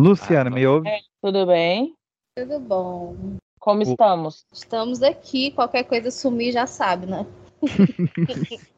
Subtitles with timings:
[0.00, 0.88] Luciana, me ouve?
[1.20, 1.94] Tudo bem?
[2.34, 3.36] Tudo bom.
[3.58, 4.46] Como O- estamos?
[4.50, 7.26] Estamos aqui, qualquer coisa sumir já sabe, né?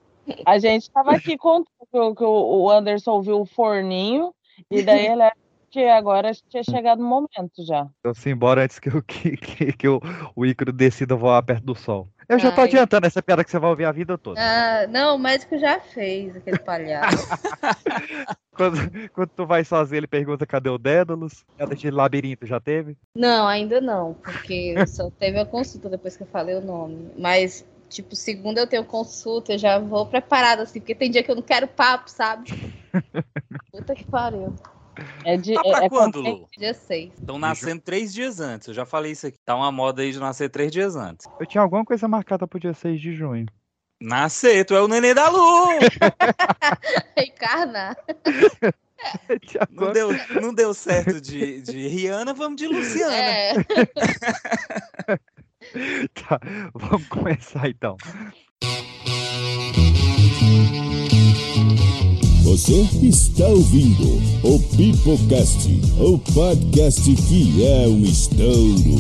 [0.44, 4.34] A gente estava aqui contando que o- Anderson viu o forninho
[4.68, 5.36] e daí ele acha
[5.70, 7.88] que agora tinha chegado o momento já.
[8.04, 10.00] Eu fui embora antes que, eu, que, que, que o,
[10.34, 12.08] o Ícaro decida voar perto do sol.
[12.28, 12.68] Eu já tô Ai.
[12.68, 14.40] adiantando essa piada que você vai ouvir a vida toda.
[14.40, 17.26] Ah, não, o médico já fez, aquele palhaço.
[18.54, 18.76] Quando,
[19.12, 21.42] quando tu vai sozinho, ele pergunta cadê o Dédalus?
[21.56, 22.98] Piada de labirinto já teve?
[23.16, 27.10] não, ainda não, porque só teve a consulta depois que eu falei o nome.
[27.16, 31.30] Mas, tipo, segunda eu tenho consulta, eu já vou preparada, assim, porque tem dia que
[31.30, 32.50] eu não quero papo, sabe?
[33.72, 34.54] Puta que pariu.
[35.24, 36.48] É de Tá é, pra é quando, compre- Lu?
[36.56, 37.12] Dia 6.
[37.18, 38.68] Estão nascendo três dias antes.
[38.68, 39.38] Eu já falei isso aqui.
[39.44, 41.26] Tá uma moda aí de nascer três dias antes.
[41.38, 43.46] Eu tinha alguma coisa marcada pro dia 6 de junho.
[44.00, 45.68] Nascer, tu é o neném da Lu!
[49.46, 50.08] Tinha Não deu,
[50.40, 53.14] não deu certo de, de Rihanna, vamos de Luciana.
[53.14, 53.52] É.
[56.12, 56.40] Tá,
[56.74, 57.96] vamos começar então.
[62.52, 68.92] Você está ouvindo o Pipocast, o podcast que é um estouro.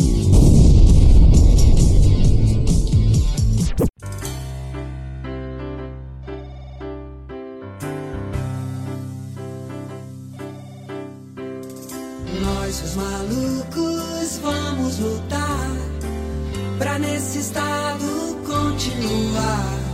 [12.40, 15.70] Nós, os malucos, vamos lutar
[16.78, 18.06] pra nesse estado
[18.46, 19.91] continuar.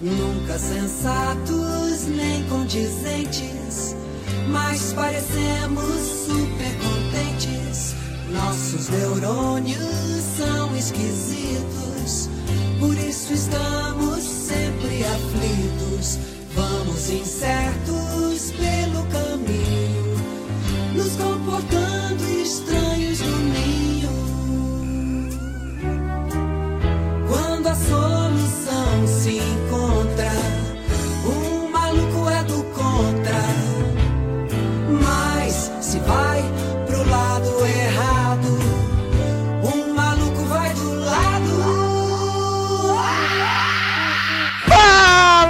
[0.00, 3.96] Nunca sensatos nem condizentes,
[4.48, 7.94] mas parecemos super contentes.
[8.30, 9.80] Nossos neurônios
[10.36, 12.28] são esquisitos,
[12.78, 16.18] por isso estamos sempre aflitos.
[16.54, 20.16] Vamos incertos pelo caminho
[20.94, 23.05] nos comportando estranhos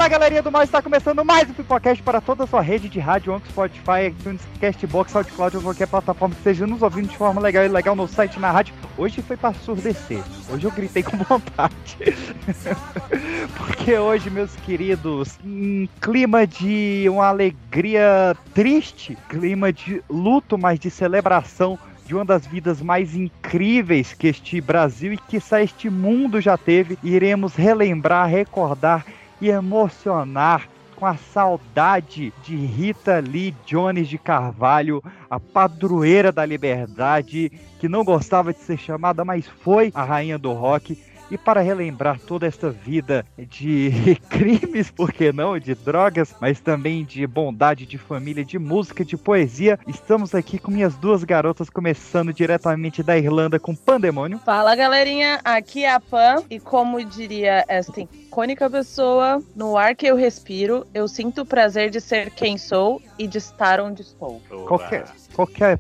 [0.07, 3.01] Fala galerinha do mal, está começando mais um Pipocast para toda a sua rede de
[3.01, 7.41] rádio, Anchor, Spotify, iTunes, Castbox, SoundCloud ou qualquer plataforma que esteja nos ouvindo de forma
[7.41, 8.73] legal e legal no site, na rádio.
[8.97, 11.99] Hoje foi para surdecer, hoje eu gritei com vontade.
[13.59, 20.89] Porque hoje, meus queridos, em clima de uma alegria triste, clima de luto, mas de
[20.89, 26.57] celebração de uma das vidas mais incríveis que este Brasil e que este mundo já
[26.57, 29.05] teve, iremos relembrar, recordar
[29.41, 37.53] e emocionar com a saudade de Rita Lee Jones de Carvalho, a padroeira da liberdade,
[37.79, 40.99] que não gostava de ser chamada, mas foi a rainha do rock.
[41.31, 47.05] E para relembrar toda esta vida de crimes, por que não, de drogas, mas também
[47.05, 52.33] de bondade, de família, de música, de poesia, estamos aqui com minhas duas garotas, começando
[52.33, 54.39] diretamente da Irlanda com Pandemônio.
[54.39, 60.07] Fala galerinha, aqui é a Pan e como diria esta icônica pessoa, no ar que
[60.07, 64.41] eu respiro, eu sinto o prazer de ser quem sou e de estar onde estou.
[64.67, 65.79] Qualquer, qualquer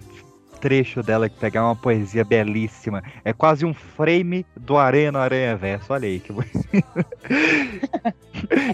[0.61, 3.03] trecho dela que pegar uma poesia belíssima.
[3.25, 5.93] É quase um frame do Aranha no Aranha Verso.
[5.93, 6.33] Olha aí que.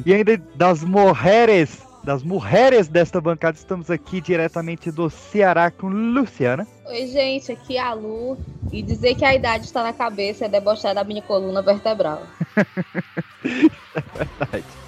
[0.04, 6.66] E ainda das mulheres, das mulheres desta bancada, estamos aqui diretamente do Ceará com Luciana.
[6.86, 8.36] Oi, gente, aqui é a Lu.
[8.72, 12.22] E dizer que a idade está na cabeça é debochar da minha coluna vertebral.
[13.42, 14.81] Verdade.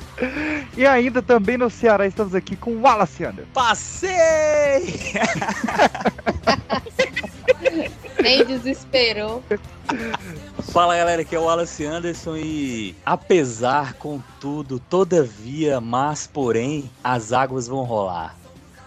[0.76, 3.50] E ainda também no Ceará estamos aqui com Wallace Anderson.
[3.52, 4.10] Passei!
[8.22, 9.42] Nem desesperou.
[10.72, 17.68] Fala galera, aqui é o Wallace Anderson e apesar, contudo, todavia, mas porém, as águas
[17.68, 18.36] vão rolar.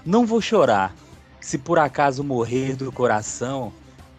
[0.06, 0.94] Não vou chorar.
[1.40, 3.72] Se por acaso morrer do coração,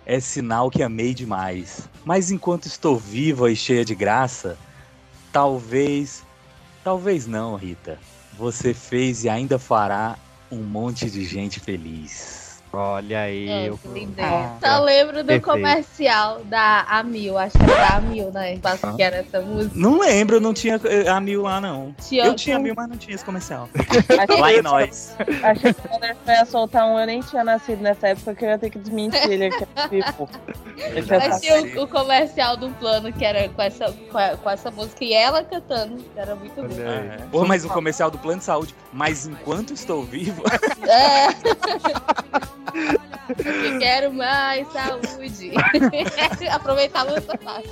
[0.06, 1.88] é sinal que amei demais.
[2.04, 4.56] Mas enquanto estou viva e cheia de graça,
[5.32, 6.22] talvez,
[6.88, 7.98] talvez não, Rita.
[8.32, 10.18] Você fez e ainda fará
[10.50, 12.37] um monte de gente feliz.
[12.72, 13.48] Olha aí.
[13.48, 13.78] É, eu-.
[14.18, 15.44] Ah, Só lembro do perfeito.
[15.44, 18.58] comercial da Amil, acho que era da Amil, né?
[18.62, 18.92] Ah.
[18.94, 19.72] Que era essa música.
[19.74, 21.94] Não lembro, não tinha eh, a mil lá não.
[22.06, 23.68] Tinha- Eu tinha mil, mas não tinha esse comercial.
[24.38, 25.16] Lá em nós.
[25.42, 28.48] achei que o Anderson ia soltar um, eu nem tinha nascido nessa época, que eu
[28.50, 29.66] ia ter que desmentir ele aqui.
[29.88, 30.28] Tipo,
[30.76, 34.36] ele Mas tá- tinha o, o comercial do plano que era com essa, com, a-
[34.36, 35.96] com essa música e ela cantando.
[35.96, 36.68] que Era muito bom.
[37.30, 38.74] Pô, mas o comercial do plano de saúde.
[38.92, 40.42] Mas enquanto estou vivo.
[40.86, 41.28] É.
[43.26, 45.52] Porque quero mais saúde.
[46.50, 47.68] Aproveitar essa parte.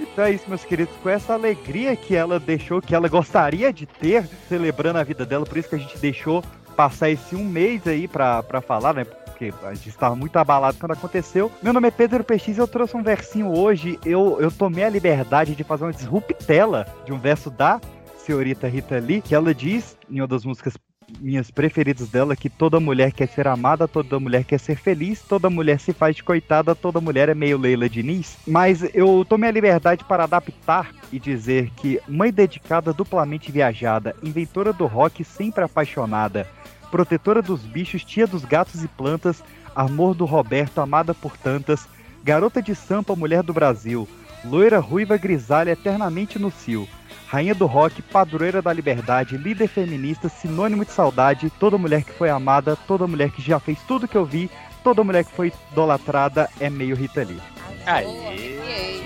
[0.00, 0.94] Então é isso, meus queridos.
[1.02, 5.46] Com essa alegria que ela deixou, que ela gostaria de ter, celebrando a vida dela,
[5.46, 6.42] por isso que a gente deixou
[6.76, 9.04] passar esse um mês aí pra, pra falar, né?
[9.04, 11.50] Porque a gente estava muito abalado quando aconteceu.
[11.62, 13.98] Meu nome é Pedro PX eu trouxe um versinho hoje.
[14.04, 17.80] Eu, eu tomei a liberdade de fazer uma disruptela de um verso da
[18.18, 20.76] senhorita Rita Lee, que ela diz em uma das músicas
[21.20, 25.50] minhas preferidas dela que toda mulher quer ser amada, toda mulher quer ser feliz, toda
[25.50, 28.36] mulher se faz de coitada, toda mulher é meio Leila Diniz.
[28.46, 34.72] Mas eu tomei a liberdade para adaptar e dizer que mãe dedicada, duplamente viajada, inventora
[34.72, 36.46] do rock, sempre apaixonada,
[36.90, 39.42] protetora dos bichos, tia dos gatos e plantas,
[39.74, 41.88] amor do Roberto, amada por tantas,
[42.22, 44.08] garota de sampa, mulher do Brasil,
[44.44, 46.88] loira, ruiva, grisalha, eternamente no cio.
[47.28, 52.30] Rainha do rock, padroeira da liberdade, líder feminista, sinônimo de saudade, toda mulher que foi
[52.30, 54.50] amada, toda mulher que já fez tudo que eu vi,
[54.82, 57.38] toda mulher que foi idolatrada é meio Rita Lee.
[57.84, 59.02] Aê!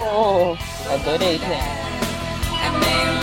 [0.00, 0.56] Oh,
[0.92, 3.19] adorei, gente.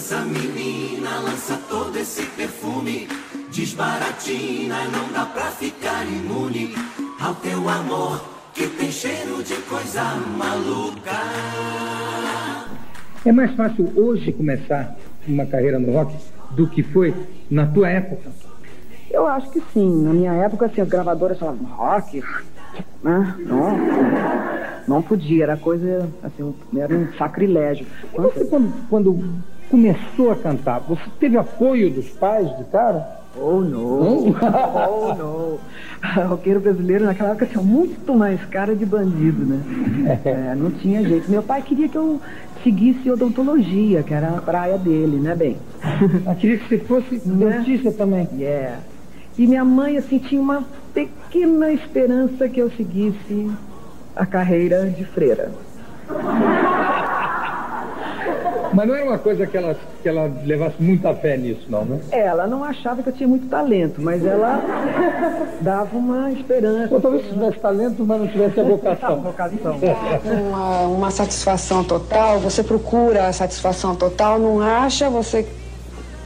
[0.00, 3.06] Lança menina, lança todo esse perfume.
[3.52, 6.74] Desbaratina, não dá pra ficar imune
[7.20, 8.18] ao teu amor
[8.54, 10.02] que tem cheiro de coisa
[10.38, 11.20] maluca.
[13.26, 14.96] É mais fácil hoje começar
[15.28, 16.16] uma carreira no rock
[16.52, 17.14] do que foi
[17.50, 18.30] na tua época?
[19.10, 20.02] Eu acho que sim.
[20.02, 22.24] Na minha época, assim, as gravadoras falavam rock,
[23.02, 23.36] né?
[23.40, 23.76] Não,
[24.88, 27.86] não podia, era coisa, assim, era um sacrilégio.
[28.14, 29.22] E você, quando, quando
[29.70, 33.18] começou a cantar, você teve apoio dos pais de cara?
[33.40, 34.34] Oh, não.
[34.90, 35.58] Oh, não.
[36.28, 40.18] Roqueiro brasileiro naquela época tinha muito mais cara de bandido, né?
[40.24, 41.30] É, não tinha jeito.
[41.30, 42.20] Meu pai queria que eu
[42.64, 45.56] seguisse odontologia, que era a praia dele, né, bem?
[46.26, 47.58] Eu queria que você fosse Né?
[47.58, 48.28] dentista também.
[48.36, 48.78] Yeah.
[49.38, 53.50] E minha mãe, assim, tinha uma pequena esperança que eu seguisse
[54.16, 55.52] a carreira de freira.
[58.72, 62.00] Mas não era uma coisa que ela, que ela levasse muita fé nisso, não, né?
[62.10, 64.62] Ela não achava que eu tinha muito talento, mas ela
[65.60, 66.94] dava uma esperança.
[66.94, 69.20] Ou talvez tivesse talento, mas não tivesse a vocação.
[69.20, 69.78] vocação.
[70.24, 75.46] uma, uma satisfação total, você procura a satisfação total, não acha, você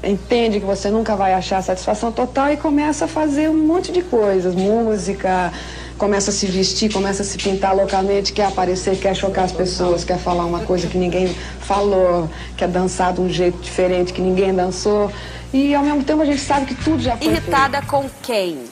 [0.03, 3.91] entende que você nunca vai achar a satisfação total e começa a fazer um monte
[3.91, 5.51] de coisas, música,
[5.99, 10.05] começa a se vestir, começa a se pintar loucamente, quer aparecer, quer chocar as pessoas,
[10.05, 11.29] quer falar uma coisa que ninguém
[11.61, 15.11] falou, quer dançar de um jeito diferente que ninguém dançou.
[15.53, 18.65] E ao mesmo tempo a gente sabe que tudo já foi Irritada com quem?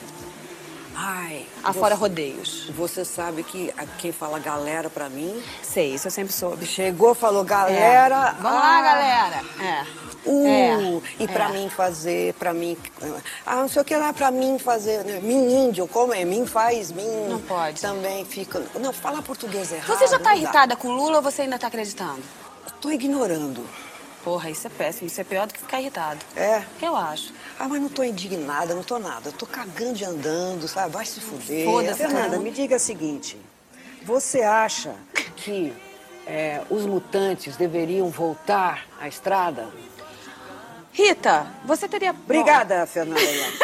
[0.95, 2.69] Ai, Afora você- rodeios.
[2.77, 6.65] Você sabe que quem fala galera pra mim Sei, isso eu sempre soube.
[6.65, 8.35] chegou, falou galera.
[8.37, 8.41] É.
[8.41, 9.41] Vamos lá, ah, galera.
[9.59, 10.12] É.
[10.25, 10.47] Uh,
[11.19, 11.51] É, e pra é.
[11.51, 12.77] mim fazer, pra mim.
[13.45, 15.03] Ah, não sei o que lá, pra mim fazer.
[15.03, 15.19] né?
[15.21, 16.23] Mim índio, como é?
[16.23, 17.03] Mim faz, mim.
[17.29, 17.81] Não pode.
[17.81, 18.61] Também fica.
[18.79, 19.97] Não, fala português errado.
[19.97, 22.21] Você já tá irritada com o Lula ou você ainda tá acreditando?
[22.79, 23.63] Tô ignorando.
[24.23, 25.07] Porra, isso é péssimo.
[25.07, 26.19] Isso é pior do que ficar irritado.
[26.35, 26.63] É.
[26.81, 27.33] Eu acho.
[27.59, 29.27] Ah, mas não tô indignada, não tô nada.
[29.29, 30.93] Eu tô cagando e andando, sabe?
[30.93, 31.65] Vai se fuder.
[31.65, 32.39] Foda-se, Fernanda, cara.
[32.39, 33.37] me diga o seguinte.
[34.03, 34.95] Você acha
[35.35, 35.73] que
[36.25, 39.67] é, os mutantes deveriam voltar à estrada?
[40.93, 42.11] Rita, você teria.
[42.11, 43.19] Obrigada, Fernanda.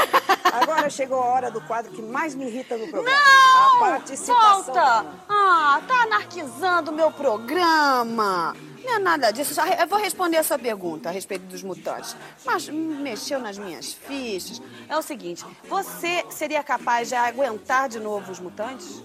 [0.52, 3.16] Agora chegou a hora do quadro que mais me irrita no programa.
[3.18, 3.76] Não!
[3.86, 4.64] A participação.
[4.64, 5.06] Volta!
[5.30, 8.56] Ah, tá anarquizando o meu programa.
[8.84, 9.54] Não é nada disso.
[9.80, 12.16] Eu vou responder a sua pergunta a respeito dos mutantes.
[12.44, 14.60] Mas mexeu nas minhas fichas.
[14.88, 19.04] É o seguinte: você seria capaz de aguentar de novo os mutantes?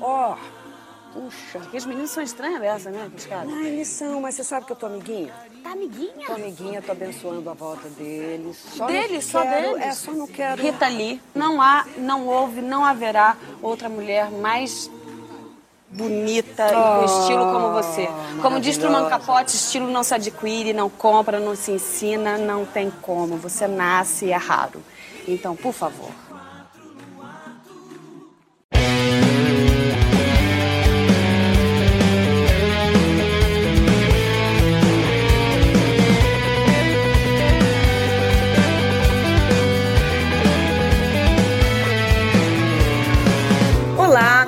[0.00, 0.36] Ó,
[1.20, 1.58] puxa.
[1.60, 3.48] Porque os meninos são estranhos dessa, né, os caras?
[3.48, 5.32] Não, eles são, mas você sabe que eu tô amiguinha?
[5.62, 6.26] Tá amiguinha?
[6.26, 8.56] Tô amiguinha, tô abençoando a volta deles.
[8.76, 9.86] Só Deles, só quero- deles.
[9.86, 10.62] É, só não quero.
[10.62, 14.90] Rita Lee, não há, não houve, não haverá outra mulher mais
[15.90, 18.08] bonita e com estilo como você.
[18.42, 19.08] Como diz Truman.
[19.08, 23.36] Capote, estilo não se adquire, não compra, não se ensina, não tem como.
[23.38, 24.82] Você nasce e é raro.
[25.26, 26.10] Então, por favor.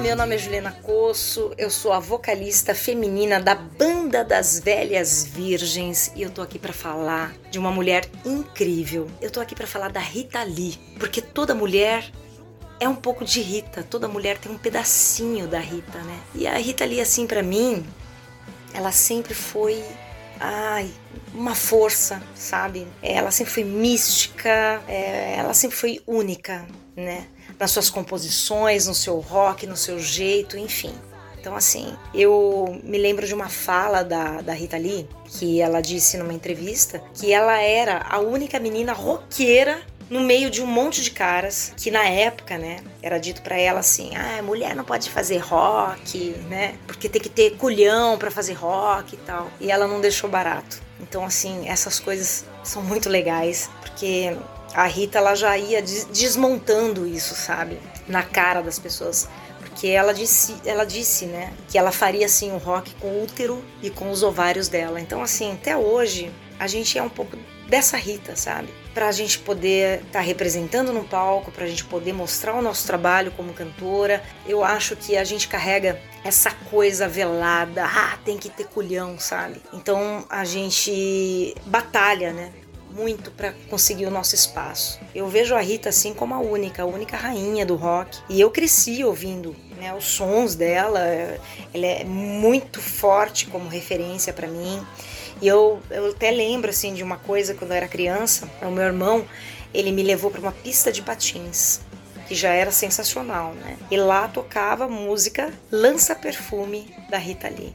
[0.08, 6.10] Meu nome é Juliana Coço, eu sou a vocalista feminina da Banda das Velhas Virgens
[6.16, 9.06] e eu tô aqui para falar de uma mulher incrível.
[9.20, 12.10] Eu tô aqui para falar da Rita Lee, porque toda mulher
[12.80, 16.18] é um pouco de Rita, toda mulher tem um pedacinho da Rita, né?
[16.34, 17.86] E a Rita Lee assim para mim,
[18.72, 19.84] ela sempre foi
[20.40, 20.90] ai,
[21.34, 22.88] uma força, sabe?
[23.02, 27.26] Ela sempre foi mística, é, ela sempre foi única, né?
[27.58, 30.94] Nas suas composições, no seu rock, no seu jeito, enfim.
[31.40, 36.18] Então, assim, eu me lembro de uma fala da, da Rita Lee, que ela disse
[36.18, 41.10] numa entrevista que ela era a única menina roqueira no meio de um monte de
[41.10, 45.38] caras que na época, né, era dito para ela assim: "Ah, mulher não pode fazer
[45.38, 46.74] rock, né?
[46.86, 49.50] Porque tem que ter culhão para fazer rock e tal".
[49.60, 50.80] E ela não deixou barato.
[51.00, 54.36] Então, assim, essas coisas são muito legais, porque
[54.74, 57.78] a Rita ela já ia desmontando isso, sabe?
[58.06, 59.28] Na cara das pessoas.
[59.58, 63.64] Porque ela disse, ela disse, né, que ela faria assim o rock com o útero
[63.82, 65.00] e com os ovários dela.
[65.00, 67.36] Então, assim, até hoje a gente é um pouco
[67.68, 68.68] dessa Rita, sabe?
[68.92, 73.30] Pra gente poder estar tá representando no palco, pra gente poder mostrar o nosso trabalho
[73.32, 74.22] como cantora.
[74.46, 79.62] Eu acho que a gente carrega essa coisa velada, ah, tem que ter culhão, sabe?
[79.72, 82.50] Então a gente batalha, né?
[82.98, 84.98] Muito para conseguir o nosso espaço.
[85.14, 88.18] Eu vejo a Rita assim como a única, a única rainha do rock.
[88.28, 91.00] E eu cresci ouvindo né, os sons dela.
[91.72, 94.84] Ela é muito forte como referência para mim.
[95.40, 98.84] E eu, eu até lembro assim de uma coisa quando eu era criança, o meu
[98.84, 99.24] irmão,
[99.72, 101.80] ele me levou para uma pista de patins,
[102.26, 103.76] que já era sensacional, né?
[103.88, 107.74] E lá tocava música Lança Perfume da Rita Lee.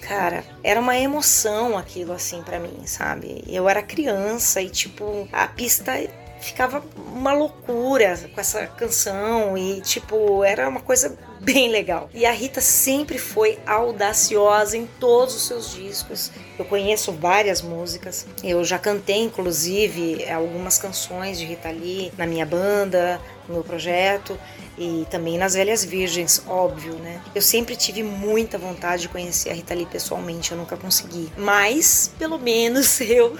[0.00, 3.44] Cara, era uma emoção aquilo assim para mim, sabe?
[3.46, 5.92] Eu era criança e tipo, a pista
[6.40, 12.08] ficava uma loucura com essa canção e tipo, era uma coisa bem legal.
[12.12, 16.32] E a Rita sempre foi audaciosa em todos os seus discos.
[16.58, 18.26] Eu conheço várias músicas.
[18.42, 24.38] Eu já cantei inclusive algumas canções de Rita Lee na minha banda, no meu projeto
[24.80, 27.22] e também nas Velhas Virgens, óbvio, né?
[27.34, 31.30] Eu sempre tive muita vontade de conhecer a Rita Lee pessoalmente, eu nunca consegui.
[31.36, 33.36] Mas, pelo menos eu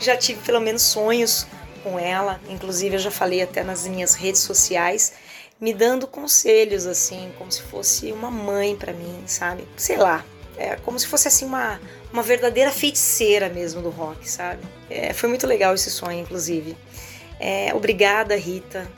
[0.00, 1.46] já tive pelo menos sonhos
[1.84, 5.12] com ela, inclusive eu já falei até nas minhas redes sociais,
[5.60, 9.64] me dando conselhos assim, como se fosse uma mãe para mim, sabe?
[9.76, 10.24] Sei lá,
[10.56, 11.80] é como se fosse assim uma
[12.12, 14.62] uma verdadeira feiticeira mesmo do rock, sabe?
[14.90, 16.76] É, foi muito legal esse sonho, inclusive.
[17.38, 18.90] É, obrigada, Rita.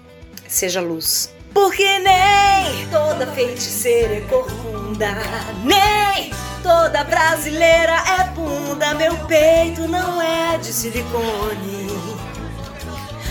[0.48, 1.30] Seja luz.
[1.54, 5.14] Porque nem toda feiticeira é corcunda,
[5.62, 6.32] nem
[6.62, 8.94] toda brasileira é bunda.
[8.94, 11.88] Meu peito não é de silicone.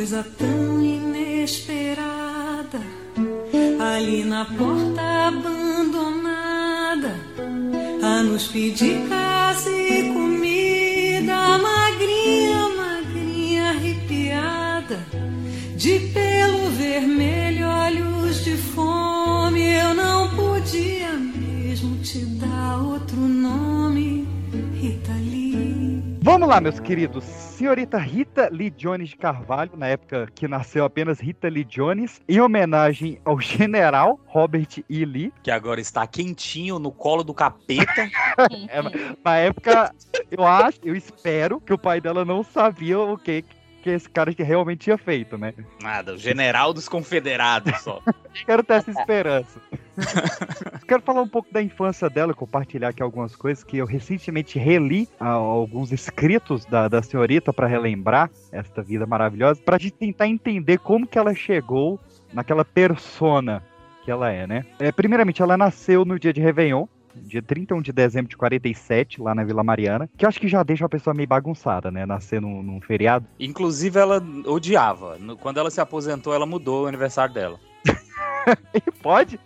[0.00, 2.80] coisa tão inesperada.
[3.78, 7.14] Ali na porta abandonada,
[8.02, 15.04] a nos pedir casa e comida, magrinha, magrinha, arrepiada,
[15.76, 19.62] de pelo vermelho, olhos de fome.
[19.62, 23.69] Eu não podia mesmo te dar outro nome.
[26.30, 27.24] Vamos lá, meus queridos.
[27.24, 32.40] Senhorita Rita Lee Jones de Carvalho, na época que nasceu apenas Rita Lee Jones, em
[32.40, 35.04] homenagem ao general Robert E.
[35.04, 35.32] Lee.
[35.42, 38.08] Que agora está quentinho no colo do capeta.
[38.68, 38.80] É,
[39.24, 39.92] na época,
[40.30, 43.44] eu acho, eu espero que o pai dela não sabia o que
[43.80, 45.54] que esse cara realmente tinha feito, né?
[45.82, 48.00] Nada, o general dos confederados só.
[48.46, 49.60] Quero ter essa esperança.
[50.86, 55.08] Quero falar um pouco da infância dela, compartilhar aqui algumas coisas que eu recentemente reli
[55.18, 60.78] ah, alguns escritos da, da senhorita para relembrar esta vida maravilhosa, para gente tentar entender
[60.78, 61.98] como que ela chegou
[62.32, 63.62] naquela persona
[64.04, 64.64] que ela é, né?
[64.78, 69.34] É, primeiramente, ela nasceu no dia de Réveillon, dia 31 de dezembro de 47, lá
[69.34, 72.06] na Vila Mariana, que eu acho que já deixa a pessoa meio bagunçada, né?
[72.06, 73.26] Nascer num, num feriado.
[73.38, 75.18] Inclusive, ela odiava.
[75.40, 77.58] Quando ela se aposentou, ela mudou o aniversário dela.
[79.02, 79.38] Pode?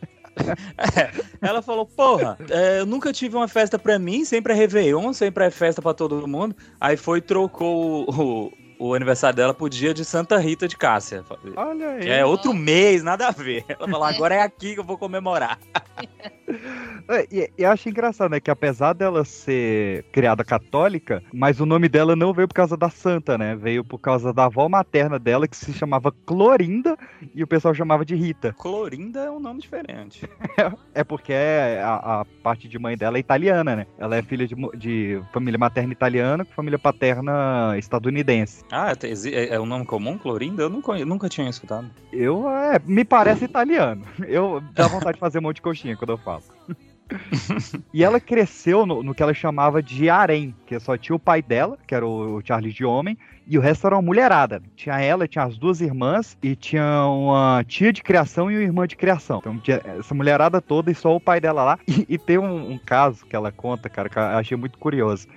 [1.41, 5.45] Ela falou, porra, é, eu nunca tive uma festa pra mim, sempre é Réveillon, sempre
[5.45, 6.57] é festa pra todo mundo.
[6.81, 10.77] Aí foi e trocou o, o, o aniversário dela pro dia de Santa Rita de
[10.77, 11.25] Cássia.
[11.57, 12.09] Olha aí.
[12.09, 13.65] É outro mês, nada a ver.
[13.69, 15.59] Ela falou, agora é aqui que eu vou comemorar.
[17.09, 18.41] É, E, e eu acho engraçado, né?
[18.41, 22.89] Que apesar dela ser criada católica, mas o nome dela não veio por causa da
[22.89, 23.57] santa, né?
[23.57, 26.97] Veio por causa da avó materna dela, que se chamava Clorinda,
[27.35, 28.55] e o pessoal chamava de Rita.
[28.59, 30.29] Clorinda é um nome diferente.
[30.95, 33.87] É porque é a, a parte de mãe dela é italiana, né?
[33.99, 38.64] Ela é filha de, de família materna italiana com família paterna estadunidense.
[38.71, 40.63] Ah, exi- é, é um nome comum, Clorinda?
[40.63, 41.89] Eu nunca, eu nunca tinha escutado.
[42.13, 44.05] Eu, é, me parece italiano.
[44.27, 46.43] Eu dá vontade de fazer um monte de coxinha quando eu falo.
[47.93, 51.43] e ela cresceu no, no que ela chamava de harém, que só tinha o pai
[51.43, 53.17] dela, que era o, o Charles de homem,
[53.47, 54.63] e o resto era uma mulherada.
[54.75, 58.87] Tinha ela, tinha as duas irmãs, e tinha uma tia de criação e uma irmã
[58.87, 59.39] de criação.
[59.39, 61.79] Então tinha essa mulherada toda e só o pai dela lá.
[61.87, 65.29] E, e tem um, um caso que ela conta, cara, que eu achei muito curioso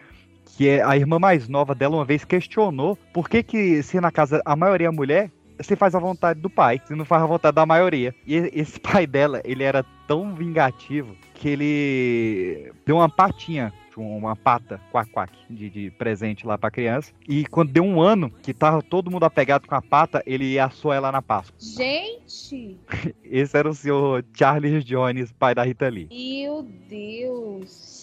[0.58, 4.12] que é a irmã mais nova dela uma vez questionou por que que se na
[4.12, 7.28] casa a maioria é mulher, você faz a vontade do pai, você não faz a
[7.28, 8.14] vontade da maioria.
[8.26, 14.82] E esse pai dela, ele era tão vingativo que ele deu uma patinha, uma pata,
[14.92, 17.12] quack quack, de, de presente lá pra criança.
[17.28, 20.92] E quando deu um ano, que tava todo mundo apegado com a pata, ele assou
[20.92, 21.56] ela na Páscoa.
[21.60, 22.80] Gente!
[23.24, 26.08] Esse era o senhor Charles Jones, pai da Rita Lee.
[26.10, 27.97] Meu Deus!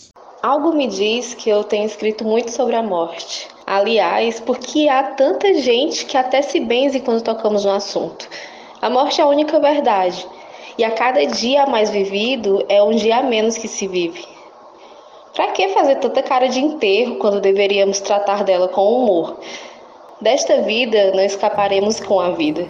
[0.44, 3.48] Algo me diz que eu tenho escrito muito sobre a morte.
[3.66, 8.28] Aliás, porque há tanta gente que até se benze quando tocamos no assunto.
[8.82, 10.28] A morte é a única verdade.
[10.76, 14.22] E a cada dia mais vivido é um dia a menos que se vive.
[15.32, 19.40] Pra que fazer tanta cara de enterro quando deveríamos tratar dela com humor?
[20.20, 22.68] Desta vida não escaparemos com a vida.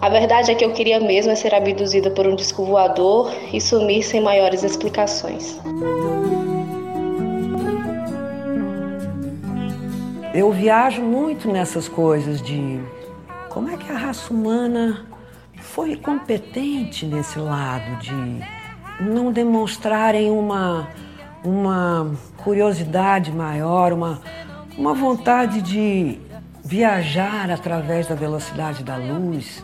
[0.00, 3.60] A verdade é que eu queria mesmo é ser abduzida por um disco voador e
[3.60, 5.60] sumir sem maiores explicações.
[10.34, 12.80] Eu viajo muito nessas coisas de
[13.48, 15.06] como é que a raça humana
[15.58, 18.40] foi competente nesse lado de
[19.00, 20.88] não demonstrarem uma,
[21.44, 24.20] uma curiosidade maior, uma,
[24.76, 26.18] uma vontade de
[26.64, 29.62] viajar através da velocidade da luz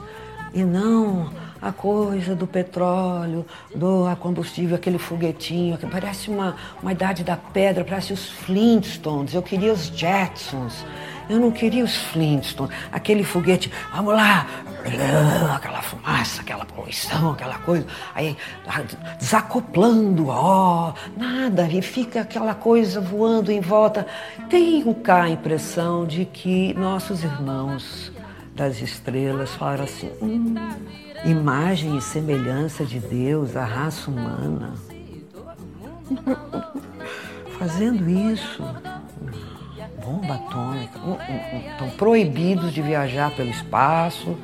[0.55, 1.29] e não
[1.61, 3.45] a coisa do petróleo,
[3.75, 9.35] do a combustível, aquele foguetinho, que parece uma, uma idade da pedra, parece os Flintstones.
[9.35, 10.85] Eu queria os Jetsons.
[11.29, 12.75] Eu não queria os Flintstones.
[12.91, 14.47] Aquele foguete, vamos lá,
[15.55, 17.87] aquela fumaça, aquela poluição, aquela coisa.
[18.15, 18.37] Aí
[19.19, 24.07] desacoplando, ó, nada, e fica aquela coisa voando em volta.
[24.49, 28.11] Tenho cá a impressão de que nossos irmãos
[28.55, 30.11] das estrelas falaram assim.
[30.21, 30.55] Hum,
[31.25, 34.75] imagem e semelhança de Deus, a raça humana.
[37.59, 38.63] Fazendo isso,
[40.03, 40.99] bomba atômica,
[41.71, 44.37] estão proibidos de viajar pelo espaço.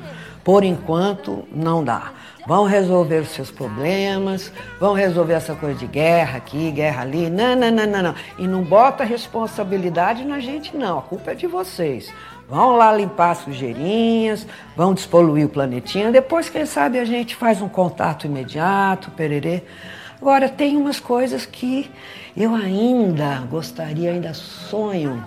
[0.43, 2.13] Por enquanto, não dá.
[2.47, 7.29] Vão resolver os seus problemas, vão resolver essa coisa de guerra aqui, guerra ali.
[7.29, 8.15] Não, não, não, não, não.
[8.37, 10.99] E não bota responsabilidade na gente, não.
[10.99, 12.13] A culpa é de vocês.
[12.49, 16.11] Vão lá limpar as sujeirinhas, vão despoluir o planetinha.
[16.11, 19.63] Depois, quem sabe, a gente faz um contato imediato, pererê.
[20.21, 21.91] Agora, tem umas coisas que
[22.35, 25.23] eu ainda gostaria, ainda sonho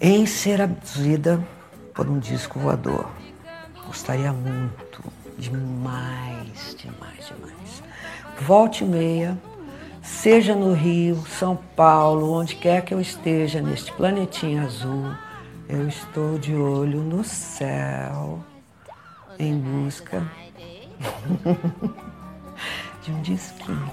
[0.00, 1.44] em ser abduzida
[1.94, 3.10] por um disco voador.
[3.86, 5.02] Gostaria muito,
[5.36, 7.82] demais, demais, demais.
[8.40, 9.36] Volte e meia,
[10.00, 15.10] seja no Rio, São Paulo, onde quer que eu esteja neste planetinha azul,
[15.68, 18.42] eu estou de olho no céu
[19.38, 20.26] em busca
[23.04, 23.92] de um disquinho.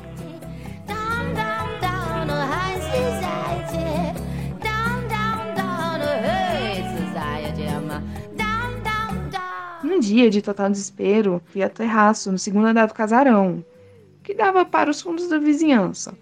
[9.83, 13.63] Num dia de total desespero, fui ao terraço no segundo andar do casarão,
[14.23, 16.17] que dava para os fundos da vizinhança.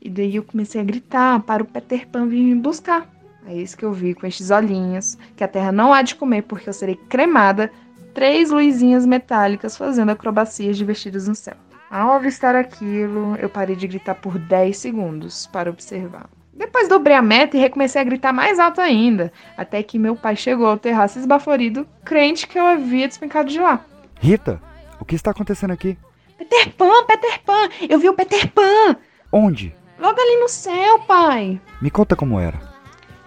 [0.00, 3.11] E daí eu comecei a gritar para o Peter Pan vir me buscar.
[3.46, 6.42] É isso que eu vi com estes olhinhos, que a terra não há de comer
[6.42, 7.70] porque eu serei cremada,
[8.14, 11.56] três luzinhas metálicas fazendo acrobacias divertidas no céu.
[11.90, 16.30] Ao avistar aquilo, eu parei de gritar por 10 segundos para observar.
[16.54, 20.36] Depois dobrei a meta e recomecei a gritar mais alto ainda, até que meu pai
[20.36, 23.84] chegou ao terraço esbaforido, crente que eu havia despencado de lá.
[24.20, 24.60] Rita,
[25.00, 25.98] o que está acontecendo aqui?
[26.38, 28.96] Peter Pan, Peter Pan, eu vi o Peter Pan!
[29.30, 29.74] Onde?
[29.98, 31.60] Logo ali no céu, pai!
[31.80, 32.71] Me conta como era.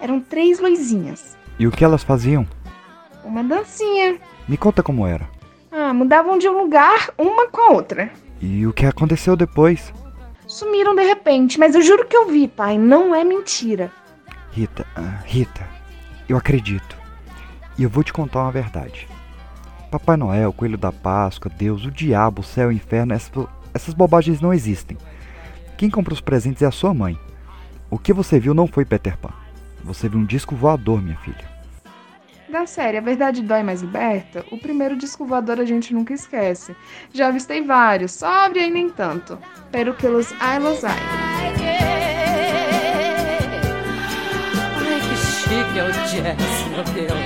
[0.05, 1.35] Eram três luzinhas.
[1.57, 2.45] E o que elas faziam?
[3.23, 4.19] Uma dancinha.
[4.47, 5.27] Me conta como era.
[5.71, 8.11] Ah, mudavam de um lugar uma com a outra.
[8.39, 9.91] E o que aconteceu depois?
[10.45, 12.77] Sumiram de repente, mas eu juro que eu vi, pai.
[12.77, 13.91] Não é mentira.
[14.51, 15.67] Rita, ah, Rita,
[16.29, 16.95] eu acredito.
[17.75, 19.07] E eu vou te contar uma verdade.
[19.89, 24.39] Papai Noel, Coelho da Páscoa, Deus, o diabo, o céu, o inferno, essas, essas bobagens
[24.39, 24.99] não existem.
[25.79, 27.17] Quem compra os presentes é a sua mãe.
[27.89, 29.44] O que você viu não foi Peter Pan.
[29.86, 31.56] Você viu um disco voador, minha filha.
[32.50, 36.76] Da série A Verdade Dói Mais Liberta, o primeiro disco voador a gente nunca esquece.
[37.13, 39.38] Já avistei vários, sobre e nem tanto.
[39.71, 41.00] Pero que los ai los ai.
[44.80, 47.24] Ai, que chique é o jazz, meu Deus.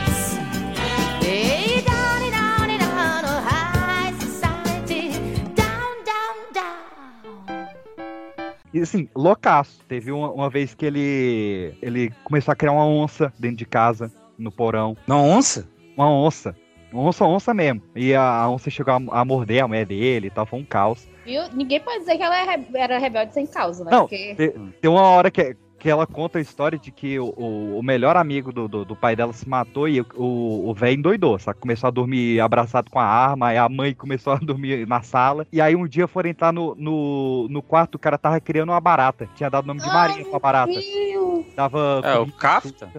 [8.73, 9.79] E assim, loucaço.
[9.87, 14.11] Teve uma, uma vez que ele ele começou a criar uma onça dentro de casa,
[14.37, 14.95] no porão.
[15.07, 15.67] Uma onça?
[15.97, 16.55] Uma onça.
[16.91, 17.83] Uma onça, onça mesmo.
[17.95, 20.65] E a, a onça chegou a, a morder a mulher dele e tal, foi um
[20.65, 21.07] caos.
[21.25, 21.43] Viu?
[21.53, 23.91] Ninguém pode dizer que ela é era rebelde sem causa, né?
[23.91, 24.33] Não, Porque...
[24.35, 27.83] te- tem uma hora que, que ela conta a história de que o, o, o
[27.83, 30.05] melhor amigo do, do, do pai dela se matou e o-
[30.73, 31.59] velho endoidou, sabe?
[31.59, 35.47] Começou a dormir abraçado com a arma, aí a mãe começou a dormir na sala.
[35.51, 38.81] E aí um dia foram entrar no, no, no quarto, o cara tava criando uma
[38.81, 39.27] barata.
[39.35, 40.73] Tinha dado o nome de Marinha pra barata.
[41.55, 42.01] Dava.
[42.03, 42.91] É, o Kafta?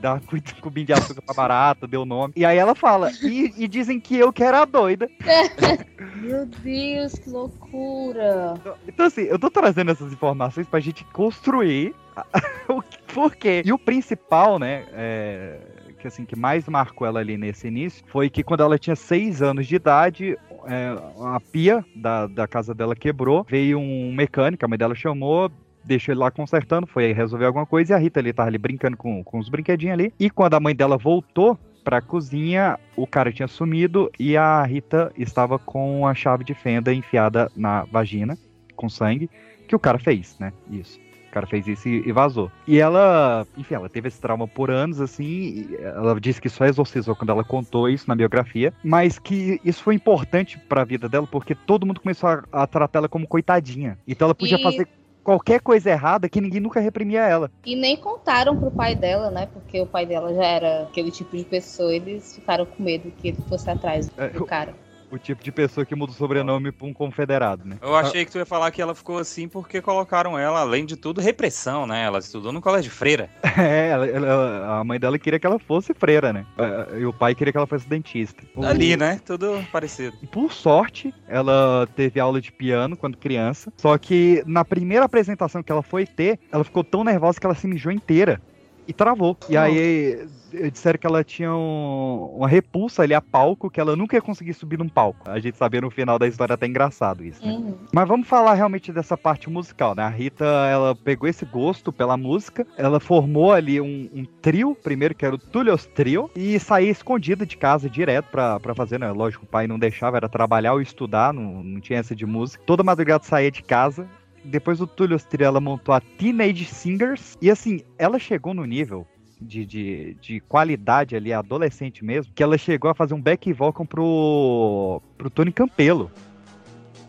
[0.00, 2.34] Dava cu- cubinho de açúcar pra barata, deu nome.
[2.36, 5.08] E aí ela fala, e, e dizem que eu que era a doida.
[6.16, 8.54] Meu Deus, que loucura.
[8.86, 11.94] Então, assim, eu tô trazendo essas informações pra gente construir
[12.68, 13.62] o que- por quê.
[13.64, 15.58] E o principal, né, é,
[15.98, 19.40] que assim, que mais marcou ela ali nesse início, foi que quando ela tinha seis
[19.42, 24.68] anos de idade, é, a pia da, da casa dela quebrou, veio um mecânico, a
[24.68, 25.50] mãe dela chamou,
[25.86, 28.96] deixou ele lá consertando, foi resolver alguma coisa, e a Rita ali tava ali brincando
[28.96, 33.30] com, com os brinquedinhos ali, e quando a mãe dela voltou, pra cozinha, o cara
[33.32, 38.36] tinha sumido e a Rita estava com a chave de fenda enfiada na vagina,
[38.74, 39.30] com sangue,
[39.68, 40.52] que o cara fez, né?
[40.68, 40.98] Isso.
[41.28, 42.50] O cara fez isso e, e vazou.
[42.66, 45.68] E ela, enfim, ela teve esse trauma por anos, assim.
[45.80, 49.94] Ela disse que só exorcizou quando ela contou isso na biografia, mas que isso foi
[49.94, 53.96] importante pra vida dela porque todo mundo começou a, a tratar ela como coitadinha.
[54.08, 54.88] Então ela podia E- fazer
[55.26, 57.50] qualquer coisa errada que ninguém nunca reprimia ela.
[57.64, 59.48] E nem contaram pro pai dela, né?
[59.52, 61.92] Porque o pai dela já era aquele tipo de pessoa.
[61.92, 64.72] Eles ficaram com medo que ele fosse atrás É, do cara.
[65.16, 67.78] O tipo de pessoa que muda o sobrenome pra um confederado, né?
[67.80, 70.94] Eu achei que tu ia falar que ela ficou assim porque colocaram ela, além de
[70.96, 72.04] tudo, repressão, né?
[72.04, 73.28] Ela estudou no colégio freira.
[73.56, 76.44] É, ela- ela- a mãe dela queria que ela fosse freira, né?
[76.58, 78.42] É, E o pai queria que ela fosse dentista.
[78.62, 79.18] Ali, né?
[79.24, 80.14] Tudo parecido.
[80.30, 83.72] Por sorte, ela teve aula de piano quando criança.
[83.78, 87.54] Só que na primeira apresentação que ela foi ter, ela ficou tão nervosa que ela
[87.54, 88.40] se mijou inteira.
[88.88, 89.36] E travou.
[89.48, 93.96] E aí eh, disseram que ela tinha um- uma repulsa ali a palco, que ela
[93.96, 95.28] nunca ia conseguir subir num palco.
[95.28, 97.52] A gente sabia no final da história até engraçado isso, né?
[97.52, 97.74] Uhum.
[97.92, 100.02] Mas vamos falar realmente dessa parte musical, né?
[100.04, 105.14] A Rita, ela pegou esse gosto pela música, ela formou ali um, um trio, primeiro
[105.14, 109.10] que era o Tullius Trio, e saía escondida de casa direto pra, pra fazer, né?
[109.10, 112.62] Lógico, o pai não deixava, era trabalhar ou estudar, não, não tinha essa de música.
[112.64, 114.06] Toda madrugada saía de casa.
[114.46, 119.06] Depois do Tullius Trio, ela montou a Teenage Singers, e assim, ela chegou no nível
[119.40, 123.84] de, de, de qualidade ali, adolescente mesmo, que ela chegou a fazer um back vocal
[123.84, 126.10] pro, pro Tony Campelo.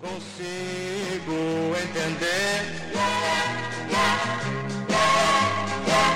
[0.02, 1.34] Consigo
[1.84, 2.78] entender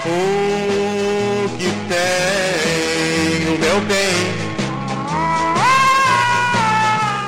[0.06, 4.42] o que tem o meu bem.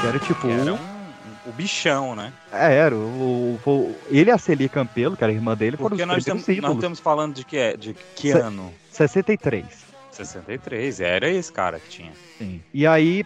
[0.01, 0.47] Que era tipo.
[0.49, 0.92] Era um,
[1.45, 2.31] o bichão, né?
[2.51, 2.95] É, era.
[2.95, 6.03] O, o- o- ele e a Celia Campelo, que era a irmã dele, foram Porque
[6.03, 8.73] os nós estamos, nós estamos falando de que, de que Se- ano?
[8.91, 9.65] 63.
[10.11, 12.11] 63, era esse cara que tinha.
[12.37, 12.61] Sim.
[12.73, 13.23] E aí,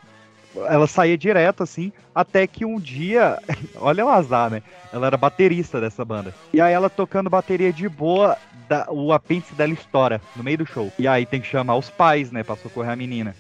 [0.70, 3.38] ela saía direto, assim, até que um dia.
[3.76, 4.64] Olha o azar, né?
[4.92, 6.34] Ela era baterista dessa banda.
[6.54, 8.38] E aí, ela tocando bateria de boa,
[8.70, 10.92] da- o apêndice dela estoura no meio do show.
[10.98, 13.36] E aí, tem que chamar os pais, né, pra socorrer a menina.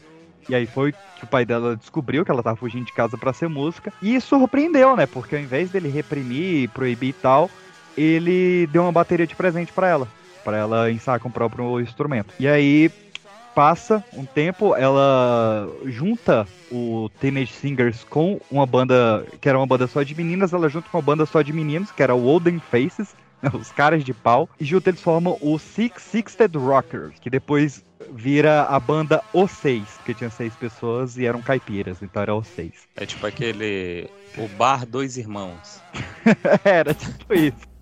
[0.49, 3.33] E aí foi que o pai dela descobriu que ela tava fugindo de casa pra
[3.33, 3.91] ser música.
[4.01, 5.05] E surpreendeu, né?
[5.05, 7.49] Porque ao invés dele reprimir, proibir e tal,
[7.97, 10.07] ele deu uma bateria de presente pra ela.
[10.43, 12.33] Pra ela ensaiar com o próprio instrumento.
[12.39, 12.89] E aí
[13.57, 19.87] passa um tempo, ela junta o Teenage Singers com uma banda que era uma banda
[19.87, 22.59] só de meninas, ela junta com uma banda só de meninos, que era o Olden
[22.59, 27.31] Faces, né, os caras de pau, e junto eles formam o Six Sixted Rockers, que
[27.31, 32.35] depois vira a banda Os Seis, que tinha seis pessoas e eram caipiras, então era
[32.35, 32.73] Os Seis.
[32.95, 34.09] É tipo aquele.
[34.37, 35.81] O Bar Dois Irmãos.
[36.63, 37.76] era tipo isso.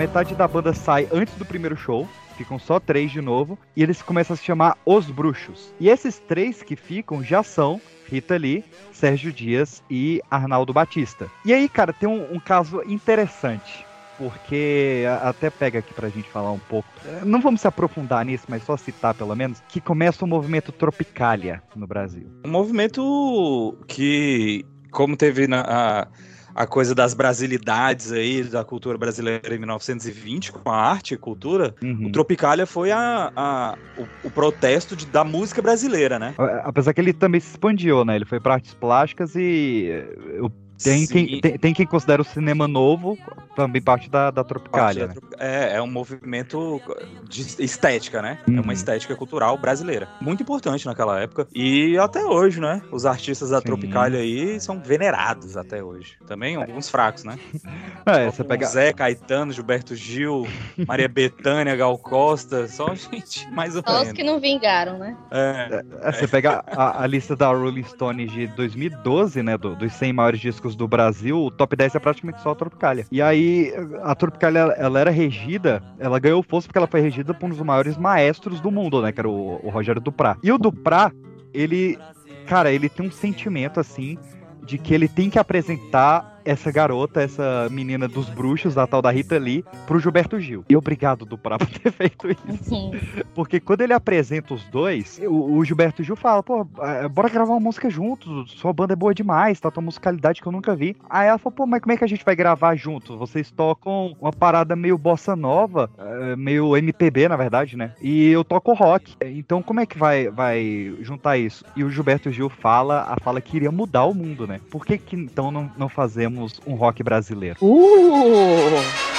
[0.00, 2.08] Metade da banda sai antes do primeiro show.
[2.38, 3.58] Ficam só três de novo.
[3.76, 5.74] E eles começam a se chamar Os Bruxos.
[5.78, 11.30] E esses três que ficam já são Rita Lee, Sérgio Dias e Arnaldo Batista.
[11.44, 13.84] E aí, cara, tem um, um caso interessante.
[14.16, 16.88] Porque até pega aqui pra gente falar um pouco.
[17.22, 21.62] Não vamos se aprofundar nisso, mas só citar pelo menos que começa o movimento Tropicália
[21.76, 22.26] no Brasil.
[22.42, 26.08] Um movimento que, como teve na, a,
[26.54, 31.74] a coisa das brasilidades aí, da cultura brasileira em 1920, com a arte e cultura,
[32.02, 36.34] o Tropicália foi a, a- o, o protesto de- da música brasileira, né?
[36.64, 38.16] Apesar que ele também se expandiu, né?
[38.16, 40.50] Ele foi pra artes plásticas e eh, eu-
[40.82, 41.12] tem, Sim.
[41.26, 43.18] quem, tem, tem quem considera o cinema novo
[43.56, 45.14] também parte da, da Tropicália, né?
[45.38, 46.80] É, é um movimento
[47.28, 48.38] de estética, né?
[48.46, 48.60] É Uhum.
[48.62, 50.08] uma estética cultural brasileira.
[50.20, 51.46] Muito importante naquela época.
[51.54, 52.80] E até hoje, né?
[52.92, 56.16] Os artistas da Tropicália aí são venerados até hoje.
[56.26, 57.38] Também alguns fracos, né?
[58.06, 58.66] É, você pega.
[58.66, 60.46] Zé, Caetano, Gilberto Gil,
[60.88, 64.12] Maria Bethânia, Gal Costa, só gente mais ou Só os menos.
[64.14, 65.16] que não vingaram, né?
[65.30, 65.84] É.
[66.02, 69.56] É, você pega a, a lista da Rolling Stones de 2012, né?
[69.58, 73.06] do- dos 100 maiores discos do Brasil, o top 10 é praticamente só a Tropicália.
[73.10, 77.46] E aí, a Tropicália, ela era regida, ela ganhou força porque ela foi regida por
[77.46, 79.12] um dos maiores maestros do mundo, né?
[79.12, 80.36] Que era o, o Rogério Duprá.
[80.42, 81.12] E o Duprá,
[81.52, 81.98] ele,
[82.46, 84.18] cara, ele tem um sentimento assim.
[84.62, 89.10] De que ele tem que apresentar essa garota, essa menina dos bruxos, a tal da
[89.10, 90.64] Rita Lee, pro Gilberto Gil.
[90.68, 92.90] E obrigado, Duprá, por ter feito isso.
[93.34, 97.52] Porque quando ele apresenta os dois, o, o Gilberto Gil fala, pô, eh, bora gravar
[97.52, 100.96] uma música junto, sua banda é boa demais, tá tua musicalidade que eu nunca vi.
[101.08, 103.16] Aí ela falou, pô, mas como é que a gente vai gravar junto?
[103.16, 107.92] Vocês tocam uma parada meio bossa nova, eh, meio MPB, na verdade, né?
[108.00, 109.14] E eu toco rock.
[109.24, 111.64] Então como é que vai, vai juntar isso?
[111.76, 114.60] E o Gilberto Gil fala, a fala que iria mudar o mundo, né?
[114.70, 115.88] Por que que então não, não
[116.30, 117.58] fazemos um rock brasileiro?
[117.60, 119.10] Uh!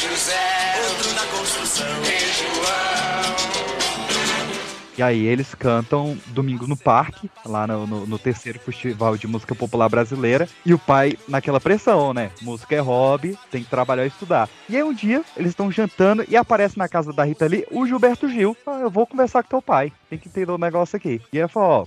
[0.00, 0.88] José.
[0.88, 2.17] Outro na construção.
[4.96, 9.54] E aí eles cantam Domingo no Parque, lá no, no- no terceiro Festival de Música
[9.54, 10.48] Popular Brasileira.
[10.66, 12.32] E o pai naquela pressão, né?
[12.42, 14.48] Música é hobby, tem que trabalhar e estudar.
[14.68, 17.86] E aí um dia eles estão jantando e aparece na casa da Rita ali o
[17.86, 18.56] Gilberto Gil.
[18.66, 21.22] Ah, eu vou conversar com teu pai, tem que entender o negócio aqui.
[21.32, 21.86] E ela falou, ó,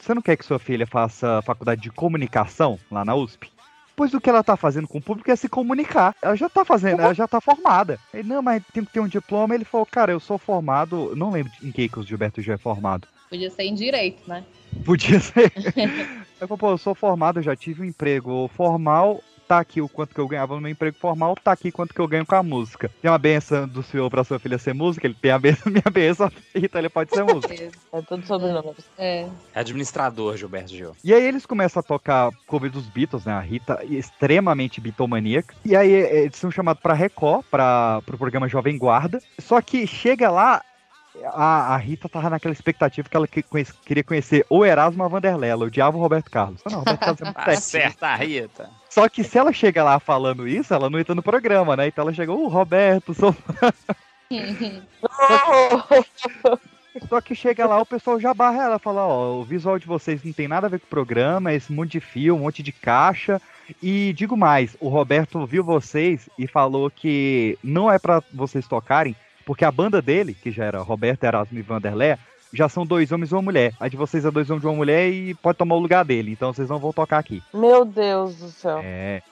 [0.00, 3.52] você não quer que sua filha faça faculdade de comunicação lá na USP?
[3.98, 6.14] Pois o que ela tá fazendo com o público é se comunicar.
[6.22, 7.98] Ela já tá fazendo, ela já tá formada.
[8.14, 9.56] Ele, não, mas tem que ter um diploma.
[9.56, 11.16] Ele falou, cara, eu sou formado.
[11.16, 13.08] Não lembro em que, que o Gilberto Gil é formado.
[13.28, 14.44] Podia ser em direito, né?
[14.84, 15.52] Podia ser.
[16.40, 19.20] Eu pô, eu sou formado, eu já tive um emprego formal.
[19.48, 22.00] Tá aqui o quanto que eu ganhava no meu emprego formal, tá aqui quanto que
[22.00, 22.90] eu ganho com a música.
[23.00, 25.90] Tem uma benção do senhor pra sua filha ser música, ele tem a benção, minha
[25.90, 27.54] benção, então ele pode ser músico.
[27.90, 28.74] É tudo sobrenome.
[28.98, 29.26] É.
[29.54, 30.94] É administrador, Gilberto Gil.
[31.02, 33.32] E aí eles começam a tocar cover dos Beatles, né?
[33.32, 35.54] A Rita extremamente bitomaníaca.
[35.64, 39.18] E aí eh, eles são chamados pra Record, para pro programa Jovem Guarda.
[39.38, 40.62] Só que chega lá,
[41.26, 45.06] a, a Rita tava naquela expectativa que ela que- conhece- queria conhecer o Erasmo ou
[45.06, 45.50] a Vanderlei.
[45.50, 46.60] Ela odiava o Roberto Carlos.
[46.70, 47.54] Não, Roberto Carlos é muito certinho.
[47.88, 48.70] Acerta a Rita.
[48.88, 51.86] Só que se ela chega lá falando isso, ela não entra no programa, né?
[51.88, 53.72] Então ela chegou, o Roberto, sou fã."
[57.08, 60.22] Só que chega lá, o pessoal já barra ela, fala, ó, o visual de vocês
[60.24, 62.72] não tem nada a ver com o programa, esse monte de fio, um monte de
[62.72, 63.40] caixa.
[63.82, 69.14] E digo mais, o Roberto viu vocês e falou que não é pra vocês tocarem,
[69.48, 72.16] porque a banda dele, que já era Roberto, Erasmo e Vanderlei,
[72.52, 73.72] já são dois homens e uma mulher.
[73.80, 76.32] A de vocês é dois homens e uma mulher e pode tomar o lugar dele,
[76.32, 77.42] então vocês não vão tocar aqui.
[77.54, 78.80] Meu Deus do céu.
[78.84, 79.22] É.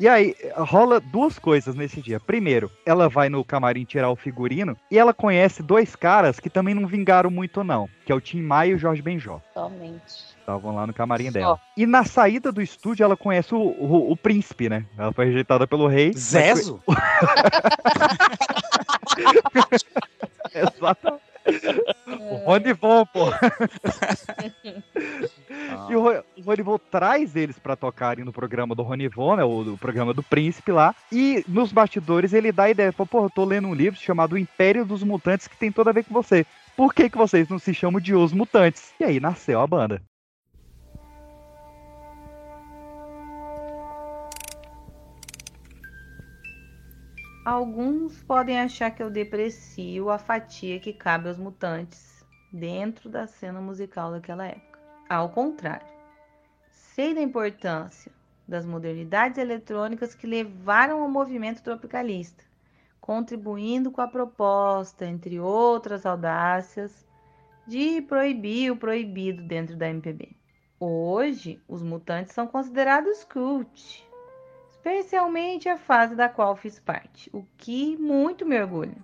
[0.00, 2.18] E aí, rola duas coisas nesse dia.
[2.18, 6.74] Primeiro, ela vai no camarim tirar o figurino e ela conhece dois caras que também
[6.74, 7.88] não vingaram muito, não.
[8.04, 9.40] Que é o Tim Maia e o Jorge Benjó.
[9.54, 10.33] Somente.
[10.44, 11.58] Estavam lá no camarim dela.
[11.74, 14.84] E na saída do estúdio, ela conhece o, o, o príncipe, né?
[14.98, 16.12] Ela foi rejeitada pelo rei.
[16.12, 16.82] Zezo?
[20.54, 21.24] Exatamente.
[22.30, 23.26] O Ronivon, pô.
[25.88, 29.44] E o, Ro- o Ronivon traz eles pra tocarem no programa do Ronivon, né?
[29.44, 30.94] O, programa do Príncipe lá.
[31.12, 34.34] E nos bastidores ele dá a ideia, fala, pô, eu tô lendo um livro chamado
[34.34, 36.46] O Império dos Mutantes que tem tudo a ver com você.
[36.76, 38.92] Por que, que vocês não se chamam de Os Mutantes?
[38.98, 40.00] E aí nasceu a banda.
[47.44, 53.60] Alguns podem achar que eu deprecio a fatia que cabe aos mutantes, dentro da cena
[53.60, 54.78] musical daquela época.
[55.10, 55.86] Ao contrário,
[56.70, 58.10] sei da importância
[58.48, 62.42] das modernidades eletrônicas que levaram ao movimento tropicalista,
[62.98, 67.06] contribuindo com a proposta, entre outras audácias,
[67.66, 70.34] de proibir o proibido dentro da MPB.
[70.80, 74.02] Hoje, os mutantes são considerados cult,
[74.84, 78.96] especialmente a fase da qual fiz parte, o que muito me orgulha.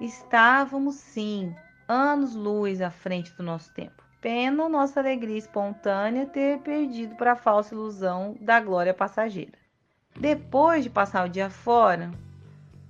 [0.00, 1.54] Estávamos, sim,
[1.86, 4.02] anos-luz à frente do nosso tempo.
[4.22, 9.58] Pena nossa alegria espontânea ter perdido para a falsa ilusão da glória passageira.
[10.18, 12.10] Depois de passar o dia fora,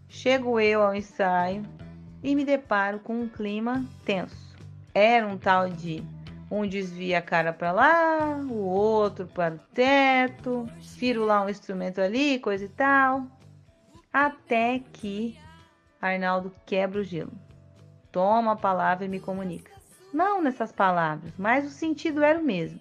[0.08, 1.64] chego eu ao ensaio
[2.22, 4.56] e me deparo com um clima tenso.
[4.94, 6.04] Era um tal de
[6.50, 12.00] um desvia a cara para lá, o outro para o teto, viro lá um instrumento
[12.00, 13.26] ali, coisa e tal.
[14.12, 15.38] Até que
[16.00, 17.32] Arnaldo quebra o gelo.
[18.10, 19.70] Toma a palavra e me comunica.
[20.12, 22.80] Não nessas palavras, mas o sentido era o mesmo.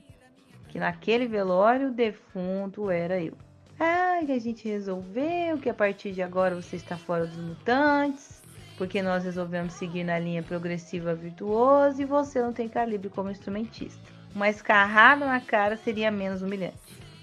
[0.69, 3.33] Que naquele velório o defunto era eu.
[3.79, 8.36] Ah, que a gente resolveu que a partir de agora você está fora dos mutantes,
[8.77, 14.01] porque nós resolvemos seguir na linha progressiva virtuosa e você não tem calibre como instrumentista.
[14.35, 16.77] Uma escarrada na cara seria menos humilhante.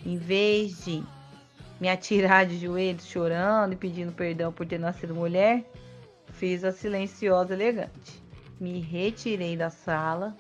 [0.05, 1.03] Em vez de
[1.81, 5.65] me atirar de joelhos chorando e pedindo perdão por ter nascido mulher,
[6.33, 8.23] fiz a silenciosa elegante.
[8.61, 10.37] Me retirei da sala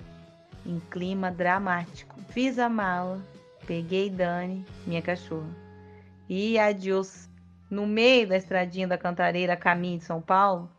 [0.66, 2.18] em clima dramático.
[2.30, 3.20] Fiz a mala,
[3.66, 5.48] peguei Dani, minha cachorra,
[6.28, 7.30] e adiós.
[7.70, 10.70] No meio da estradinha da Cantareira, caminho de São Paulo,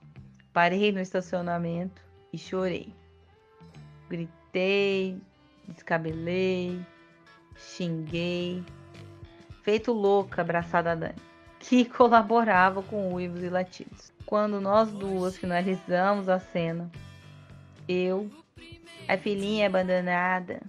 [0.56, 2.96] parei no estacionamento e chorei.
[4.10, 5.22] Gritei,
[5.68, 6.80] descabelei,
[7.58, 8.64] xinguei,
[9.64, 11.16] feito louca abraçada a Dani,
[11.60, 14.14] que colaborava com uivos e latidos.
[14.26, 16.90] Quando nós duas finalizamos a cena,
[17.86, 18.30] eu,
[19.10, 20.62] a filhinha abandonada,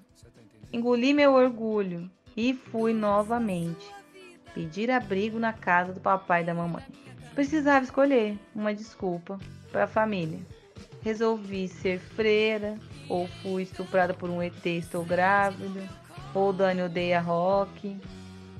[0.72, 3.88] engoli meu orgulho e fui novamente
[4.52, 6.82] pedir abrigo na casa do papai e da mamãe.
[7.36, 9.38] Precisava escolher uma desculpa
[9.76, 10.38] para a família.
[11.02, 12.78] Resolvi ser freira,
[13.10, 15.86] ou fui estuprada por um ET, estou grávida,
[16.32, 17.94] ou Dani odeia rock.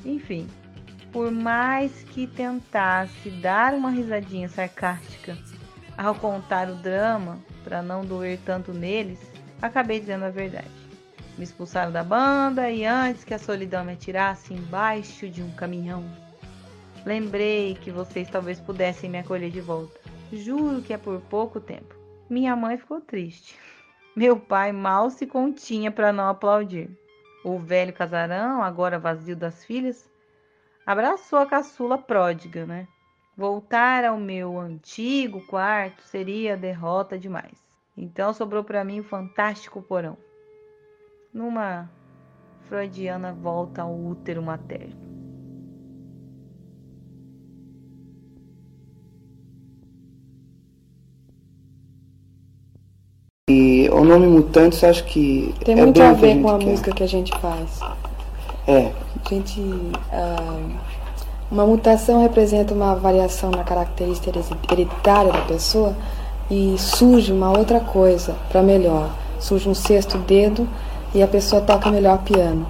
[0.05, 0.47] Enfim,
[1.11, 5.39] por mais que tentasse dar uma risadinha sarcástica
[5.97, 9.19] ao contar o drama, para não doer tanto neles,
[9.63, 10.69] acabei dizendo a verdade.
[11.39, 16.05] Me expulsaram da banda e antes que a solidão me atirasse embaixo de um caminhão,
[17.07, 20.06] lembrei que vocês talvez pudessem me acolher de volta.
[20.33, 21.95] Juro que é por pouco tempo.
[22.29, 23.57] Minha mãe ficou triste.
[24.17, 26.91] Meu pai mal se continha para não aplaudir.
[27.45, 30.11] O velho casarão, agora vazio das filhas,
[30.85, 32.89] abraçou a caçula pródiga, né?
[33.37, 37.65] Voltar ao meu antigo quarto seria derrota demais.
[37.97, 40.17] Então sobrou para mim o fantástico porão.
[41.33, 41.89] Numa
[42.69, 45.06] freudiana volta ao útero materno.
[53.49, 56.67] E o nome Mutantes acho que Tem é muito a ver gente com a quer.
[56.67, 57.79] música que a gente faz.
[58.67, 58.91] É,
[59.25, 59.63] A gente.
[60.13, 60.59] ah,
[61.49, 64.33] uma mutação representa uma variação na característica
[64.69, 65.95] hereditária da pessoa
[66.51, 69.11] e surge uma outra coisa para melhor.
[69.39, 70.67] Surge um sexto dedo
[71.15, 72.67] e a pessoa toca melhor piano.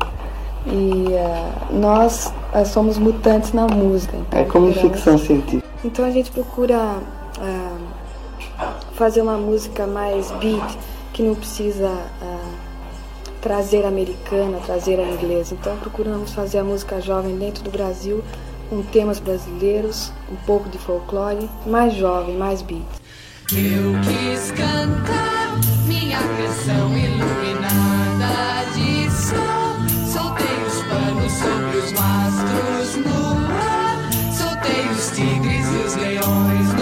[0.67, 4.15] E ah, nós ah, somos mutantes na música.
[4.29, 5.65] então é como procuramos- ficção científica.
[5.83, 6.97] Então a gente procura
[8.95, 10.79] fazer uma música mais beat,
[11.13, 11.91] que não precisa
[12.21, 12.53] ah,
[13.41, 15.55] trazer a americana, trazer a inglesa.
[15.55, 18.23] Então procuramos fazer a música jovem dentro do Brasil,
[18.69, 22.83] com temas brasileiros, um pouco de folclore, mais jovem, mais beat.
[23.53, 29.77] Eu quis cantar minha canção iluminada de sol.
[30.13, 34.11] Soltei os panos sobre os mastros no ar.
[34.37, 36.76] Soltei os tigres e os leões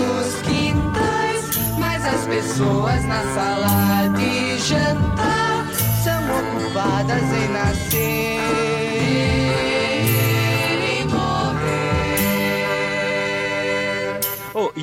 [2.24, 5.66] as pessoas na sala de jantar
[6.02, 8.73] são ocupadas em nascer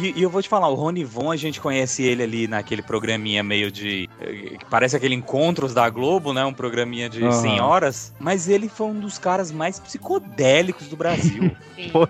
[0.01, 2.81] e, e eu vou te falar, o Rony Von, a gente conhece ele ali naquele
[2.81, 4.09] programinha meio de.
[4.19, 6.43] eh, que Parece aquele Encontros da Globo, né?
[6.45, 7.31] Um programinha de Aham.
[7.31, 8.13] senhoras.
[8.19, 11.55] Mas ele foi um dos caras mais psicodélicos do Brasil.
[11.91, 12.07] Foi.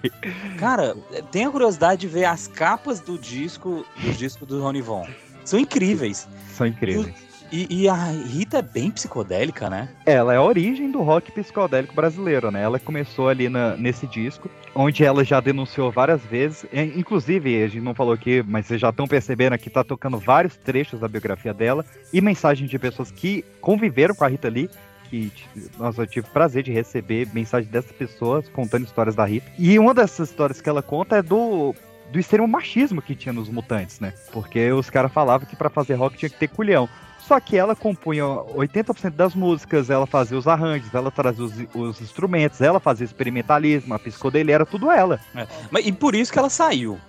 [0.57, 0.95] Cara,
[1.31, 5.07] tenha curiosidade de ver as capas do disco do disco do Rony Von.
[5.45, 6.27] São incríveis.
[6.55, 7.15] São incríveis.
[7.15, 7.30] E,
[7.69, 9.89] e a Rita é bem psicodélica, né?
[10.05, 12.61] Ela é a origem do rock psicodélico brasileiro, né?
[12.61, 16.65] Ela começou ali na- nesse disco, onde ela já denunciou várias vezes.
[16.71, 20.17] e, Inclusive, a gente não falou aqui, mas vocês já estão percebendo aqui, tá tocando
[20.17, 24.69] vários trechos da biografia dela e mensagens de pessoas que conviveram com a Rita Lee.
[25.09, 25.29] Que,
[25.77, 29.51] nossa, eu tive o prazer de receber mensagens dessas pessoas contando histórias da Rita.
[29.59, 31.75] E uma dessas histórias que ela conta é do,
[32.13, 34.13] do extremo machismo que tinha nos mutantes, né?
[34.31, 36.87] Porque os caras falavam que pra fazer rock tinha que ter culhão.
[37.27, 42.01] Só que ela compunha 80% das músicas, ela fazia os arranjos, ela trazia os, os
[42.01, 45.19] instrumentos, ela fazia experimentalismo, a psicodelia era tudo ela.
[45.35, 46.99] É, Mas, e por isso que ela saiu.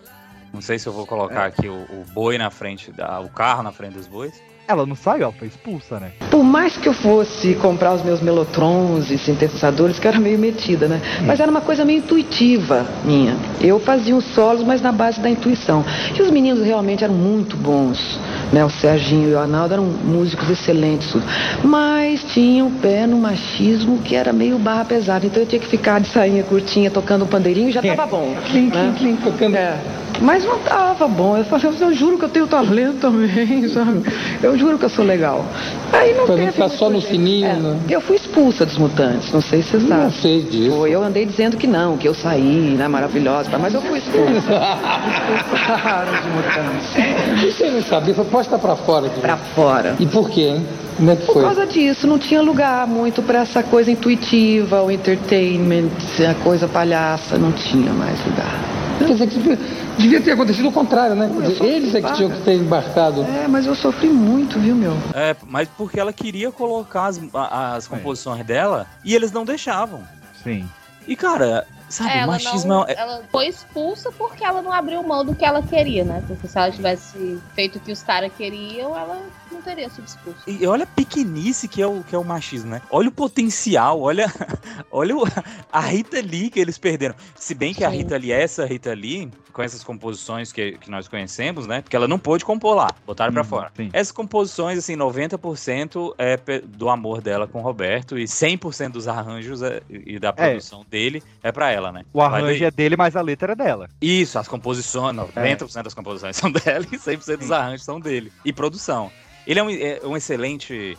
[0.52, 3.62] Não sei se eu vou colocar aqui o, o boi na frente, da, o carro
[3.62, 4.34] na frente dos bois.
[4.66, 6.12] Ela não saiu, ela foi expulsa, né?
[6.30, 10.38] Por mais que eu fosse comprar os meus melotrons e sintetizadores, que eu era meio
[10.38, 11.00] metida, né?
[11.26, 13.36] Mas era uma coisa meio intuitiva minha.
[13.60, 15.84] Eu fazia os solos, mas na base da intuição.
[16.16, 18.20] E os meninos realmente eram muito bons,
[18.52, 18.64] né?
[18.64, 21.24] O Serginho e o Arnaldo eram músicos excelentes, tudo.
[21.64, 25.26] Mas tinham um pé no machismo que era meio barra pesada.
[25.26, 28.34] Então eu tinha que ficar de sainha curtinha, tocando um pandeirinho e já tava bom.
[28.48, 28.94] Clim, né?
[28.96, 29.56] clim, clim, tocando.
[29.56, 29.78] É.
[30.20, 31.36] Mas não tava bom.
[31.36, 34.02] Eu falei, eu juro que eu tenho talento também, sabe?
[34.42, 35.44] Eu juro que eu sou legal.
[35.92, 37.12] Aí não Pra teve só no jeito.
[37.12, 37.78] sininho, É, né?
[37.88, 40.02] Eu fui expulsa dos mutantes, não sei se você sabe.
[40.04, 40.76] Não sei disso.
[40.76, 44.52] Foi, eu andei dizendo que não, que eu saí, né, maravilhosa, mas eu fui expulsa.
[45.36, 47.54] Expulsaram de mutantes.
[47.56, 49.06] Você não sabia, foi posta pra fora.
[49.06, 49.20] Aqui.
[49.20, 49.96] Pra fora.
[49.98, 50.66] E por quê, hein?
[50.96, 51.42] Como é que Por foi?
[51.42, 55.90] causa disso, não tinha lugar muito pra essa coisa intuitiva, o entertainment,
[56.28, 58.72] a coisa palhaça, não tinha mais lugar.
[58.98, 59.58] Quer dizer, que
[59.98, 61.30] devia ter acontecido o contrário, né?
[61.60, 63.22] Eles é que tinham que ter embarcado.
[63.22, 64.96] É, mas eu sofri muito, viu, meu?
[65.14, 67.20] É, mas porque ela queria colocar as,
[67.50, 70.02] as composições dela e eles não deixavam.
[70.44, 70.68] Sim.
[71.06, 72.94] E, cara, sabe, o ela, machismo não, é.
[72.96, 76.22] ela foi expulsa porque ela não abriu mão do que ela queria, né?
[76.26, 79.20] Porque se ela tivesse feito o que os caras queriam, ela
[79.50, 80.38] não teria sido expulsa.
[80.46, 82.82] E olha a pequenice que é o, que é o machismo, né?
[82.90, 84.26] Olha o potencial, olha,
[84.90, 85.24] olha o-
[85.70, 87.14] a Rita Lee que eles perderam.
[87.36, 87.98] Se bem que a Sim.
[87.98, 91.82] Rita Lee, essa Rita Lee, com essas composições que, que nós conhecemos, né?
[91.82, 93.70] Porque ela não pôde compor lá, botaram pra Uhum, fora.
[93.76, 93.90] sim.
[93.92, 99.62] Essas composições, assim, 90% é do amor dela com o Roberto e 100% dos arranjos
[99.62, 102.04] é- e da produção dele é pra ela, né?
[102.12, 103.88] O arranjo é dele, mas a letra é dela.
[104.00, 108.30] Isso, as composições, 90% das composições são dela e 100% dos arranjos são dele.
[108.44, 109.10] E produção.
[109.46, 110.96] Ele é um, é um excelente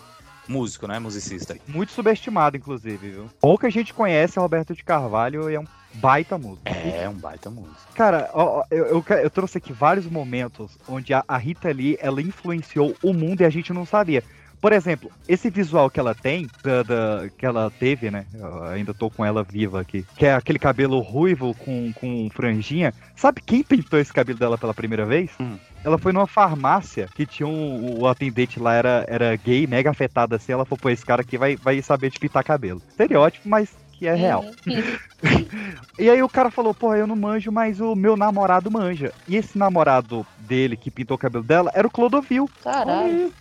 [0.47, 0.99] músico, né?
[0.99, 1.57] Musicista.
[1.67, 3.29] Muito subestimado, inclusive, viu?
[3.39, 6.67] Pouca gente conhece Roberto de Carvalho e é um baita músico.
[6.67, 7.75] É, um baita músico.
[7.95, 12.21] Cara, ó, eu, eu, eu trouxe aqui vários momentos onde a, a Rita Lee, ela
[12.21, 14.23] influenciou o mundo e a gente não sabia.
[14.63, 18.25] Por exemplo, esse visual que ela tem, da, da- que ela teve, né?
[18.33, 20.05] Eu ainda tô com ela viva aqui.
[20.15, 22.93] Que é aquele cabelo ruivo com, com franjinha.
[23.13, 25.31] Sabe quem pintou esse cabelo dela pela primeira vez?
[25.83, 30.33] Ela foi numa farmácia que tinha um, o atendente lá era, era gay, mega afetado
[30.33, 30.53] assim.
[30.53, 32.81] Ela falou, pô, esse cara aqui vai, vai saber de pintar cabelo.
[32.87, 34.45] Estereótipo, mas que é real.
[35.99, 39.13] E aí o cara falou, pô, eu não manjo, mas o meu namorado manja.
[39.27, 42.49] E esse namorado dele que pintou o cabelo dela era o Clodovil.
[42.63, 43.31] Caralho.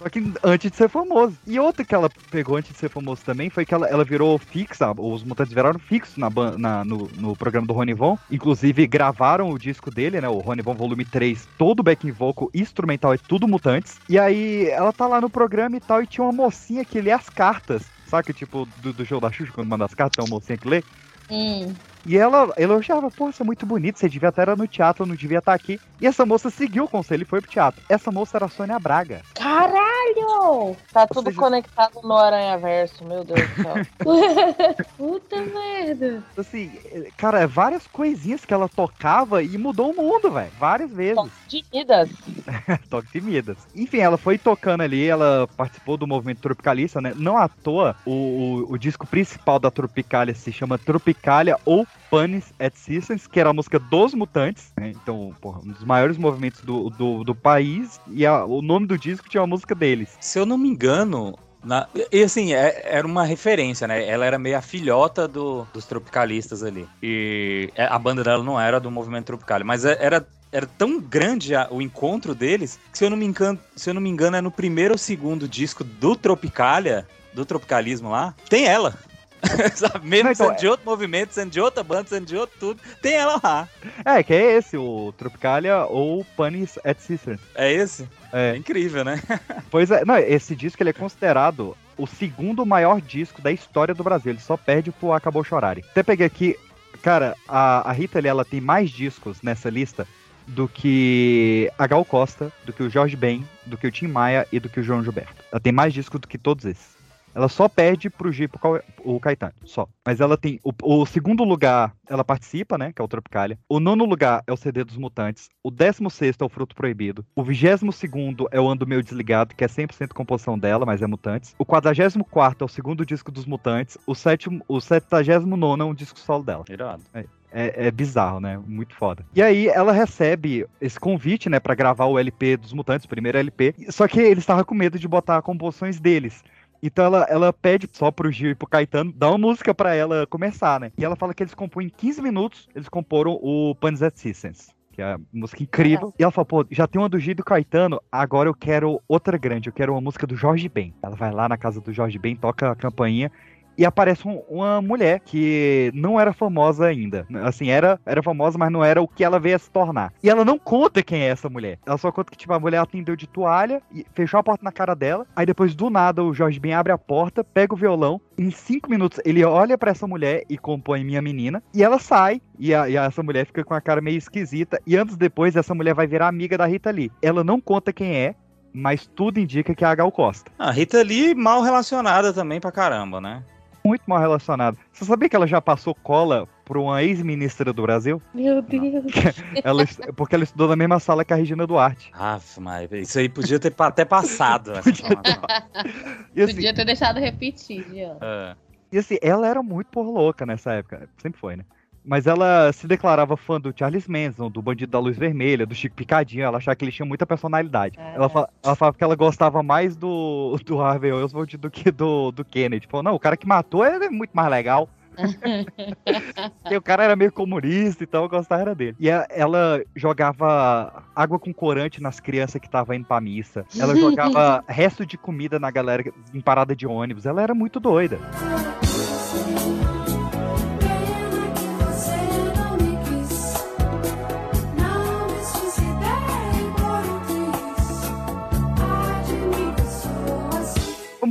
[0.00, 1.36] Só que antes de ser famoso.
[1.46, 4.38] E outra que ela pegou antes de ser famoso também foi que ela, ela virou
[4.38, 8.16] fixa, os mutantes viraram fixos na, na- no, no programa do Rony Von.
[8.30, 10.26] Inclusive gravaram o disco dele, né?
[10.26, 13.98] O Rony Von Volume 3, todo backing vocal instrumental é tudo mutantes.
[14.08, 17.10] E aí ela tá lá no programa e tal, e tinha uma mocinha que lê
[17.10, 17.82] as cartas.
[18.06, 20.66] Sabe, tipo, do, do jogo da Xuxa, quando manda as cartas, tem uma mocinha que
[20.66, 20.82] lê.
[21.30, 21.74] Hum.
[22.06, 25.38] E ela elogiava, pô, você é muito bonito, você devia estar no teatro, não devia
[25.38, 25.80] estar aqui.
[26.00, 27.82] E essa moça seguiu o conselho e foi pro teatro.
[27.88, 29.22] Essa moça era a Sônia Braga.
[29.34, 30.76] Caralho!
[30.92, 33.74] Tá tudo conectado no Aranha Verso, meu Deus do céu.
[34.96, 36.22] Puta merda.
[36.36, 36.70] Assim,
[37.16, 40.50] cara, várias coisinhas que ela tocava e mudou o mundo, velho.
[40.58, 41.30] Várias vezes.
[41.48, 42.10] De Midas.
[42.88, 43.56] Toque de Midas.
[43.74, 47.12] Enfim, ela foi tocando ali, ela participou do movimento tropicalista, né?
[47.16, 52.52] Não à toa, o, o, o disco principal da Tropicália se chama Tropicália ou Panis
[52.58, 54.92] et Systems, que era a música dos Mutantes, né?
[55.00, 58.98] Então, porra, um dos maiores movimentos do, do, do país, e a- o nome do
[58.98, 60.16] disco tinha uma música deles.
[60.20, 61.38] Se eu não me engano.
[61.62, 64.08] na- e assim, é- era uma referência, né?
[64.08, 66.88] Ela era meio a filhota do- dos tropicalistas ali.
[67.02, 70.98] E é, a banda dela não era do movimento tropical, mas é- era, era tão
[70.98, 74.08] grande a- o encontro deles que, se eu, não me engano, se eu não me
[74.08, 78.94] engano, é no primeiro ou segundo disco do Tropicalia, do tropicalismo lá, tem ela.
[80.02, 83.14] Mesmo então, sendo de outro movimento, sendo de outra banda, sendo de outro tudo, tem
[83.14, 83.68] ela lá.
[84.04, 87.40] É, que é esse, o Tropicalia ou Panis et Systems.
[87.54, 88.08] É esse?
[88.32, 88.56] É.
[88.56, 89.20] incrível, né?
[89.70, 94.02] Pois é, não, esse disco ele é considerado o segundo maior disco da história do
[94.02, 94.32] Brasil.
[94.32, 95.84] Ele só perde pro Acabou Chorare.
[95.90, 96.56] Até peguei aqui,
[97.02, 100.06] cara, a, a Rita ali, ela tem mais discos nessa lista
[100.46, 104.46] do que a Gal Costa, do que o Jorge Ben, do que o Tim Maia
[104.50, 105.44] e do que o João Gilberto.
[105.52, 106.99] Ela tem mais discos do que todos esses.
[107.34, 109.86] Ela só perde pro G pro o Caetano, só.
[110.04, 110.58] Mas ela tem.
[110.64, 112.92] O, o segundo lugar, ela participa, né?
[112.92, 113.58] Que é o Tropicália.
[113.68, 115.48] O nono lugar é o CD dos Mutantes.
[115.62, 117.24] O décimo sexto é o Fruto Proibido.
[117.34, 121.06] O vigésimo segundo é o Ando Meio Desligado, que é 100% composição dela, mas é
[121.06, 121.54] Mutantes.
[121.58, 123.96] O quadragésimo quarto é o segundo disco dos Mutantes.
[124.06, 126.64] O sétimo, o setagésimo nono é um disco solo dela.
[126.68, 127.02] Irado.
[127.14, 128.60] É, é- é bizarro, né?
[128.66, 129.24] Muito foda.
[129.34, 133.38] E aí ela recebe esse convite, né, Pra gravar o LP dos Mutantes, o primeiro
[133.38, 133.74] LP.
[133.88, 136.42] Só que eles estavam com medo de botar composições deles.
[136.82, 140.26] Então ela, ela pede só pro Gil e pro Caetano dar uma música pra ela
[140.26, 140.92] começar, né?
[140.96, 144.70] E ela fala que eles compõem em 15 minutos, eles comporam o Panzer Systems.
[144.92, 146.12] Que é uma música incrível.
[146.18, 149.00] E ela fala, pô, já tem uma do Gil e do Caetano, agora eu quero
[149.06, 150.92] outra grande, eu quero uma música do Jorge Ben.
[151.02, 153.30] Ela vai lá na casa do Jorge Ben, toca a campainha
[153.76, 157.26] e aparece um- uma mulher que não era famosa ainda.
[157.44, 160.12] Assim, era, era famosa, mas não era o que ela veio a se tornar.
[160.22, 161.78] E ela não conta quem é essa mulher.
[161.86, 164.72] Ela só conta que, tipo, a mulher atendeu de toalha e fechou a porta na
[164.72, 165.26] cara dela.
[165.34, 168.20] Aí depois, do nada, o Jorge Ben abre a porta, pega o violão.
[168.38, 171.62] Em cinco minutos, ele olha pra essa mulher e compõe Minha Menina.
[171.74, 172.40] E ela sai.
[172.58, 174.78] E, a- e essa mulher fica com a cara meio esquisita.
[174.86, 177.10] E anos depois, essa mulher vai virar amiga da Rita Lee.
[177.22, 178.34] Ela não conta quem é,
[178.72, 180.50] mas tudo indica que é a Gal Costa.
[180.58, 183.42] A Rita Lee mal relacionada também pra caramba, né?
[183.90, 184.78] Muito mal relacionada.
[184.92, 188.22] Você sabia que ela já passou cola por uma ex-ministra do Brasil?
[188.32, 189.04] Meu Deus.
[189.64, 189.84] Ela,
[190.14, 192.08] porque ela estudou na mesma sala que a Regina Duarte.
[192.14, 194.70] Aff, mas isso aí podia ter até passado.
[194.76, 195.42] essa informação.
[196.36, 198.16] E assim, Podia ter deixado repetir, Jean.
[198.20, 198.54] É.
[198.92, 201.08] e assim, ela era muito por louca nessa época.
[201.18, 201.64] Sempre foi, né?
[202.04, 205.94] Mas ela se declarava fã do Charles Manson, do Bandido da Luz Vermelha, do Chico
[205.96, 206.44] Picadinho.
[206.44, 207.98] Ela achava que ele tinha muita personalidade.
[208.14, 212.32] Ela, fa ela falava que ela gostava mais do, do Harvey Oswald do que do,
[212.32, 212.86] do Kennedy.
[212.90, 214.88] Falou, não, o cara que matou ele é muito mais legal.
[216.62, 218.96] Porque o cara era meio comunista, então eu gostava dele.
[218.98, 223.64] E a- ela jogava água com corante nas crianças que estavam indo pra missa.
[223.78, 227.26] Ela jogava resto de comida na galera em parada de ônibus.
[227.26, 228.18] Ela era muito doida.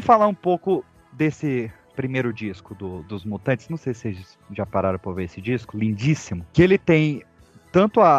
[0.10, 0.84] Falar um pouco
[1.14, 3.70] desse primeiro disco do- dos Mutantes.
[3.70, 6.43] Não sei se vocês já pararam pra ver esse disco, lindíssimo.
[6.51, 7.22] Que ele tem
[7.72, 8.10] tanto a,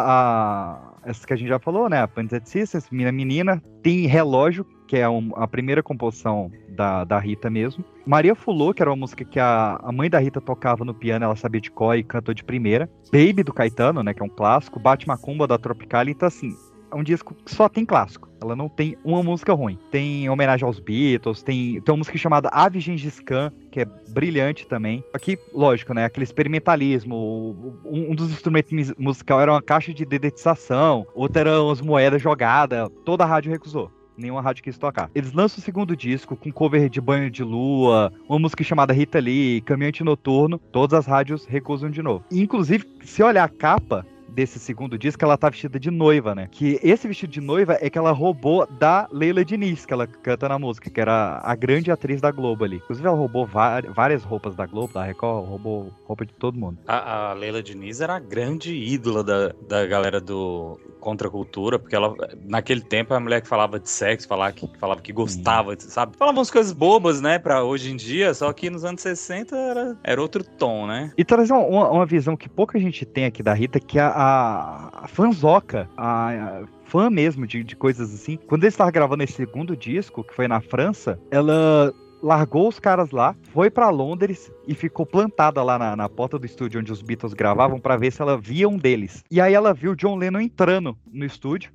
[1.03, 2.01] a essa que a gente já falou, né?
[2.01, 7.19] A Panzer Sisters, Mina Menina, tem Relógio, que é um- a primeira composição da, da
[7.19, 7.83] Rita mesmo.
[8.05, 11.25] Maria Fulô, que era uma música que a, a mãe da Rita tocava no piano,
[11.25, 12.89] ela sabia de cor e cantou de primeira.
[13.11, 14.13] Baby do Caetano, né?
[14.13, 14.79] Que é um clássico.
[14.79, 16.13] Bate Macumba da Tropicalia.
[16.13, 16.55] Então, assim,
[16.91, 18.29] é um disco que só tem clássico.
[18.41, 19.77] Ela não tem uma música ruim.
[19.89, 24.67] Tem homenagem aos Beatles, tem, tem uma música chamada Ave Gengis Khan, que é brilhante
[24.67, 25.03] também.
[25.13, 26.05] Aqui, lógico, né?
[26.05, 27.79] Aquele experimentalismo.
[27.85, 32.89] Um, um dos instrumentos musical era uma caixa de dedetização, outra era umas moedas jogadas.
[33.05, 33.91] Toda a rádio recusou.
[34.17, 35.09] Nenhuma rádio quis tocar.
[35.15, 39.19] Eles lançam o segundo disco com cover de Banho de Lua, uma música chamada Rita
[39.19, 40.59] Lee, Caminhante Noturno.
[40.71, 42.23] Todas as rádios recusam de novo.
[42.31, 46.47] Inclusive, se olhar a capa, desse segundo disco, ela tá vestida de noiva, né?
[46.51, 50.47] Que esse vestido de noiva é que ela roubou da Leila Diniz, que ela canta
[50.49, 52.77] na música, que era a grande atriz da Globo ali.
[52.77, 56.77] Inclusive, ela roubou várias roupas da Globo, da Record, roubou roupa de todo mundo.
[56.87, 61.79] A, a Leila Diniz era a grande ídola da, da galera do Contra a Cultura,
[61.79, 62.13] porque ela,
[62.45, 66.15] naquele tempo, a mulher que falava de sexo, falava que, falava que gostava, sabe?
[66.15, 69.97] Falava umas coisas bobas, né, pra hoje em dia, só que nos anos 60 era,
[70.03, 71.11] era outro tom, né?
[71.17, 74.01] E trazer uma, uma- uma visão que pouca gente tem aqui da Rita, que é
[74.01, 78.37] a, a, a fanzoca, a, a fã mesmo de, de coisas assim.
[78.47, 81.91] Quando eles estavam gravando esse segundo disco, que foi na França, ela
[82.21, 86.45] largou os caras lá, foi pra Londres e ficou plantada lá na, na porta do
[86.45, 89.23] estúdio onde os Beatles gravavam pra ver se ela via um deles.
[89.31, 91.71] E aí ela viu John Lennon entrando no estúdio.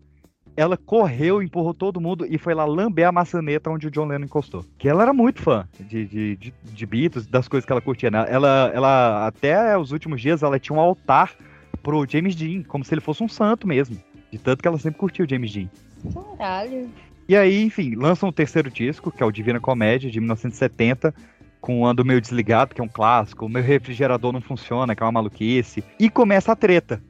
[0.56, 4.24] Ela correu, empurrou todo mundo e foi lá lamber a maçaneta onde o John Lennon
[4.24, 4.64] encostou.
[4.78, 8.10] Que ela era muito fã de, de, de, de Beatles, das coisas que ela curtia.
[8.10, 8.24] né?
[8.28, 11.32] Ela, ela, até os últimos dias, ela tinha um altar
[11.86, 13.96] pro James Dean, como se ele fosse um santo mesmo.
[14.32, 15.68] De tanto que ela sempre curtiu o James Dean.
[16.36, 16.90] Caralho.
[17.28, 21.14] E aí, enfim, lançam o terceiro disco, que é o Divina Comédia, de 1970,
[21.60, 25.06] com Ando Meio Desligado, que é um clássico, o Meu Refrigerador Não Funciona, que é
[25.06, 27.00] uma maluquice, e começa a treta.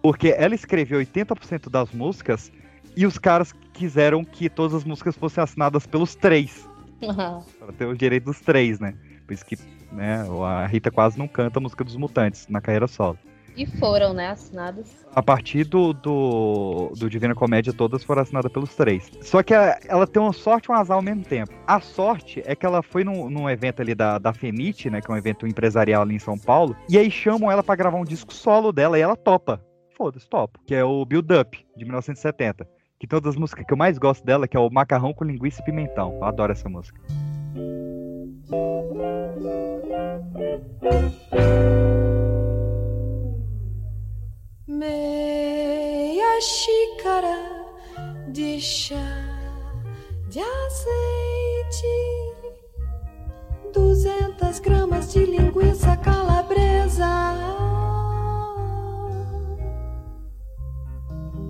[0.00, 2.52] Porque ela escreveu 80% das músicas
[2.96, 6.68] e os caras quiseram que todas as músicas fossem assinadas pelos três,
[7.58, 8.94] para ter o direito dos três, né?
[9.26, 9.58] Por isso que
[9.90, 13.18] né, a Rita quase não canta a música dos Mutantes na carreira solo.
[13.60, 14.86] E foram, né, assinados.
[15.14, 19.10] A partir do, do, do Divina Comédia, todas foram assinadas pelos três.
[19.20, 21.52] Só que a- ela tem uma sorte e um azar ao mesmo tempo.
[21.66, 25.02] A sorte é que ela foi num, num evento ali da, da Fenite, né?
[25.02, 26.74] Que é um evento empresarial ali em São Paulo.
[26.88, 29.60] E aí chamam ela pra gravar um disco solo dela e ela topa.
[29.94, 30.58] foda-se, topo.
[30.66, 32.66] Que é o Build Up, de 1970.
[32.98, 35.24] Que tem uma das músicas que eu mais gosto dela, que é o Macarrão com
[35.24, 36.14] Linguiça e Pimentão.
[36.14, 36.98] Eu adoro essa música.
[44.80, 47.36] Meia xícara
[48.28, 48.96] de chá
[50.30, 51.86] de azeite,
[53.74, 57.06] duzentas gramas de linguiça calabresa,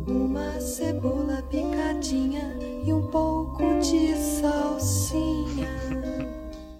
[0.08, 5.68] uma cebola picadinha e um pouco de salsinha.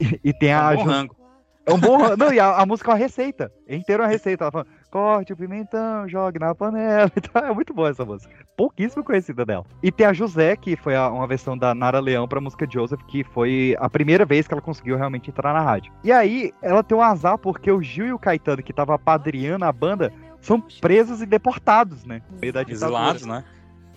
[0.01, 0.73] E, e tem a.
[0.73, 1.17] É um bom rango.
[1.65, 2.17] É um bom.
[2.17, 3.53] Não, e a, a música é uma receita.
[3.69, 4.43] É inteira uma receita.
[4.43, 7.11] Ela fala, corte o pimentão, jogue na panela.
[7.17, 8.35] Então, é muito boa essa música.
[8.57, 9.65] Pouquíssimo conhecida dela.
[9.83, 13.01] E tem a José, que foi a- uma versão da Nara Leão pra música Joseph,
[13.07, 15.93] que foi a primeira vez que ela conseguiu realmente entrar na rádio.
[16.03, 19.65] E aí, ela tem um azar porque o Gil e o Caetano, que tava apadrinhando
[19.65, 22.23] a banda, são presos e deportados, né?
[22.31, 22.87] No meio da ditadura.
[22.89, 23.45] Exilados, né?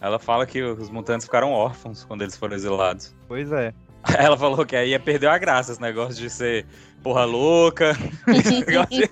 [0.02, 3.16] Ela fala que os mutantes ficaram órfãos quando eles foram exilados.
[3.28, 3.74] Pois é.
[4.20, 6.66] Ela falou que aí ia perder a graça esse negócio de ser
[7.02, 7.92] porra louca.
[8.28, 9.10] esse negócio de-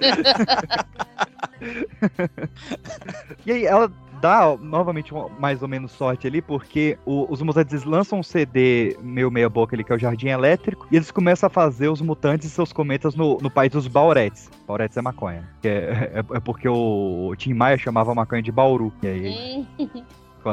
[3.45, 3.91] E aí ela
[4.21, 9.31] dá novamente mais ou menos sorte ali, porque o- os mutantes lançam um CD meio
[9.31, 12.47] meia boca ali, que é o Jardim Elétrico, e eles começam a fazer os mutantes
[12.47, 14.49] e seus cometas no, no país dos Bauretes.
[14.67, 15.49] Bauretes é maconha.
[15.63, 18.93] É, é- é porque o Tim Maia chamava a maconha de Bauru.
[19.01, 19.67] E aí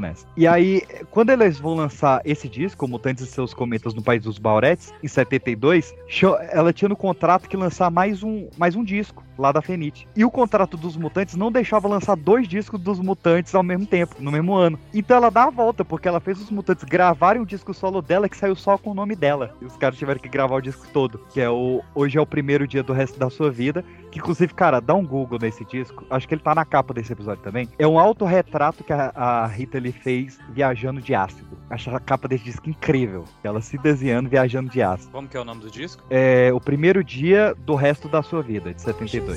[0.01, 0.27] nessa.
[0.37, 4.39] E aí, quando eles vão lançar esse disco, Mutantes e Seus Cometas no País dos
[4.39, 9.25] Bauretes, em 72, cho- ela tinha no contrato que lançar mais um, mais um disco
[9.39, 10.09] lá da Fenite.
[10.17, 14.17] E o contrato dos Mutantes não deixava lançar dois discos dos Mutantes ao mesmo tempo,
[14.19, 14.79] no mesmo ano.
[14.93, 18.29] Então ela dá a volta, porque ela fez os Mutantes gravarem um disco solo dela
[18.29, 19.55] que saiu só com o nome dela.
[19.63, 22.27] E os caras tiveram que gravar o disco todo, que é o Hoje é o
[22.27, 26.05] Primeiro Dia do Resto da Sua Vida, que inclusive, cara, dá um Google nesse disco,
[26.11, 27.69] acho que ele tá na capa desse episódio também.
[27.79, 31.59] É um autorretrato que a, a Rita ele fez viajando de ácido.
[31.71, 33.25] Acho a capa desse disco incrível.
[33.45, 35.13] Ela se desenhando viajando de ácido.
[35.13, 36.03] Como que é o nome do disco?
[36.09, 39.28] É o primeiro dia do resto da sua vida, de 72.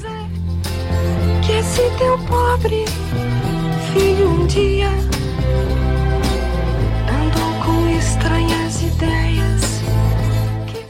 [1.46, 2.86] Que esse teu pobre
[3.94, 4.90] filho um dia
[7.10, 9.82] andou com estranhas ideias.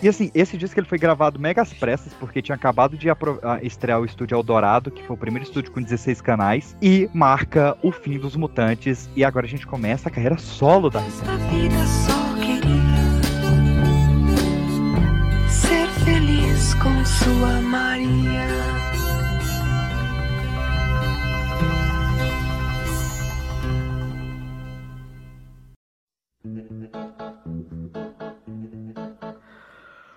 [0.04, 3.16] E assim, esse disco ele foi gravado mega às pressas, porque tinha acabado de ah,
[3.62, 7.92] estrear o estúdio Eldorado, que foi o primeiro estúdio com 16 canais, e marca o
[7.92, 9.10] fim dos Mutantes.
[9.16, 11.32] E agora a gente começa a carreira solo da Rita.
[11.32, 13.22] A vida só queria
[15.50, 18.91] ser feliz com sua Maria.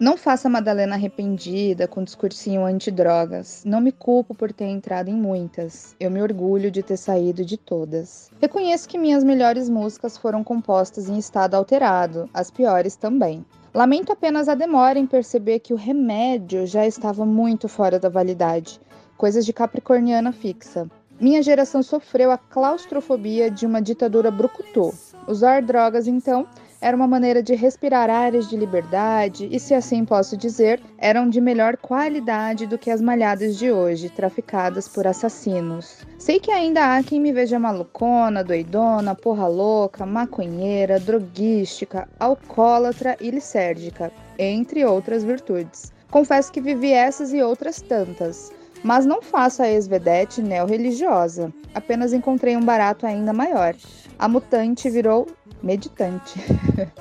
[0.00, 3.62] Não faça Madalena arrependida com discursinho antidrogas.
[3.64, 5.94] Não me culpo por ter entrado em muitas.
[6.00, 8.30] Eu me orgulho de ter saído de todas.
[8.40, 13.44] Reconheço que minhas melhores músicas foram compostas em estado alterado, as piores também.
[13.72, 18.80] Lamento apenas a demora em perceber que o remédio já estava muito fora da validade.
[19.16, 20.90] Coisas de capricorniana fixa.
[21.20, 24.92] Minha geração sofreu a claustrofobia de uma ditadura brucutu.
[25.26, 26.46] Usar drogas, então,
[26.80, 31.40] era uma maneira de respirar áreas de liberdade e, se assim posso dizer, eram de
[31.40, 36.04] melhor qualidade do que as malhadas de hoje, traficadas por assassinos.
[36.18, 43.30] Sei que ainda há quem me veja malucona, doidona, porra louca, maconheira, droguística, alcoólatra e
[43.30, 45.90] lisérgica, entre outras virtudes.
[46.10, 48.52] Confesso que vivi essas e outras tantas.
[48.82, 51.50] Mas não faço a ex-vedete neo-religiosa.
[51.74, 53.74] Apenas encontrei um barato ainda maior.
[54.18, 55.26] A mutante virou
[55.62, 56.38] meditante.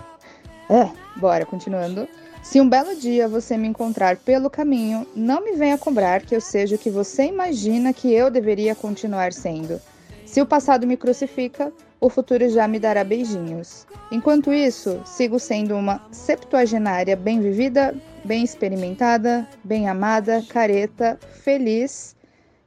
[0.70, 0.90] é,
[1.20, 2.08] bora, continuando.
[2.42, 6.42] Se um belo dia você me encontrar pelo caminho, não me venha cobrar que eu
[6.42, 9.80] seja o que você imagina que eu deveria continuar sendo.
[10.26, 13.88] Se o passado me crucifica, o futuro já me dará beijinhos.
[14.12, 17.96] Enquanto isso, sigo sendo uma septuagenária bem vivida,
[18.26, 22.14] bem experimentada, bem amada, careta, feliz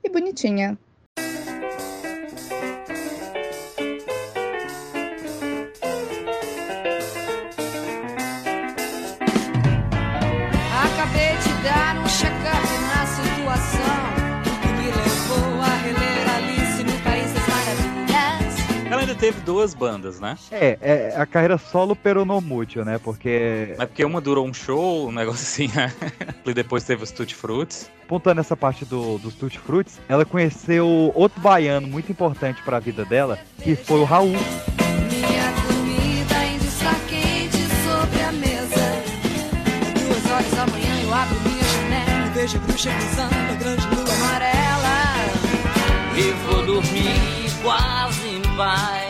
[0.02, 0.78] e bonitinha.
[19.16, 20.36] Teve duas bandas, né?
[20.50, 22.98] É, é a carreira solo peronomútil, né?
[22.98, 25.92] Porque Mas porque uma durou um show, um negócio assim, né?
[26.44, 27.90] e depois teve os Tutti Fruits.
[28.04, 33.04] Apontando essa parte do, dos Tutti Fruits, ela conheceu outro baiano muito importante pra vida
[33.04, 34.28] dela, que foi o Raul.
[34.28, 38.76] Minha comida ainda está quente sobre a mesa.
[39.98, 44.14] Duas horas da manhã eu abro minha janela vejo a bruxa cruzando a grande lua
[44.14, 44.96] amarela.
[46.16, 47.96] E vou dormir igual
[48.56, 49.05] mais.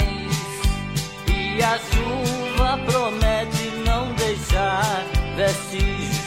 [1.56, 6.20] E a chuva promete não deixar vestígios.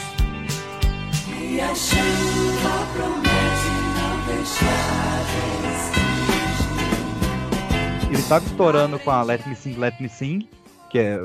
[1.40, 4.90] E a chuva promete não deixar
[8.12, 10.48] Ele tava estourando com a Let Me Sing, Let Me Sing,
[10.90, 11.20] que é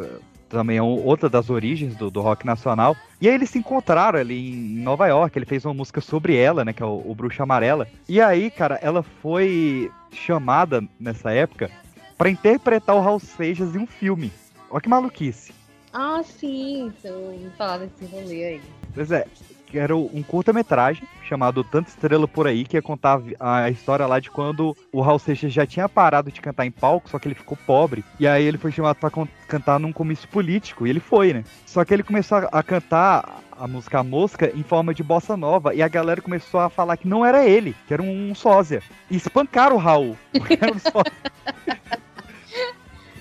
[0.49, 2.95] também é outra das origens do, do rock nacional.
[3.19, 6.63] E aí eles se encontraram ali em Nova York, ele fez uma música sobre ela,
[6.63, 7.87] né, que é o, o Bruxa Amarela.
[8.07, 11.71] E aí, cara, ela foi chamada nessa época
[12.17, 14.31] pra interpretar o Raul Seixas em um filme.
[14.69, 15.53] Olha que maluquice.
[15.93, 18.61] Ah, sim, ouvi falar desse rolê aí.
[18.93, 19.25] Pois é,
[19.67, 24.19] que era um curta-metragem chamado Tanta Estrela Por Aí, que ia contar a história lá
[24.19, 27.35] de quando o Raul Seixas já tinha parado de cantar em palco, só que ele
[27.35, 28.03] ficou pobre.
[28.19, 31.43] E aí ele foi chamado pra con- cantar num comício político, e ele foi, né?
[31.65, 35.73] Só que ele começou a, cantar a música A Mosca em forma de bossa nova,
[35.73, 38.81] e a galera começou a falar que não era ele, que era um sósia.
[39.09, 41.13] E espancaram o Raul, porque era um sósia.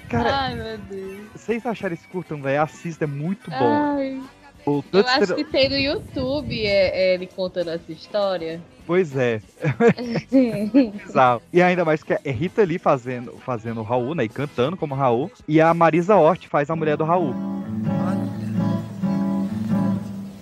[0.09, 1.21] Cara, Ai, meu Deus.
[1.35, 2.63] vocês acharem esse curtão, velho?
[2.63, 3.73] Assista, é muito bom.
[3.73, 4.21] Ai,
[4.67, 8.61] O eu acho que tem no YouTube é, é ele contando essa história.
[8.87, 9.41] Pois é.
[11.07, 11.43] Bizarro.
[11.53, 14.25] E ainda mais que é Rita Lee fazendo, fazendo o Raul, né?
[14.25, 15.31] E cantando como Raul.
[15.49, 17.35] E a Marisa Hort faz a mulher do Raul.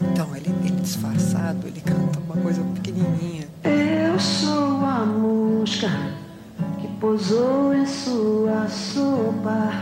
[0.00, 3.46] Então, ele, ele disfarçado, ele canta uma coisa pequenininha.
[3.64, 5.04] Eu sou a
[5.64, 6.21] que
[7.02, 9.72] pousou em sua sopa.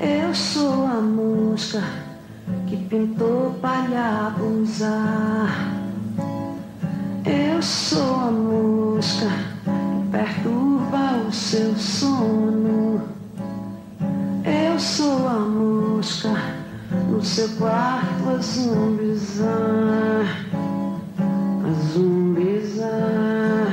[0.00, 1.82] Eu sou a mosca
[2.66, 5.74] que pintou palha usar.
[7.26, 13.02] Eu sou a mosca que perturba o seu sono.
[14.46, 16.30] Eu sou a mosca
[17.10, 20.24] no seu quarto a zumbizar.
[21.62, 23.67] A zumbizar.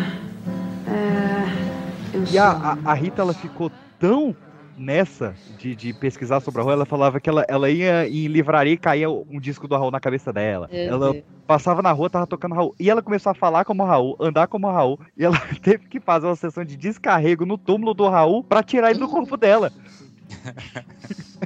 [2.35, 4.35] É, E a, a, a Rita, ela ficou tão
[4.75, 8.73] nessa de, de pesquisar sobre o Raul, ela falava que ela, ela ia em livraria
[8.73, 10.67] e caía um disco do Raul na cabeça dela.
[10.71, 11.23] Meu ela Deus.
[11.47, 12.75] passava na rua, tava tocando Raul.
[12.79, 14.99] E ela começou a falar como Raul, andar como Raul.
[15.17, 18.89] E ela teve que fazer uma sessão de descarrego no túmulo do Raul pra tirar
[18.91, 19.71] ele do corpo dela.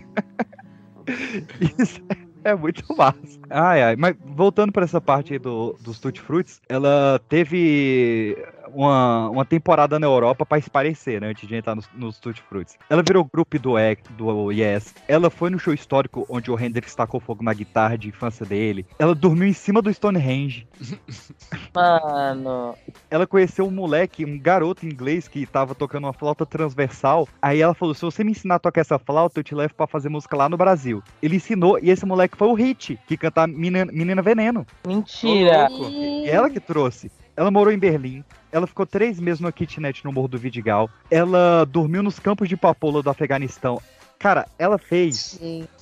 [1.77, 2.01] Isso
[2.43, 3.39] é muito massa.
[3.49, 3.95] Ai, ai.
[3.95, 8.37] Mas voltando pra essa parte aí do, dos Tutti Fruits, ela teve
[8.73, 11.27] uma, uma temporada na Europa pra esparecer, né?
[11.29, 12.77] Antes de entrar nos, nos Tutti Fruits.
[12.89, 14.93] Ela virou grupo do, E- do Yes.
[15.07, 18.85] Ela foi no show histórico onde o Hendrix tacou fogo na guitarra de infância dele.
[18.97, 20.67] Ela dormiu em cima do Stonehenge.
[21.75, 22.75] Mano.
[23.09, 27.27] Ela conheceu um moleque, um garoto inglês que tava tocando uma flauta transversal.
[27.41, 29.87] Aí ela falou: se você me ensinar a tocar essa flauta, eu te levo pra
[29.87, 31.01] fazer música lá no Brasil.
[31.21, 34.65] Ele ensinou, e esse moleque foi o Hit, que canta Menina, Menina Veneno.
[34.85, 35.67] Mentira.
[35.71, 37.11] E ela que trouxe.
[37.39, 38.21] Ela morou em Berlim.
[38.51, 40.89] Ela ficou três meses no kitnet no Morro do Vidigal.
[41.09, 43.81] Ela dormiu nos campos de papoula do Afeganistão.
[44.19, 45.39] Cara, ela fez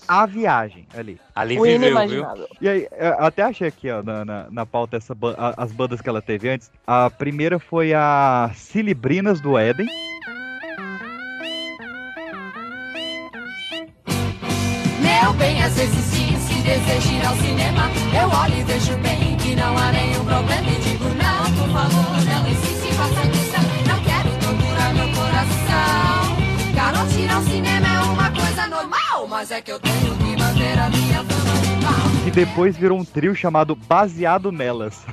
[0.07, 1.19] a viagem ali.
[1.33, 2.23] Ali O viveu, viu?
[2.61, 5.71] E aí, eu até achei aqui, ó, na, na, na pauta essa, ba- a- as
[5.71, 6.69] bandas que ela teve antes.
[6.85, 9.87] A primeira foi a Cilibrinas do Éden.
[15.01, 17.89] Meu bem, às vezes diz que deseja ir ao cinema.
[18.21, 20.67] Eu olho e vejo bem que não há nenhum problema.
[20.69, 21.26] E digo, não,
[21.78, 22.47] favor, não
[22.97, 23.61] faça questão.
[23.88, 26.36] Não quero torturar meu coração.
[26.73, 29.28] Garoto, ir ao cinema é uma coisa normal.
[29.30, 31.93] Mas é que eu tenho que manter a minha fama de mal.
[32.23, 35.05] Que depois virou um trio chamado Baseado Nelas.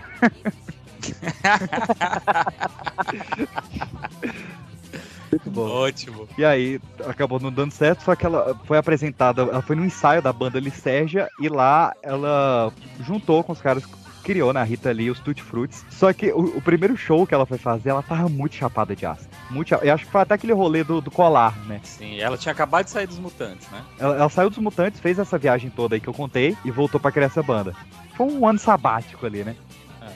[5.31, 5.69] Muito bom.
[5.69, 6.27] Ótimo.
[6.39, 10.23] E aí, acabou não dando certo, só que ela foi apresentada, ela foi no ensaio
[10.23, 13.85] da banda Licérgia e lá ela juntou com os caras
[14.25, 15.85] criou, né, a Rita Lee, os Tutti Fruits.
[15.91, 19.05] Só que o, o primeiro show que ela foi fazer, ela tava muito chapada de
[19.07, 19.29] ácido.
[19.51, 21.81] Muito cha- Eu acho que foi até aquele rolê do, do colar, né?
[21.85, 23.83] Sim, ela tinha acabado de sair dos mutantes, né?
[23.99, 26.99] Ela, ela saiu dos Mutantes, fez essa viagem toda aí que eu contei e voltou
[26.99, 27.75] pra criar essa banda.
[28.16, 29.55] Foi um ano sabático ali, né?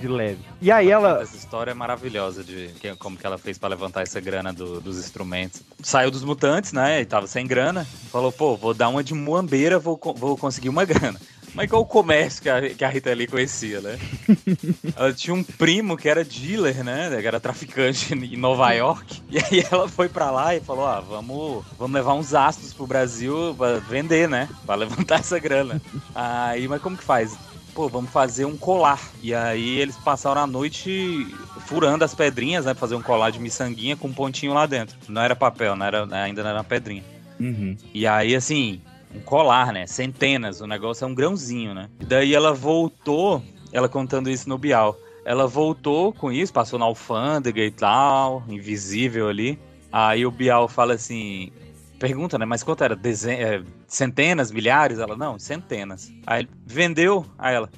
[0.00, 0.38] De leve.
[0.62, 1.22] E aí ela.
[1.22, 4.80] Essa história é maravilhosa de que- como que ela fez pra levantar essa grana do-
[4.80, 5.60] dos instrumentos.
[5.82, 7.00] Saiu dos mutantes, né?
[7.00, 7.84] E tava sem grana.
[8.12, 11.18] Falou, pô, vou dar uma de muambeira, vou, vou conseguir uma grana.
[11.54, 13.98] Mas igual o comércio que a, que a Rita Lee conhecia, né?
[14.96, 17.20] ela tinha um primo que era dealer, né?
[17.20, 19.22] Que era traficante em Nova York.
[19.30, 22.86] E aí ela foi pra lá e falou: ah, vamos, vamos levar uns astros pro
[22.86, 24.48] Brasil pra vender, né?
[24.64, 25.80] Pra levantar essa grana.
[26.14, 27.36] Aí, mas como que faz?
[27.74, 29.00] Pô, vamos fazer um colar.
[29.22, 31.26] E aí eles passaram a noite
[31.66, 32.72] furando as pedrinhas, né?
[32.72, 34.96] Pra fazer um colar de miçanguinha com um pontinho lá dentro.
[35.08, 37.04] Não era papel, não era, ainda não era pedrinha.
[37.38, 37.76] Uhum.
[37.94, 38.80] E aí, assim,
[39.18, 39.86] um colar, né?
[39.86, 41.88] Centenas, o negócio é um grãozinho, né?
[42.00, 43.42] E daí ela voltou,
[43.72, 44.96] ela contando isso no Bial.
[45.24, 49.58] Ela voltou com isso, passou na alfândega e tal, invisível ali.
[49.92, 51.50] Aí o Bial fala assim.
[51.98, 52.44] Pergunta, né?
[52.44, 52.94] Mas quanto era?
[52.94, 55.00] Dezen é, centenas, milhares?
[55.00, 56.12] Ela, não, centenas.
[56.26, 57.26] Aí vendeu?
[57.36, 57.68] Aí ela,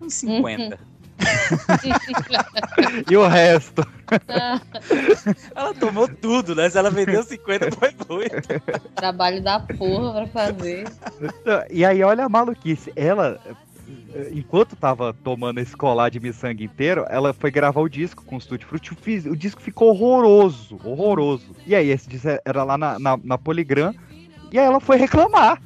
[0.00, 0.78] uns 50.
[3.10, 3.86] E o resto?
[5.54, 6.68] ela tomou tudo, né?
[6.70, 8.90] Se ela vendeu 50, foi muito.
[8.94, 10.84] Trabalho da porra pra fazer.
[11.70, 12.92] E aí, olha a maluquice.
[12.96, 13.38] Ela,
[14.32, 18.40] enquanto tava tomando esse colar de miçanga inteiro, ela foi gravar o disco com o
[18.40, 18.92] Studio Fruit.
[18.92, 21.54] O, fis- o disco ficou horroroso, horroroso.
[21.66, 23.94] E aí, esse disco era lá na, na, na Poligram.
[24.50, 25.60] E aí ela foi reclamar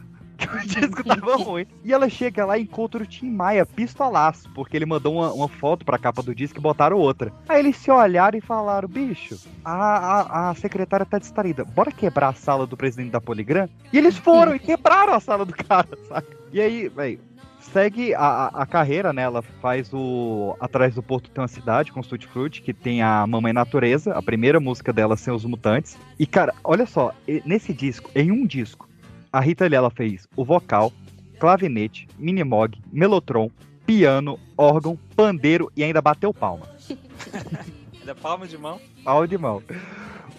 [0.47, 1.67] que o disco tava ruim.
[1.85, 5.49] E ela chega lá e encontra o Tim Maia pistolaço, porque ele mandou uma, uma
[5.49, 7.33] foto pra capa do disco e botaram outra.
[7.49, 12.29] Aí eles se olharam e falaram, bicho, a, a, a secretária tá distraída, bora quebrar
[12.29, 13.69] a sala do presidente da Poligram?
[13.93, 16.37] E eles foram e quebraram a sala do cara, saca?
[16.53, 17.19] E aí, velho,
[17.61, 19.23] segue a, a- carreira, né?
[19.23, 23.03] Ela faz o Atrás do Porto tem uma cidade com o Tutti Frutti, que tem
[23.03, 25.97] a Mamãe Natureza, a primeira música dela sem os mutantes.
[26.19, 27.13] E cara, olha só,
[27.47, 28.89] nesse disco, em um disco,
[29.33, 30.93] a Rita Lee ela fez o vocal,
[31.41, 33.51] clavinete, minimog, melotron,
[33.87, 36.69] piano, órgão, pandeiro e ainda bateu palma.
[38.05, 38.81] Da palma de mão.
[39.05, 39.63] Pau de mão.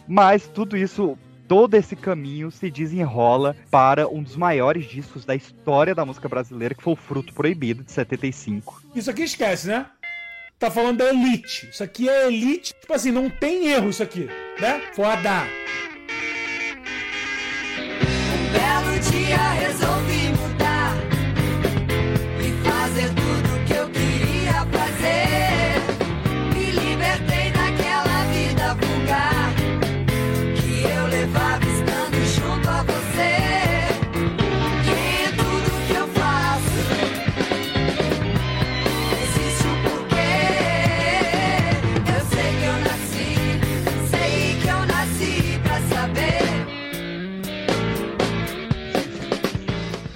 [0.05, 1.17] Mas tudo isso,
[1.47, 6.75] todo esse caminho se desenrola para um dos maiores discos da história da música brasileira,
[6.75, 8.83] que foi o Fruto Proibido, de 75.
[8.93, 9.85] Isso aqui esquece, né?
[10.59, 11.69] Tá falando da elite.
[11.69, 12.73] Isso aqui é elite.
[12.81, 14.27] Tipo assim, não tem erro isso aqui,
[14.59, 14.81] né?
[14.93, 15.43] Foda.
[18.53, 20.22] Belo dia resolvi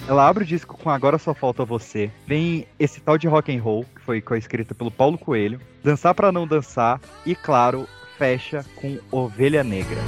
[0.08, 2.10] Ela abre o disco com Agora Só Falta Você.
[2.26, 5.60] Vem esse tal de rock and roll, que foi coescrita pelo Paulo Coelho.
[5.84, 7.02] Dançar pra não dançar.
[7.26, 7.86] E claro,
[8.18, 10.00] fecha com Ovelha Negra.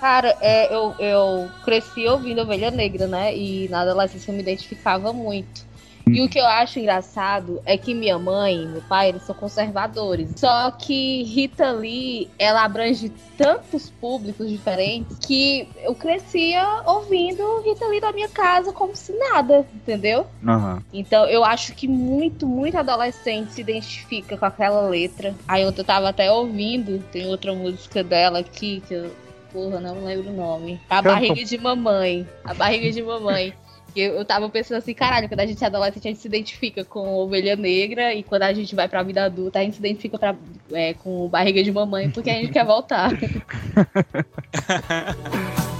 [0.00, 3.36] Cara, é, eu, eu cresci ouvindo Ovelha Negra, né?
[3.36, 5.72] E na adolescência eu me identificava muito.
[6.06, 9.34] E o que eu acho engraçado é que minha mãe e meu pai, eles são
[9.34, 10.34] conservadores.
[10.36, 18.00] Só que Rita Lee, ela abrange tantos públicos diferentes que eu crescia ouvindo Rita Lee
[18.00, 20.26] na minha casa como se nada, entendeu?
[20.46, 20.82] Aham.
[20.92, 25.34] Então eu acho que muito, muito adolescente se identifica com aquela letra.
[25.48, 29.10] Aí eu tava até ouvindo, tem outra música dela aqui que eu,
[29.52, 30.80] porra, não lembro o nome.
[30.88, 32.26] A barriga de mamãe.
[32.44, 33.52] A barriga de mamãe.
[33.94, 36.82] Eu, eu tava pensando assim, caralho, quando a gente é adolescente, a gente se identifica
[36.82, 40.18] com ovelha negra, e quando a gente vai pra vida adulta, a gente se identifica
[40.18, 40.34] pra,
[40.72, 43.10] é, com barriga de mamãe, porque a gente quer voltar.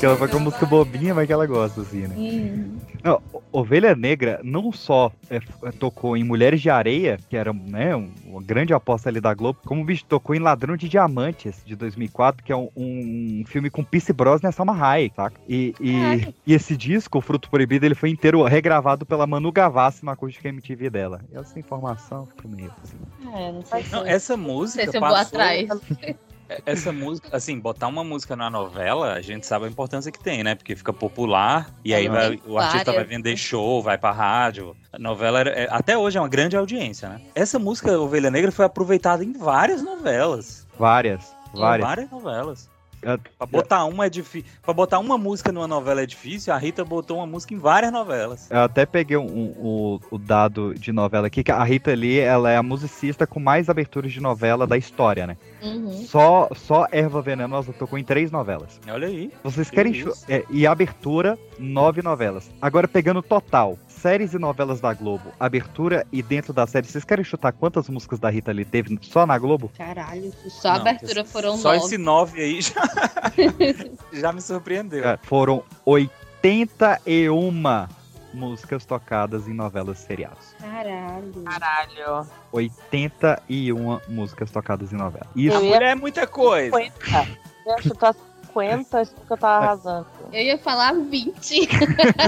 [0.00, 2.16] Que ela vai com a música bobinha, mas que ela gosta, assim, né?
[3.04, 7.52] Não, O- Ovelha Negra não só é, é, tocou em Mulheres de Areia, que era
[7.52, 10.88] né, um- uma grande aposta ali da Globo, como o bicho tocou em Ladrão de
[10.88, 15.38] Diamantes, de 2004, que é um, um filme com Pierce Brosnan e Salma Hayek, saca?
[15.48, 20.04] E, e, e esse disco, O Fruto Proibido, ele foi inteiro regravado pela Manu Gavassi
[20.04, 21.20] na acústica MTV dela.
[21.30, 22.96] E essa informação ficou meio assim.
[23.36, 25.68] É, não sei se Não, essa música sei se eu vou atrás.
[26.66, 30.42] Essa música, assim, botar uma música na novela, a gente sabe a importância que tem,
[30.42, 30.54] né?
[30.54, 34.76] Porque fica popular e aí vai- o artista vai vender show, vai pra rádio.
[34.92, 37.20] A novela, era- é- até hoje, é uma grande audiência, né?
[37.34, 40.66] Essa música, Ovelha Negra, foi aproveitada em várias novelas.
[40.78, 41.86] Várias, Em várias.
[41.88, 42.70] várias novelas.
[43.02, 44.48] É, Pra botar uma é difícil.
[44.62, 47.90] Pra botar uma música numa novela é difícil, a Rita botou uma música em várias
[47.92, 48.50] novelas.
[48.50, 52.18] Eu até peguei um, um- o, o dado de novela aqui, que a Rita Lee,
[52.18, 55.36] ela é a musicista com mais aberturas de novela da história, né?
[55.62, 56.04] Uhum.
[56.04, 58.80] Só, só Erva Venenosa tocou em três novelas.
[58.88, 59.32] Olha aí.
[59.42, 62.50] Vocês Que querem é, e abertura, nove novelas.
[62.60, 67.04] Agora pegando o total, séries e novelas da Globo, abertura e dentro da série, vocês
[67.04, 69.70] querem chutar quantas músicas da Rita Lee teve só na Globo?
[69.76, 71.84] Caralho, só a Não, abertura foram Só nove.
[71.86, 72.82] esse nove aí já,
[74.12, 75.06] já me surpreendeu.
[75.06, 77.50] É, foram 81
[78.32, 80.54] músicas tocadas em novelas e seriados.
[80.60, 81.32] Caralho.
[81.44, 82.26] Caralho.
[82.52, 85.26] 81 músicas tocadas em novela.
[85.36, 86.76] Isso ia- é muita coisa.
[86.76, 87.28] 50.
[87.66, 88.14] Eu ia chutar
[88.52, 90.06] 50, acho que eu tava arrasando.
[90.32, 91.68] Eu ia falar 20.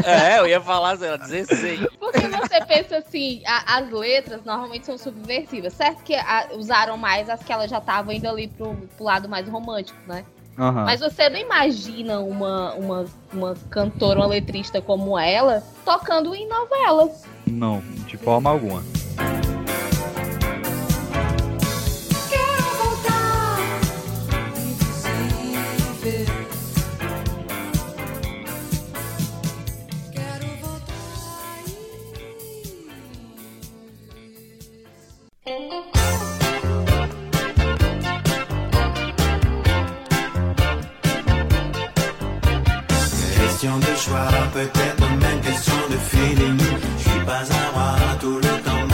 [0.05, 1.87] É, eu ia falar, sei lá, 16.
[1.99, 5.73] Porque você pensa assim, a- as letras normalmente são subversivas.
[5.75, 9.29] Certo que a- usaram mais as que ela já estavam indo ali pro, pro lado
[9.29, 10.25] mais romântico, né?
[10.59, 10.85] Aham.
[10.85, 17.25] Mas você não imagina uma, uma, uma cantora, uma letrista como ela, tocando em novelas.
[17.47, 18.83] Não, de forma alguma.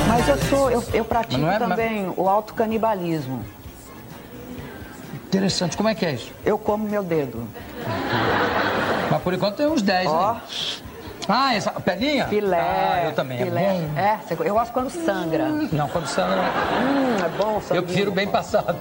[0.07, 3.45] Mas eu sou, eu, eu pratico Mas é- também o autocanibalismo.
[5.29, 5.77] Interessante.
[5.77, 6.33] Como é que é isso?
[6.43, 7.47] Eu como meu dedo.
[9.11, 10.33] Mas por enquanto tem uns 10, Ó.
[10.33, 10.41] né?
[11.29, 12.27] Ah, essa pelinha?
[12.29, 12.59] Filé.
[12.59, 13.37] Ah, eu também.
[13.37, 13.63] filé.
[13.63, 13.99] É bom.
[14.01, 15.47] É, eu gosto quando sangra.
[15.71, 16.41] Não, quando sangra.
[16.41, 18.79] Hum, é bom Eu prefiro bem passado.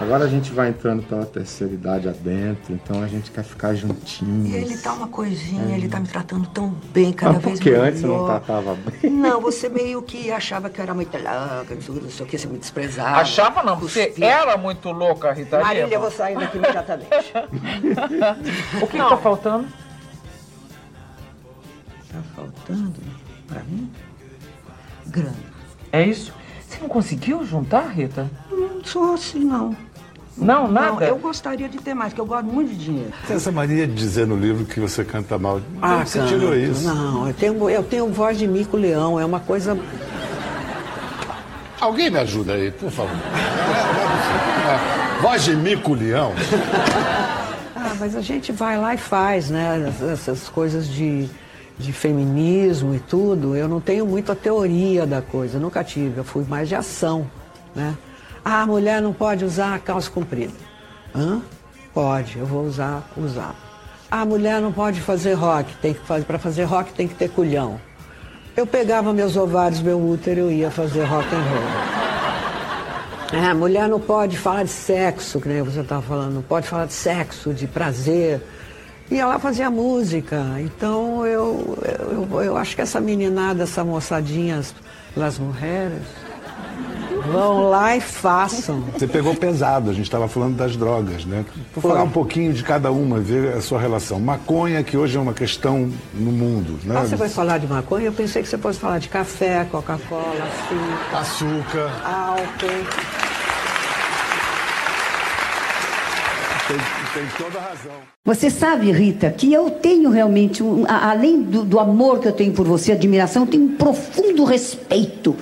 [0.00, 4.46] Agora a gente vai entrando pela terceira idade adentro, então a gente quer ficar juntinho.
[4.46, 7.70] E ele tá uma coisinha, ele tá me tratando tão bem, cada Mas vez porque
[7.70, 7.88] melhor.
[7.88, 9.10] antes não tratava bem.
[9.10, 12.46] Não, você meio que achava que eu era muito louca, não sei o que, você
[12.46, 13.16] me desprezava.
[13.16, 17.08] Achava não, você era muito louca, Rita Marília, eu vou sair daqui imediatamente.
[18.80, 19.66] O que, que tá faltando?
[22.10, 22.94] Tá faltando
[23.46, 23.90] pra mim?
[25.06, 25.34] Grana.
[25.92, 26.32] É isso?
[26.66, 28.30] Você não conseguiu juntar, Rita?
[28.50, 29.76] Não sou assim, não.
[30.38, 30.92] Não, nada?
[30.92, 33.12] Não, eu gostaria de ter mais, porque eu gosto muito de dinheiro.
[33.26, 35.60] Tem essa mania de dizer no livro que você canta mal.
[35.82, 36.28] Ah, você canto.
[36.28, 36.82] tirou isso.
[36.86, 39.76] Não, eu tenho, eu tenho voz de mico-leão, é uma coisa...
[41.80, 43.14] Alguém me ajuda aí, por favor.
[44.68, 46.32] É, Voz de mico-leão.
[47.80, 49.94] Ah, mas a gente vai lá e faz, né?
[50.12, 51.28] Essas coisas de,
[51.78, 53.54] de feminismo e tudo.
[53.54, 56.18] Eu não tenho muito a teoria da coisa, nunca tive.
[56.18, 57.30] Eu fui mais de ação,
[57.76, 57.94] né?
[58.50, 60.54] Ah, a mulher não pode usar calça comprida.
[61.14, 61.42] Hã?
[61.92, 63.54] Pode, eu vou usar, usar.
[64.10, 67.14] Ah, a mulher não pode fazer rock, tem que fazer, para fazer rock tem que
[67.14, 67.78] ter culhão.
[68.56, 73.38] Eu pegava meus ovários, meu útero, eu ia fazer rock and roll.
[73.38, 76.86] É, mulher não pode falar de sexo, que nem você estava falando, não pode falar
[76.86, 78.40] de sexo, de prazer.
[79.10, 80.42] E ela fazia música.
[80.58, 81.78] Então eu,
[82.32, 86.00] eu, eu acho que essa meninada, essa moçadinha, as mulheres,
[87.32, 88.80] vão lá e façam.
[88.96, 91.44] Você pegou pesado, a gente estava falando das drogas, né?
[91.74, 91.90] Vou Foi.
[91.92, 94.18] falar um pouquinho de cada uma, ver a sua relação.
[94.20, 96.96] Maconha, que hoje é uma questão no mundo, né?
[96.98, 98.06] Ah, você vai falar de maconha?
[98.06, 100.48] Eu pensei que você fosse falar de café, Coca-Cola,
[101.12, 101.90] açúcar, Açúcar.
[102.04, 103.18] álcool.
[106.68, 106.76] Tem,
[107.14, 107.92] tem toda a razão.
[108.26, 112.52] Você sabe, Rita, que eu tenho realmente, um, além do, do amor que eu tenho
[112.52, 115.34] por você, admiração, eu tenho um profundo respeito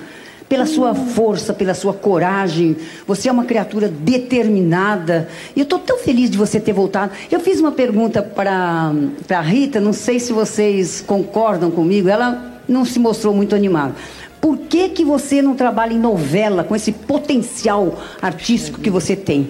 [0.48, 2.76] pela sua força, pela sua coragem.
[3.06, 5.28] Você é uma criatura determinada.
[5.54, 7.12] E eu estou tão feliz de você ter voltado.
[7.30, 8.92] Eu fiz uma pergunta para
[9.30, 13.94] a Rita, não sei se vocês concordam comigo, ela não se mostrou muito animada.
[14.40, 19.48] Por que, que você não trabalha em novela com esse potencial artístico que você tem?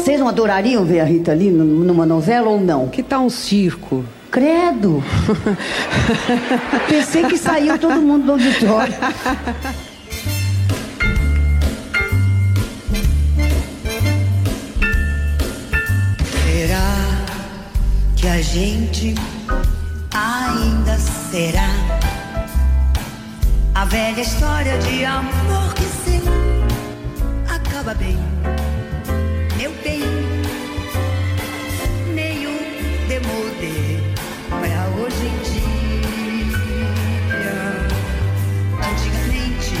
[0.00, 2.88] Vocês não adorariam ver a Rita ali num- numa novela ou não?
[2.88, 4.04] Que tal um circo?
[4.30, 5.02] Credo!
[6.88, 8.94] Pensei que saiu todo mundo do auditório.
[16.44, 16.96] Será
[18.16, 19.14] que a gente
[20.14, 20.96] ainda
[21.30, 21.68] será
[23.74, 26.22] a velha história de amor que sim
[27.48, 28.18] acaba bem,
[29.56, 30.02] meu bem,
[32.14, 32.50] meio
[33.08, 33.99] demodê
[35.00, 36.90] hoje em dia.
[38.88, 39.74] Antigamente,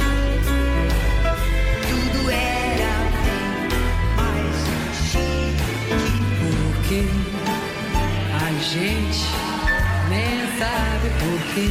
[1.88, 2.94] tudo era
[3.24, 3.52] bem
[4.16, 4.56] mais
[5.10, 5.70] chique.
[6.40, 7.00] Porque
[8.34, 9.24] a gente
[10.08, 11.68] nem sabe por quê.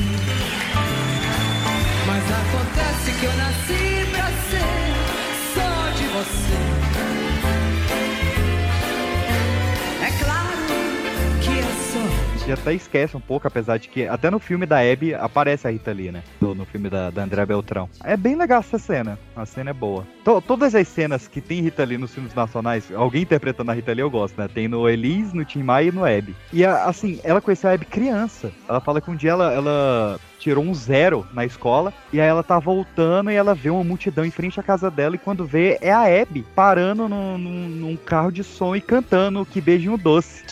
[2.06, 3.89] Mas acontece que eu nasci
[12.50, 12.60] sou.
[12.60, 15.72] E até esquece um pouco, apesar de que até no filme da Abby aparece a
[15.72, 16.24] Rita Lee, né?
[16.42, 17.88] No, no filme da, da André Beltrão.
[18.04, 19.20] É bem legal essa cena.
[19.36, 20.06] A cena é boa.
[20.24, 23.94] To- todas as cenas que tem Rita Lee nos filmes nacionais, alguém interpretando a Rita
[23.94, 24.48] Lee eu gosto, né?
[24.52, 26.36] Tem no Elise, no Tim Maia e no Abby.
[26.52, 28.52] E a- assim, ela conheceu a Abby criança.
[28.68, 32.42] Ela fala que um dia ela, ela tirou um zero na escola e aí ela
[32.42, 35.78] tá voltando e ela vê uma multidão em frente à casa dela e quando vê
[35.82, 40.44] é a Abby parando num, num- num carro de som e cantando Que Beijinho Doce.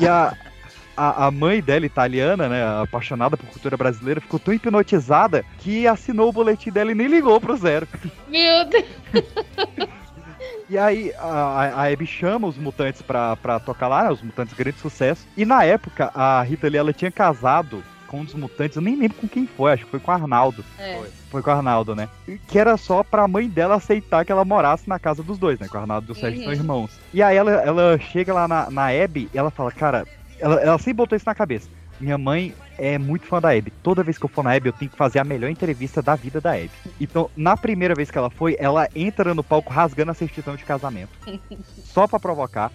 [0.00, 0.36] E a,
[0.96, 6.28] a, a mãe dela, italiana, né, apaixonada por cultura brasileira, ficou tão hipnotizada que assinou
[6.28, 7.86] o boletim dela e nem ligou pro zero.
[8.28, 8.84] Meu Deus.
[10.68, 14.54] E aí a, a Abby chama os mutantes pra, pra tocar lá, né, os mutantes
[14.54, 15.26] grande sucesso.
[15.36, 18.94] E na época a Rita Lee ela tinha casado com um dos mutantes, eu nem
[18.96, 20.64] lembro com quem foi, acho que foi com o Arnaldo.
[20.78, 21.00] É.
[21.30, 22.08] Foi com o Arnaldo, né?
[22.46, 25.66] Que era só pra mãe dela aceitar que ela morasse na casa dos dois, né?
[25.68, 26.44] Que o Arnaldo e o Sérgio Uhum.
[26.44, 27.00] são irmãos.
[27.12, 30.06] E aí ela, ela chega lá na, na Abby e ela fala, cara,
[30.42, 31.68] ela, ela sempre botou isso na cabeça.
[32.00, 33.72] Minha mãe é muito fã da Abby.
[33.82, 36.16] Toda vez que eu for na Abby, eu tenho que fazer a melhor entrevista da
[36.16, 36.70] vida da Abby.
[37.00, 40.64] Então, na primeira vez que ela foi, ela entra no palco rasgando a certidão de
[40.64, 41.12] casamento.
[41.84, 42.72] Só pra provocar.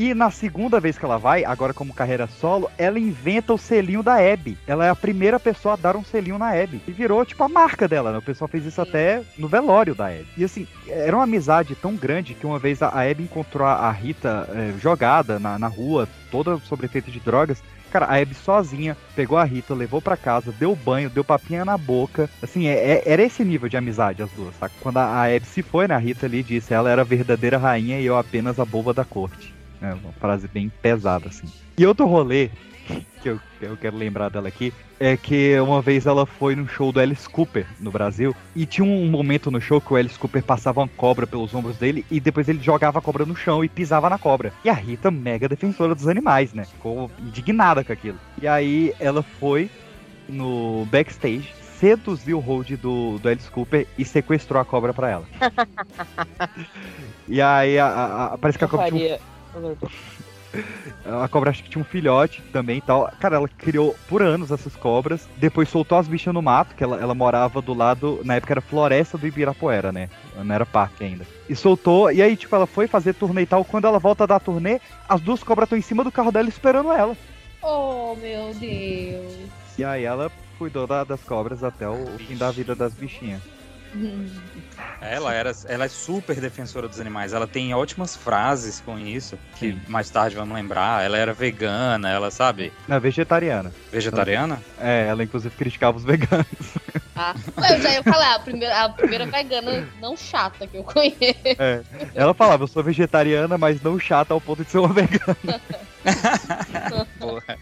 [0.00, 4.00] E na segunda vez que ela vai, agora como carreira solo, ela inventa o selinho
[4.00, 4.56] da Abby.
[4.64, 6.80] Ela é a primeira pessoa a dar um selinho na Abby.
[6.86, 8.18] E virou, tipo, a marca dela, né?
[8.18, 10.28] O pessoal fez isso até no velório da Abby.
[10.36, 14.48] E assim, era uma amizade tão grande que uma vez a Abby encontrou a Rita
[14.52, 17.60] eh, jogada na, na rua, toda sob efeito de drogas.
[17.90, 21.76] Cara, a Abby sozinha pegou a Rita, levou pra casa, deu banho, deu papinha na
[21.76, 22.30] boca.
[22.40, 24.74] Assim, é- é- era esse nível de amizade as duas, saca?
[24.80, 27.58] Quando a, a Abby se foi, né, a Rita ali disse, ela era a verdadeira
[27.58, 29.57] rainha e eu apenas a boba da corte.
[29.80, 31.46] É uma frase bem pesada, assim.
[31.76, 32.50] E outro rolê
[33.22, 36.66] que eu, que eu quero lembrar dela aqui é que uma vez ela foi num
[36.66, 40.18] show do Alice Cooper no Brasil e tinha um momento no show que o Alice
[40.18, 43.62] Cooper passava uma cobra pelos ombros dele e depois ele jogava a cobra no chão
[43.62, 44.52] e pisava na cobra.
[44.64, 46.64] E a Rita, mega defensora dos animais, né?
[46.64, 48.18] Ficou indignada com aquilo.
[48.42, 49.70] E aí ela foi
[50.28, 55.24] no backstage, seduziu o hold do, do Alice Cooper e sequestrou a cobra pra ela.
[57.28, 59.18] E aí a, a- a- parece que a cobra tinha um.
[61.04, 63.10] A cobra acho que tinha um filhote também e tal.
[63.20, 65.28] Cara, ela criou por anos essas cobras.
[65.36, 68.20] Depois soltou as bichas no mato, que ela, ela morava do lado.
[68.24, 70.08] Na época era floresta do Ibirapuera, né?
[70.42, 71.26] Não era parque ainda.
[71.48, 72.10] E soltou.
[72.10, 73.64] E aí, tipo, ela foi fazer turnê e tal.
[73.64, 76.92] Quando ela volta da turnê, as duas cobras estão em cima do carro dela esperando
[76.92, 77.16] ela.
[77.62, 79.34] Oh, meu Deus.
[79.76, 83.42] E aí ela cuidou da- das cobras até o, o fim da vida das bichinhas.
[85.00, 87.32] Ela, era, ela é super defensora dos animais.
[87.32, 91.04] Ela tem ótimas frases com isso, que mais tarde vamos lembrar.
[91.04, 92.72] Ela era vegana, ela sabe?
[92.86, 93.72] Não, vegetariana.
[93.90, 94.60] Vegetariana?
[94.80, 96.46] É, ela inclusive criticava os veganos.
[97.14, 101.16] Ah, eu já ia falar, a primeira, a primeira vegana não chata que eu conheço.
[101.58, 101.82] É.
[102.14, 105.36] Ela falava, eu sou vegetariana, mas não chata ao ponto de ser uma vegana.
[107.18, 107.58] Porra.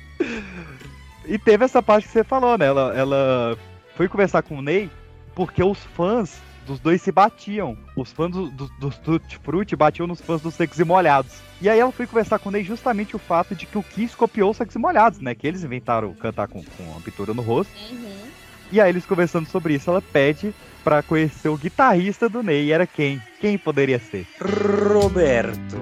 [1.27, 2.66] E teve essa parte que você falou, né?
[2.66, 3.59] Ela, ela
[3.94, 4.90] foi conversar com o Ney
[5.37, 7.77] porque os fãs dos dois se batiam.
[7.95, 11.37] Os fãs do, do, dos Tutti Frutti batiam nos fãs dos Secos e Molhados.
[11.61, 14.17] E aí ela foi conversar com o Ney justamente o fato de que o Kiss
[14.17, 15.35] copiou os Secos e Molhados, né?
[15.35, 17.73] Que eles inventaram cantar com, com uma pintura no rosto.
[18.73, 20.53] E aí eles conversando sobre isso, ela pede
[20.83, 22.65] pra conhecer o guitarrista do Ney.
[22.65, 23.23] E era quem?
[23.39, 24.27] Quem poderia ser?
[24.41, 25.77] Roberto.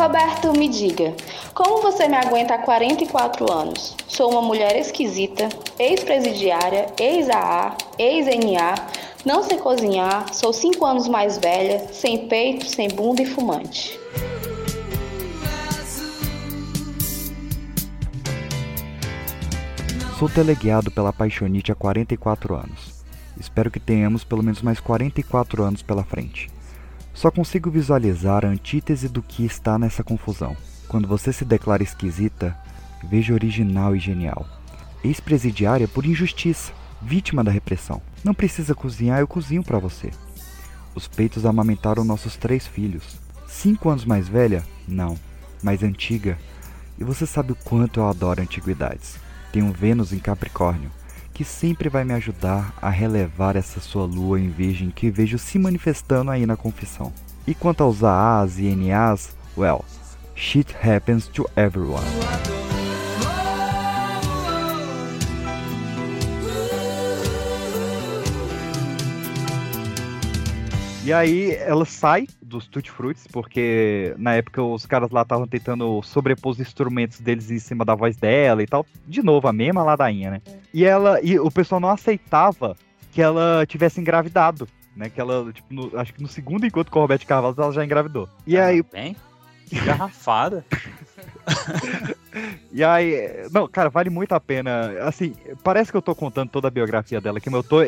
[0.00, 1.14] Roberto, me diga,
[1.52, 3.94] como você me aguenta há 44 anos?
[4.08, 8.74] Sou uma mulher esquisita, ex-presidiária, ex-AA, ex-NA,
[9.26, 14.00] não sei cozinhar, sou 5 anos mais velha, sem peito, sem bunda e fumante.
[20.18, 23.04] Sou teleguiado pela Paixonite há 44 anos.
[23.38, 26.48] Espero que tenhamos pelo menos mais 44 anos pela frente.
[27.20, 30.56] Só consigo visualizar a antítese do que está nessa confusão.
[30.88, 32.56] Quando você se declara esquisita,
[33.04, 34.48] vejo original e genial.
[35.04, 36.72] Ex-presidiária por injustiça,
[37.02, 38.00] vítima da repressão.
[38.24, 40.10] Não precisa cozinhar, eu cozinho pra você.
[40.94, 43.18] Os peitos amamentaram nossos três filhos.
[43.46, 44.64] Cinco anos mais velha?
[44.88, 45.14] Não,
[45.62, 46.38] mais antiga.
[46.98, 49.18] E você sabe o quanto eu adoro antiguidades.
[49.52, 50.90] Tenho Vênus em Capricórnio,
[51.40, 55.58] que sempre vai me ajudar a relevar essa sua lua em virgem que vejo se
[55.58, 57.10] manifestando aí na confissão.
[57.46, 59.82] E quanto aos AAs e NAs, well,
[60.34, 62.04] Shit Happens to Everyone.
[71.02, 76.02] E aí ela sai dos Tutti Fruits, porque na época os caras lá estavam tentando
[76.02, 78.84] sobrepor os instrumentos deles em cima da voz dela e tal.
[79.06, 80.42] De novo, a mesma ladainha, né?
[80.74, 82.76] E ela e o pessoal não aceitava
[83.12, 85.08] que ela tivesse engravidado, né?
[85.08, 87.84] Que ela, tipo, no- acho que no segundo encontro com o Roberto Carvalho ela já
[87.84, 88.28] engravidou.
[88.46, 89.16] E aí, Bem,
[89.70, 90.64] que garrafada.
[92.72, 94.92] E aí, não, cara, vale muito a pena.
[95.02, 95.34] Assim,
[95.64, 97.78] parece que eu tô contando toda a biografia dela aqui, mas eu tô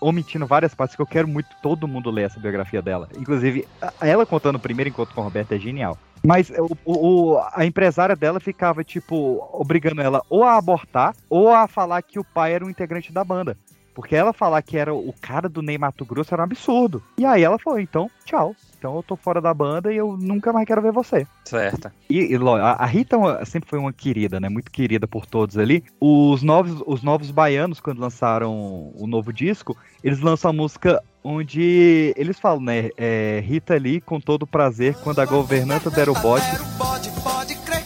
[0.00, 3.08] omitindo várias partes que eu quero muito todo mundo ler essa biografia dela.
[3.18, 3.66] Inclusive,
[4.00, 5.98] ela contando o primeiro encontro com o Roberto é genial.
[6.24, 11.66] Mas o- o- a empresária dela ficava, tipo, obrigando ela ou a abortar ou a
[11.66, 13.56] falar que o pai era um integrante da banda.
[13.94, 17.02] Porque ela falar que era o cara do Ney Mato Grosso era um absurdo.
[17.18, 18.54] E aí ela falou, então, tchau.
[18.78, 21.26] Então eu tô fora da banda e eu nunca mais quero ver você.
[21.44, 21.92] Certa.
[22.08, 24.48] E, e, a a Rita é sempre foi uma querida, né?
[24.48, 25.82] Muito querida por todos ali.
[26.00, 32.14] Os novos, os novos baianos, quando lançaram o novo disco, eles lançam a música onde
[32.16, 32.90] eles falam, né?
[32.96, 36.46] É, Rita ali, com todo prazer, quando a governanta der o bote.
[36.78, 37.77] Pode, pode crer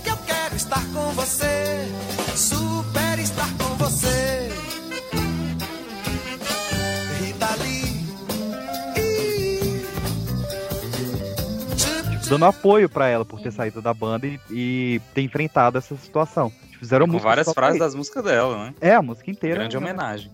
[12.33, 16.51] dando apoio pra ela por ter saído da banda e, e ter enfrentado essa situação.
[16.79, 18.75] Fizeram Com várias frases das músicas dela, né?
[18.81, 19.59] É, a música inteira.
[19.59, 19.83] Grande né?
[19.83, 20.31] homenagem.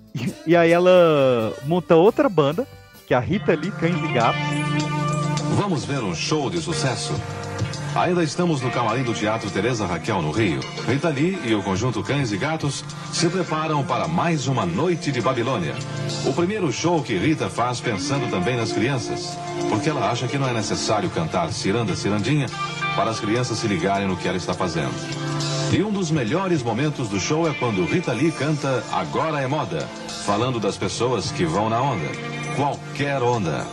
[0.47, 2.67] E aí ela monta outra banda,
[3.07, 4.41] que é a Rita Lee Cães e Gatos.
[5.57, 7.13] Vamos ver um show de sucesso?
[7.95, 10.61] Ainda estamos no camarim do Teatro Teresa Raquel, no Rio.
[10.87, 15.21] Rita Lee e o conjunto Cães e Gatos se preparam para mais uma noite de
[15.21, 15.75] Babilônia.
[16.25, 19.37] O primeiro show que Rita faz pensando também nas crianças,
[19.69, 22.47] porque ela acha que não é necessário cantar Ciranda Cirandinha
[22.95, 24.95] para as crianças se ligarem no que ela está fazendo.
[25.73, 29.87] E um dos melhores momentos do show é quando Rita Lee canta Agora é Moda,
[30.25, 32.09] falando das pessoas que vão na onda.
[32.57, 33.67] Qualquer onda.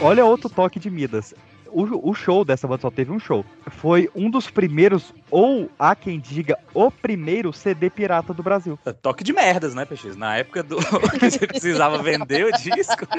[0.00, 1.34] Olha outro toque de Midas.
[1.66, 3.44] O, o show dessa banda só teve um show.
[3.66, 8.78] Foi um dos primeiros, ou há quem diga, o primeiro CD pirata do Brasil.
[9.02, 10.16] Toque de merdas, né, Peixes?
[10.16, 10.76] Na época do
[11.18, 13.06] que você precisava vender o disco.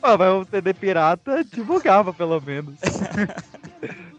[0.00, 2.76] Ah, mas o CD pirata divulgava, pelo menos.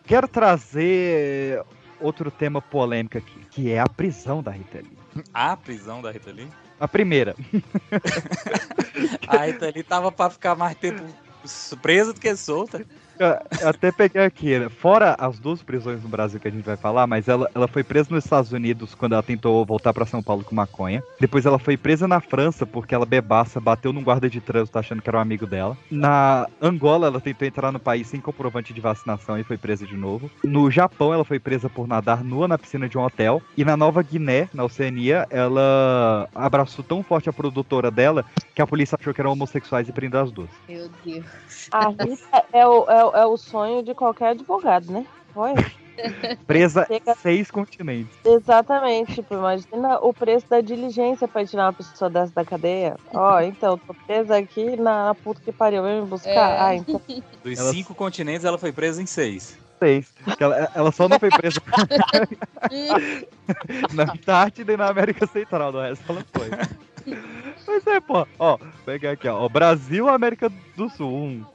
[0.06, 1.64] Quero trazer
[2.00, 5.24] outro tema polêmico aqui, que é a prisão da Rita Lee.
[5.34, 6.50] A prisão da Rita Lee.
[6.80, 7.36] A primeira.
[9.28, 11.04] A Rita Lee tava pra ficar mais tempo
[11.82, 12.86] presa do que solta.
[13.20, 14.70] Eu até peguei aqui, né?
[14.70, 17.84] fora as duas prisões no Brasil que a gente vai falar, mas ela, ela foi
[17.84, 21.04] presa nos Estados Unidos quando ela tentou voltar pra São Paulo com maconha.
[21.20, 25.02] Depois ela foi presa na França porque ela bebaça bateu num guarda de trânsito achando
[25.02, 25.78] que era um amigo dela.
[25.92, 29.98] Na Angola ela tentou entrar no país sem comprovante de vacinação e foi presa de
[29.98, 30.32] novo.
[30.42, 33.42] No Japão ela foi presa por nadar nua na piscina de um hotel.
[33.58, 38.24] E na Nova Guiné, na Oceania, ela abraçou tão forte a produtora dela
[38.56, 40.50] que a polícia achou que eram homossexuais e prendeu as duas.
[40.68, 41.26] Meu Deus.
[41.72, 45.06] A Rita é o, é, o- é o sonho de qualquer advogado, né?
[45.34, 45.54] Foi?
[46.48, 48.18] Presa Chega- seis continentes.
[48.24, 52.96] Exatamente, tipo, imagina o preço da diligência pra tirar uma pessoa dessa da cadeia.
[53.14, 56.30] Ó, então, tô presa aqui na, na puta que pariu, vem me buscar.
[56.32, 56.62] É.
[56.62, 57.02] Ah, então.
[57.44, 59.58] Dos Ela- cinco continentes, ela foi presa em seis.
[59.78, 60.14] Seis.
[60.40, 61.62] Ela, ela só não foi presa
[63.94, 66.50] na Antártida e na América Central, do resto ela foi.
[67.66, 68.26] Pois é, pô.
[68.40, 69.48] Ó, pegar aqui, ó.
[69.48, 71.46] Brasil, América do Sul, um.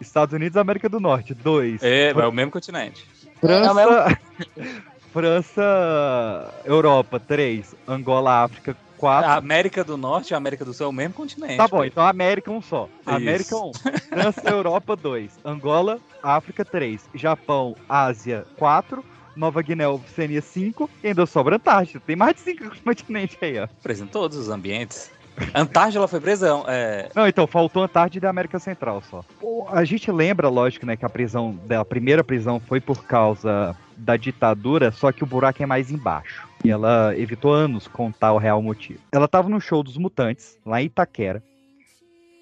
[0.00, 1.82] Estados Unidos, América do Norte, dois.
[1.82, 3.06] É, é o mesmo continente.
[3.40, 4.18] França,
[5.12, 7.74] França, Europa, três.
[7.86, 9.30] Angola, África, quatro.
[9.30, 11.56] A América do Norte e a América do Sul é o mesmo continente.
[11.56, 12.88] Tá bom, então América um só.
[13.00, 13.10] Isso.
[13.10, 13.72] América um.
[14.08, 15.38] França, Europa dois.
[15.44, 17.08] Angola, África três.
[17.14, 19.04] Japão, Ásia quatro.
[19.34, 20.90] Nova Guiné, Oceania cinco.
[21.02, 22.02] E ainda sobra Antártida.
[22.04, 23.68] Tem mais de cinco continentes aí, ó.
[23.82, 25.10] Presa em todos os ambientes.
[25.54, 26.48] Antártida, foi presa.
[26.66, 27.10] É...
[27.14, 29.24] Não, então faltou Antártida e América Central só.
[29.70, 33.76] A gente lembra, lógico, né, que a prisão dela, a primeira prisão foi por causa
[33.96, 36.48] da ditadura, só que o buraco é mais embaixo.
[36.64, 39.00] E ela evitou anos contar o real motivo.
[39.12, 41.42] Ela tava no show dos Mutantes, lá em Itaquera.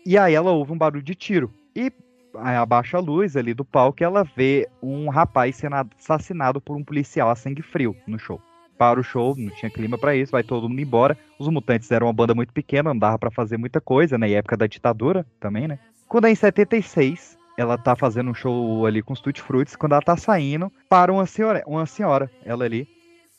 [0.04, 1.52] E aí ela ouve um barulho de tiro.
[1.74, 1.92] E
[2.34, 7.30] abaixa a luz ali do palco ela vê um rapaz sendo assassinado por um policial
[7.30, 8.40] a sangue frio no show.
[8.78, 11.16] Para o show, não tinha clima pra isso, vai todo mundo embora.
[11.38, 14.28] Os Mutantes eram uma banda muito pequena, não dava pra fazer muita coisa, né?
[14.28, 15.78] E época da ditadura também, né?
[16.08, 19.92] Quando é em 76, ela tá fazendo um show ali com os Tutti Fruits, quando
[19.92, 22.86] ela tá saindo, para uma senhora, uma senhora, ela ali,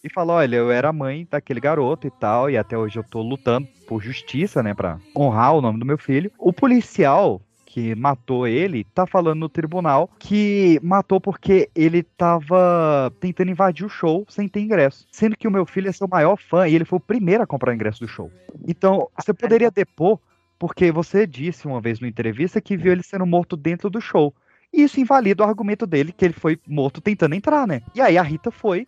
[0.03, 3.22] e fala, olha, eu era mãe daquele garoto e tal, e até hoje eu tô
[3.22, 6.31] lutando por justiça, né, pra honrar o nome do meu filho.
[6.38, 7.41] O policial
[7.77, 13.89] que matou ele tá falando no tribunal que matou porque ele tava tentando invadir o
[13.89, 15.05] show sem ter ingresso.
[15.11, 17.45] Sendo que o meu filho é seu maior fã e ele foi o primeiro a
[17.45, 18.31] comprar o ingresso do show.
[18.67, 20.19] Então, você poderia depor
[20.57, 24.33] porque você disse uma vez numa entrevista que viu ele sendo morto dentro do show.
[24.73, 27.83] E isso invalida o argumento dele que ele foi morto tentando entrar, né?
[27.93, 28.87] E aí a Rita foi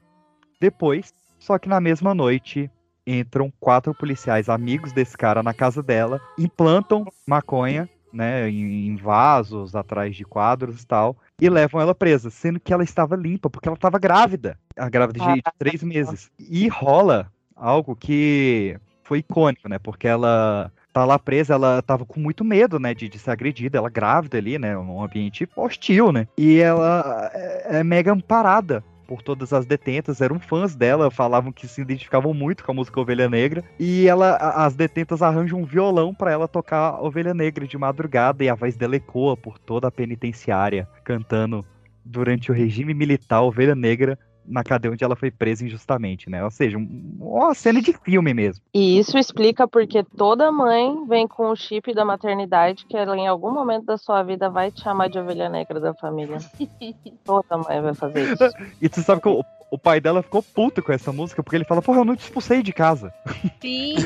[0.60, 2.72] depois, só que na mesma noite
[3.06, 10.15] entram quatro policiais amigos desse cara na casa dela, implantam maconha, né, em, vasos atrás
[10.15, 13.76] de quadros e tal, e levam ela presa, sendo que ela estava limpa, porque ela
[13.76, 16.31] estava grávida, a grávida de, de três meses.
[16.40, 22.19] E rola algo que foi icônico, né, porque ela tá lá presa, ela tava com
[22.19, 26.27] muito medo, né, de, de ser agredida, ela grávida ali, né, num ambiente hostil, né,
[26.38, 31.68] e ela é, é mega amparada por todas as detentas, eram fãs dela, falavam que
[31.68, 36.14] se identificavam muito com a música Ovelha Negra, e ela, as detentas arranjam um violão
[36.14, 39.91] pra ela tocar Ovelha Negra de madrugada, e a voz dela ecoa por toda a
[39.91, 41.65] penitenciária, cantando
[42.06, 44.15] durante o regime militar Ovelha Negra
[44.50, 46.44] na cadeia onde ela foi presa injustamente, né?
[46.44, 48.64] Ou seja, um- uma cena de filme mesmo.
[48.74, 53.28] E isso explica porque toda mãe vem com o chip da maternidade que ela em
[53.28, 56.38] algum momento da sua vida vai te chamar de ovelha negra da família.
[57.24, 58.50] toda mãe vai fazer isso.
[58.82, 61.64] E tu sabe que o, o pai dela ficou puto com essa música, porque ele
[61.64, 63.14] fala, porra, eu não te expulsei de casa.
[63.62, 63.96] Sim.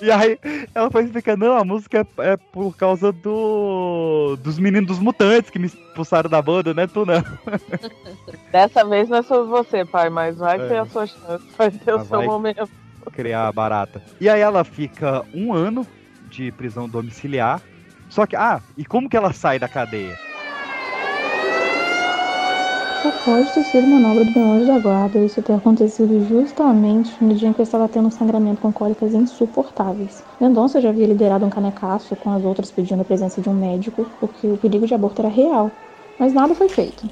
[0.00, 0.38] E aí
[0.72, 5.50] ela foi explicar, não, a música é, é por causa do dos meninos dos mutantes
[5.50, 7.22] que me expulsaram da banda, né, tu não.
[8.52, 10.68] Dessa vez não é sobre você, pai, mas vai É.
[10.68, 12.68] ter a sua chance, vai ter o seu momento.
[13.12, 14.00] Criar barata.
[14.20, 15.84] E aí ela fica um ano
[16.30, 17.60] de prisão domiciliar.
[18.08, 20.16] Só que, ah, e como que ela sai da cadeia?
[23.02, 27.32] Só pode ter sido manobra do meu anjo da guarda isso ter acontecido justamente no
[27.32, 30.24] dia em que eu estava tendo um sangramento com cólicas insuportáveis.
[30.40, 34.04] Mendonça já havia liderado um canecaço com as outras pedindo a presença de um médico,
[34.18, 35.70] porque o perigo de aborto era real.
[36.18, 37.08] Mas nada foi feito.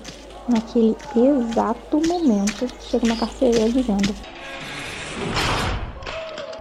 [0.49, 4.13] Naquele exato momento, chega uma carcereira dizendo: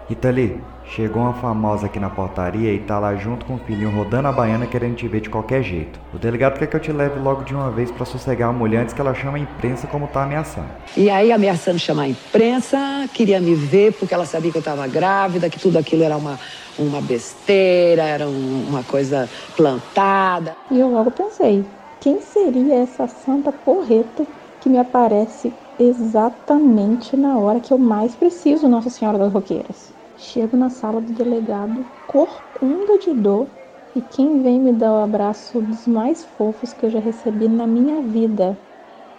[0.08, 0.62] Itali,
[0.96, 4.32] chegou uma famosa aqui na portaria e tá lá junto com o filhinho rodando a
[4.32, 6.00] baiana querendo te ver de qualquer jeito.
[6.14, 8.84] O delegado quer que eu te leve logo de uma vez pra sossegar a mulher
[8.84, 10.70] antes que ela chame a imprensa como tá ameaçando.
[10.96, 12.78] E aí, ameaçando chamar a imprensa,
[13.14, 16.40] queria me ver porque ela sabia que eu estava grávida, que tudo aquilo era uma,
[16.80, 20.56] uma besteira, era um- uma coisa plantada.
[20.72, 21.66] E eu logo pensei:
[22.00, 24.26] quem seria essa santa porreta
[24.62, 29.95] que me aparece exatamente na hora que eu mais preciso, Nossa Senhora das Roqueiras?
[30.18, 33.48] Chego na sala do delegado, corcunda de dor,
[33.96, 37.68] e quem vem me dar o abraço dos mais fofos que eu já recebi na
[37.68, 38.58] minha vida?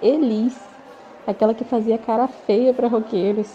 [0.03, 0.55] Elis,
[1.27, 3.49] aquela que fazia cara feia para roqueiros.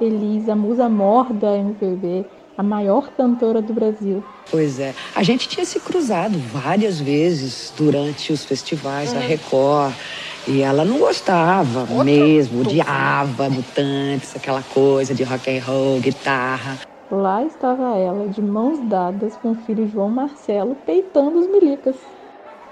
[0.00, 2.24] Elis, a musa mor da MPB,
[2.56, 4.22] a maior cantora do Brasil.
[4.50, 9.94] Pois é, a gente tinha se cruzado várias vezes durante os festivais da Record.
[10.46, 16.78] E ela não gostava mesmo, odiava mutantes, aquela coisa de rock and roll, guitarra.
[17.10, 21.96] Lá estava ela, de mãos dadas com o filho João Marcelo, peitando os milicas.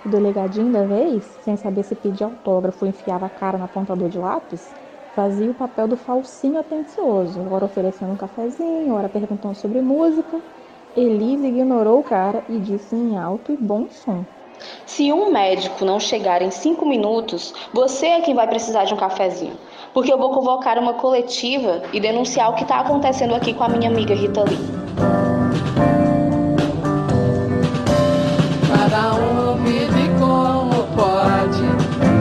[0.05, 4.09] O delegadinho da vez, sem saber se pedir autógrafo ou enfiava a cara no apontador
[4.09, 4.75] de lápis,
[5.13, 10.43] fazia o papel do falsinho atencioso, ora oferecendo um cafezinho, ora perguntando sobre música.
[10.97, 14.27] Elise ignorou o cara e disse em alto e bom som.
[14.87, 18.97] Se um médico não chegar em cinco minutos, você é quem vai precisar de um
[18.97, 19.57] cafezinho.
[19.95, 23.69] Porque eu vou convocar uma coletiva e denunciar o que está acontecendo aqui com a
[23.69, 24.59] minha amiga Rita Lee.
[28.69, 32.12] Cada um vive como pode.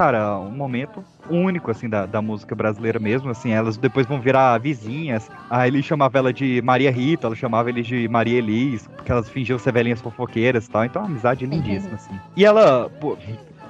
[0.00, 4.56] Cara, um momento único, assim, da, da música brasileira mesmo, assim, elas depois vão virar
[4.56, 9.12] vizinhas, aí ele chamava ela de Maria Rita, ela chamava ele de Maria Elis, porque
[9.12, 12.18] elas fingiam ser velhinhas fofoqueiras e tal, então é uma amizade lindíssima, assim.
[12.34, 13.14] E ela, pô,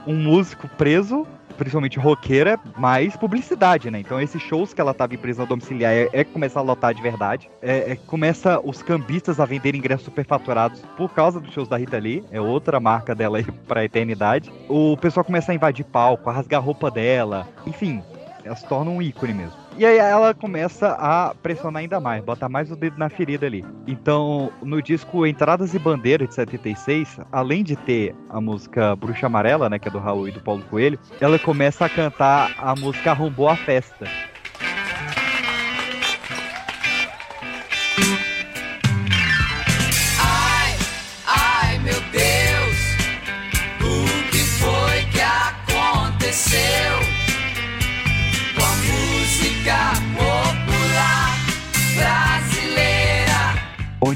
[0.06, 1.26] um músico preso,
[1.60, 4.00] principalmente roqueira, mais publicidade, né?
[4.00, 7.02] Então esses shows que ela tava em prisão domiciliar é, é começar a lotar de
[7.02, 7.50] verdade.
[7.60, 11.98] É, é- começa os cambistas a vender ingressos superfaturados por causa dos shows da Rita
[11.98, 12.24] Lee.
[12.32, 14.50] É outra marca dela aí pra eternidade.
[14.70, 17.46] O pessoal começa a invadir palco, a rasgar a roupa dela.
[17.66, 18.02] Enfim,
[18.44, 19.52] ela se torna um ícone mesmo.
[19.76, 23.64] E aí ela começa a pressionar ainda mais, botar mais o dedo na ferida ali.
[23.86, 29.70] Então, no disco Entradas e Bandeira de 76, além de ter a música Bruxa Amarela,
[29.70, 33.12] né, que é do Raul e do Paulo Coelho, ela começa a cantar a música
[33.12, 34.06] Arrombou a Festa.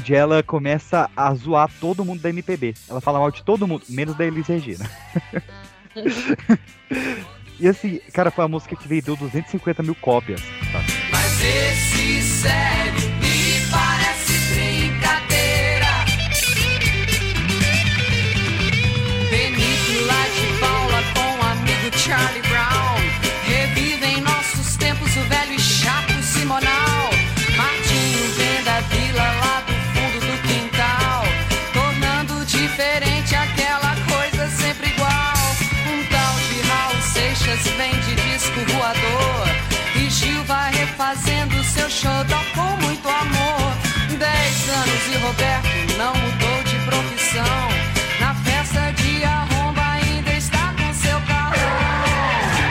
[0.05, 2.75] Onde ela começa a zoar todo mundo da MPB.
[2.87, 4.87] Ela fala mal de todo mundo, menos da Elis Regina.
[7.59, 10.41] e assim, cara, foi uma música que vendeu 250 mil cópias.
[10.71, 10.83] Tá?
[11.09, 13.04] Mas esse sério
[42.29, 44.17] show com muito amor.
[44.17, 47.69] Dez anos e Roberto não mudou de profissão.
[48.19, 52.67] Na festa de arromba ainda está com seu carrão.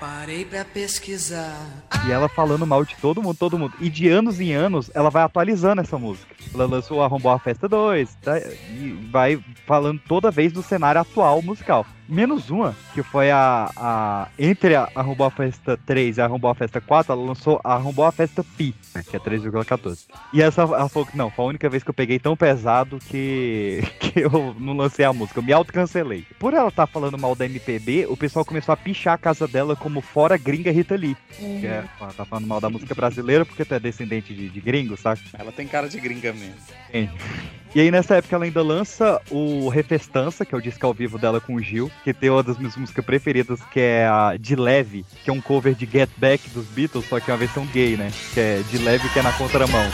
[0.00, 1.66] Parei pra pesquisar.
[2.06, 3.74] E ela falando mal de todo mundo, todo mundo.
[3.80, 6.34] E de anos em anos, ela vai atualizando essa música.
[6.54, 8.38] Ela lançou Arrombou a Festa 2, tá?
[8.38, 11.84] E vai falando toda vez do cenário atual musical.
[12.08, 13.70] Menos uma, que foi a.
[13.76, 17.60] a entre a Arrombou a Festa 3 e a Arrombou a Festa 4, ela lançou
[17.64, 20.06] a Arrombou a Festa Pi, né, que é 3,14.
[20.32, 22.98] E essa ela falou que não, foi a única vez que eu peguei tão pesado
[22.98, 25.40] que, que eu não lancei a música.
[25.40, 26.24] Eu me autocancelei.
[26.38, 29.74] Por ela estar falando mal da MPB, o pessoal começou a pichar a casa dela
[29.74, 31.16] como fora gringa Rita Lee.
[31.40, 31.60] Uhum.
[31.60, 34.60] Que é, ela tá falando mal da música brasileira porque tu é descendente de, de
[34.60, 35.20] gringo, sabe?
[35.36, 36.56] Ela tem cara de gringa mesmo.
[36.90, 37.10] Tem.
[37.76, 41.18] E aí nessa época ela ainda lança o Refestança, que é o disco ao vivo
[41.18, 44.56] dela com o Gil, que tem uma das minhas músicas preferidas, que é a De
[44.56, 47.66] Leve, que é um cover de Get Back dos Beatles, só que é uma versão
[47.66, 48.10] gay, né?
[48.32, 49.90] Que é De Leve, que é na contramão.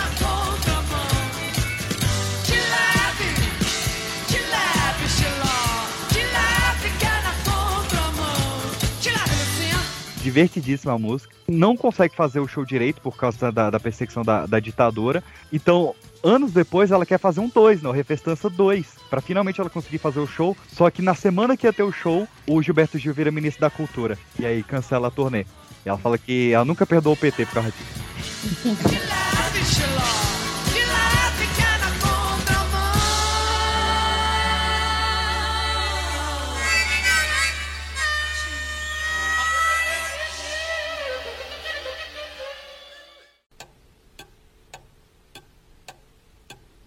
[10.22, 11.34] Divertidíssima a música.
[11.48, 15.20] Não consegue fazer o show direito por causa da, da perseguição da, da ditadura.
[15.52, 17.88] Então, anos depois, ela quer fazer um 2, né?
[17.88, 18.86] O Refestança 2.
[19.10, 20.56] Pra finalmente ela conseguir fazer o show.
[20.68, 23.70] Só que na semana que ia ter o show, o Gilberto Gil vira ministro da
[23.70, 24.18] Cultura.
[24.38, 25.44] E aí cancela a turnê.
[25.84, 29.22] E ela fala que ela nunca perdoou o PT por causa disso.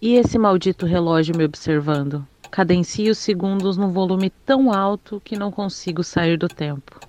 [0.00, 2.26] E esse maldito relógio me observando?
[2.50, 7.00] Cadencio os segundos num volume tão alto que não consigo sair do tempo.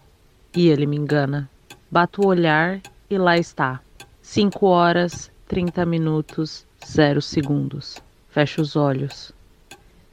[0.55, 1.49] E ele me engana.
[1.91, 3.81] Bato o olhar e lá está.
[4.21, 7.97] 5 horas, 30 minutos, 0 segundos.
[8.29, 9.33] Fecho os olhos.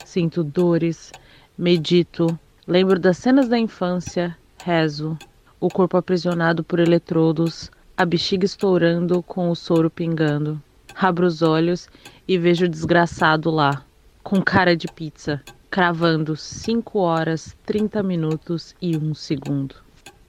[0.04, 1.12] Sinto dores,
[1.56, 5.16] medito, lembro das cenas da infância, rezo,
[5.60, 10.60] o corpo aprisionado por eletrodos, a bexiga estourando com o soro pingando.
[10.94, 11.88] Abro os olhos
[12.26, 13.84] e vejo o desgraçado lá,
[14.22, 19.74] com cara de pizza, cravando 5 horas, 30 minutos e 1 segundo.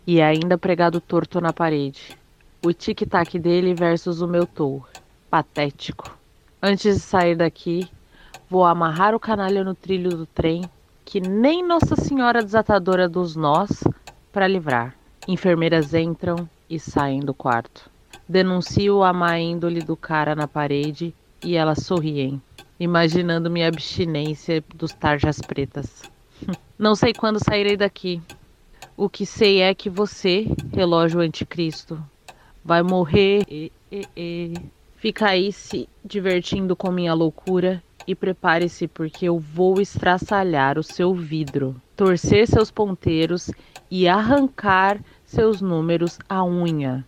[0.07, 2.17] E é ainda pregado torto na parede.
[2.65, 4.87] O tic-tac dele versus o meu tour.
[5.29, 6.17] Patético.
[6.61, 7.87] Antes de sair daqui,
[8.49, 10.63] vou amarrar o canalha no trilho do trem,
[11.05, 13.83] que nem Nossa Senhora Desatadora dos Nós,
[14.33, 14.95] para livrar.
[15.27, 17.94] Enfermeiras entram e saem do quarto.
[18.27, 22.41] Denuncio a má índole do cara na parede e elas sorriem,
[22.80, 26.02] imaginando minha abstinência dos tarjas pretas.
[26.77, 28.22] Não sei quando sairei daqui.
[28.97, 32.02] O que sei é que você, relógio anticristo,
[32.64, 33.43] vai morrer.
[33.47, 34.53] E, e, e.
[34.97, 41.14] Fica aí se divertindo com minha loucura e prepare-se porque eu vou estraçalhar o seu
[41.14, 43.52] vidro, torcer seus ponteiros
[43.91, 47.06] e arrancar seus números à unha.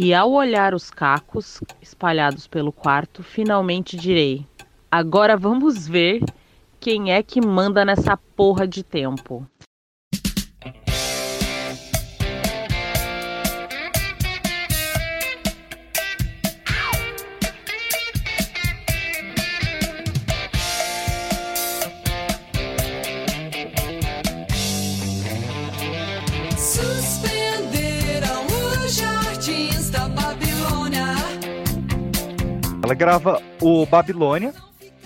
[0.00, 4.46] E ao olhar os cacos espalhados pelo quarto, finalmente direi:
[4.88, 6.22] Agora vamos ver
[6.78, 9.44] quem é que manda nessa porra de tempo.
[32.88, 34.54] Ela grava o Babilônia,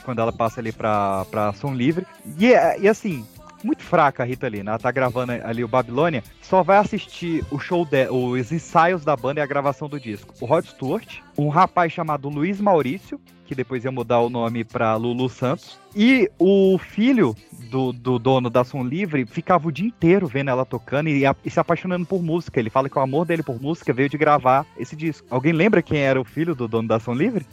[0.05, 2.07] quando ela passa ali pra, pra Som Livre.
[2.39, 3.27] E, é- e assim,
[3.65, 4.71] muito fraca a Rita Lee, né?
[4.71, 9.17] Ela tá gravando ali o Babilônia, só vai assistir o show de, os ensaios da
[9.17, 10.33] banda e a gravação do disco.
[10.41, 14.95] O Rod Stewart, um rapaz chamado Luiz Maurício, que depois ia mudar o nome pra
[14.95, 17.35] Lulu Santos, e o filho
[17.69, 21.51] do, do dono da Som Livre ficava o dia inteiro vendo ela tocando e, e
[21.51, 22.61] se apaixonando por música.
[22.61, 25.27] Ele fala que o amor dele por música veio de gravar esse disco.
[25.29, 27.45] Alguém lembra quem era o filho do dono da Som Livre?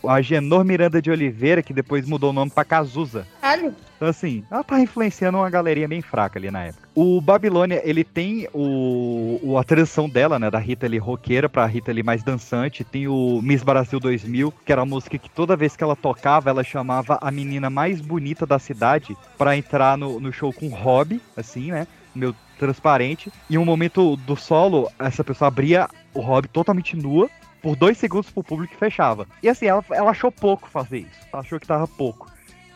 [0.00, 0.14] Porra.
[0.16, 3.26] A Genor Miranda de Oliveira, que depois mudou o nome pra Cazuza.
[3.40, 3.74] Caralho.
[3.96, 6.88] Então, assim, ela tá influenciando uma galeria bem fraca ali na época.
[6.94, 11.64] O Babilônia, ele tem o, o- a transição dela, né, da Rita Lee roqueira pra
[11.66, 12.84] Rita Lee mais dançante.
[12.84, 16.50] Tem o Miss Brasil 2000, que era a música que toda vez que ela tocava,
[16.50, 21.20] ela chamava a menina mais bonita da cidade pra entrar no, no show com hobby,
[21.36, 23.32] assim, né, meu transparente.
[23.48, 27.28] E um momento do solo, essa pessoa abria o hobby totalmente nua,
[27.64, 29.26] por dois segundos pro público e fechava.
[29.42, 31.18] E assim, ela, ela achou pouco fazer isso.
[31.32, 32.30] Ela achou que tava pouco.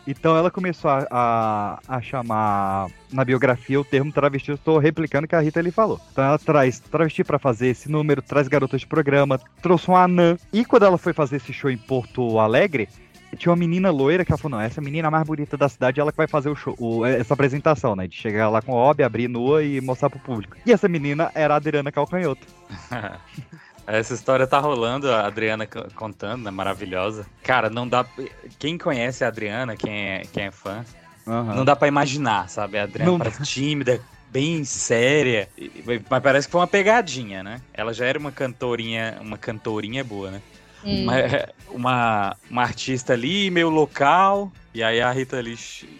[0.07, 4.49] Então ela começou a, a, a chamar na biografia o termo travesti.
[4.49, 6.01] Eu estou replicando o que a Rita ali falou.
[6.11, 10.35] Então ela traz travesti pra fazer esse número, traz garotas de programa, trouxe um anã.
[10.51, 12.89] E quando ela foi fazer esse show em Porto Alegre,
[13.37, 16.11] tinha uma menina loira que ela falou: não, essa menina mais bonita da cidade, ela
[16.11, 18.07] que vai fazer o show, o- essa apresentação, né?
[18.07, 20.57] De chegar lá com o hobby, abrir nua e mostrar pro público.
[20.65, 22.47] E essa menina era a Adriana Calcanhoto.
[23.91, 26.51] Essa história tá rolando, a Adriana contando, né?
[26.51, 27.25] Maravilhosa.
[27.43, 28.05] Cara, não dá.
[28.59, 30.85] Quem conhece a Adriana, quem é, quem é fã,
[31.27, 31.55] Aham.
[31.55, 32.77] não dá pra imaginar, sabe?
[32.77, 33.99] A Adriana Não parece tímida,
[34.29, 35.49] bem séria.
[35.57, 35.71] e-
[36.07, 37.61] Mas parece que foi uma pegadinha, né?
[37.73, 40.41] Ela já era uma cantorinha, uma cantorinha boa, né?
[40.83, 41.03] Hum.
[41.03, 41.13] Uma,
[41.71, 44.51] uma, uma artista ali, meio local.
[44.73, 45.57] E aí a Rita Lee.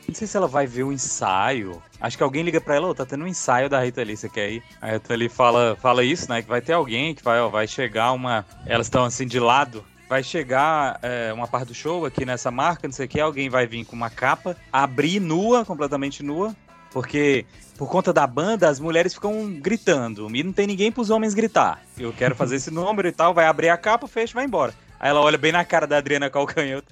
[0.08, 1.82] Não sei se ela vai ver o ensaio.
[2.00, 4.30] Acho que alguém liga pra ela, ô, tá tendo um ensaio da Rita Lee, você
[4.30, 4.64] quer ir?
[4.82, 6.42] A Rita Lee fala, fala isso, né?
[6.42, 8.46] Que vai ter alguém que vai, ó, vai chegar uma.
[8.66, 9.84] Elas estão assim de lado.
[10.08, 13.48] Vai chegar é, uma parte do show aqui nessa marca, não sei o que, alguém
[13.48, 16.56] vai vir com uma capa, abrir nua, completamente nua,
[16.92, 17.46] porque
[17.78, 21.84] por conta da banda as mulheres ficam gritando e não tem ninguém pros homens gritar.
[21.96, 24.74] Eu quero fazer esse número e tal, vai abrir a capa, fecha vai embora.
[25.00, 26.92] Aí ela olha bem na cara da Adriana Calcanhoto.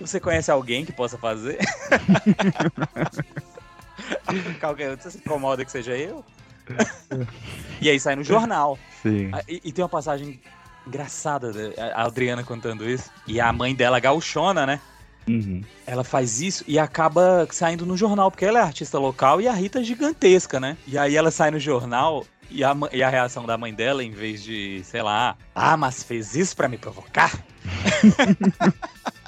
[0.00, 1.58] Você conhece alguém que possa fazer?
[4.60, 6.24] Calcanhoto, você se incomoda que seja eu?
[7.80, 8.78] e aí sai no jornal.
[9.02, 9.30] Sim.
[9.32, 10.40] Ah, E, e tem uma passagem
[10.86, 13.10] engraçada, da- a Adriana contando isso.
[13.26, 14.80] E a mãe dela, gauchona, né?
[15.26, 15.62] Uhum.
[15.86, 19.52] Ela faz isso e acaba saindo no jornal, porque ela é artista local e a
[19.52, 20.76] Rita é gigantesca, né?
[20.86, 24.10] E aí ela sai no jornal e a, e a reação da mãe dela, em
[24.10, 27.32] vez de, sei lá, ah, mas fez isso pra me provocar?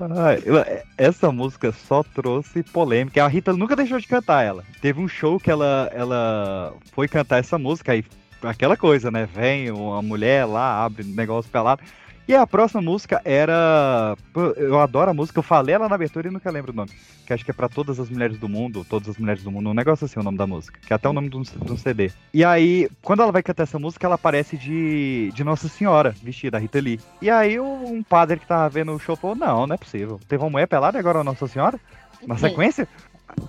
[0.00, 3.24] Ela- essa música só trouxe polêmica.
[3.24, 4.64] A Rita nunca deixou de cantar ela.
[4.80, 8.04] Teve um show que ela, ela foi cantar essa música aí
[8.42, 9.28] aquela coisa, né?
[9.32, 11.82] Vem uma mulher lá, abre um negócio pelado.
[12.28, 14.14] E a próxima música era.
[14.54, 16.90] Eu adoro a música, eu falei ela na abertura e nunca lembro o nome.
[17.26, 19.70] Que acho que é pra todas as mulheres do mundo, todas as mulheres do mundo,
[19.70, 20.78] um negócio assim o nome da música.
[20.86, 22.12] Que é até o nome de um, de um CD.
[22.34, 26.58] E aí, quando ela vai cantar essa música, ela aparece de, de Nossa Senhora, vestida,
[26.58, 27.00] a Rita Lee.
[27.22, 30.20] E aí, um padre que tava vendo o show falou: Não, não é possível.
[30.28, 31.80] Teve uma mulher pelada e agora Nossa Senhora?
[32.26, 32.86] Na sequência,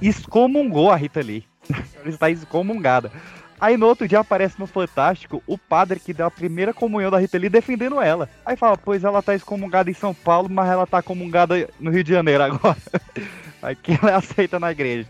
[0.01, 1.43] excomungou a Rita Lee.
[1.99, 3.11] Ela está excomungada.
[3.59, 7.19] Aí no outro dia aparece no Fantástico o padre que deu a primeira comunhão da
[7.19, 8.29] Rita Lee defendendo ela.
[8.45, 12.03] Aí fala, pois ela tá excomungada em São Paulo, mas ela tá comungada no Rio
[12.03, 12.77] de Janeiro agora.
[13.61, 15.07] Aí que ela aceita na igreja.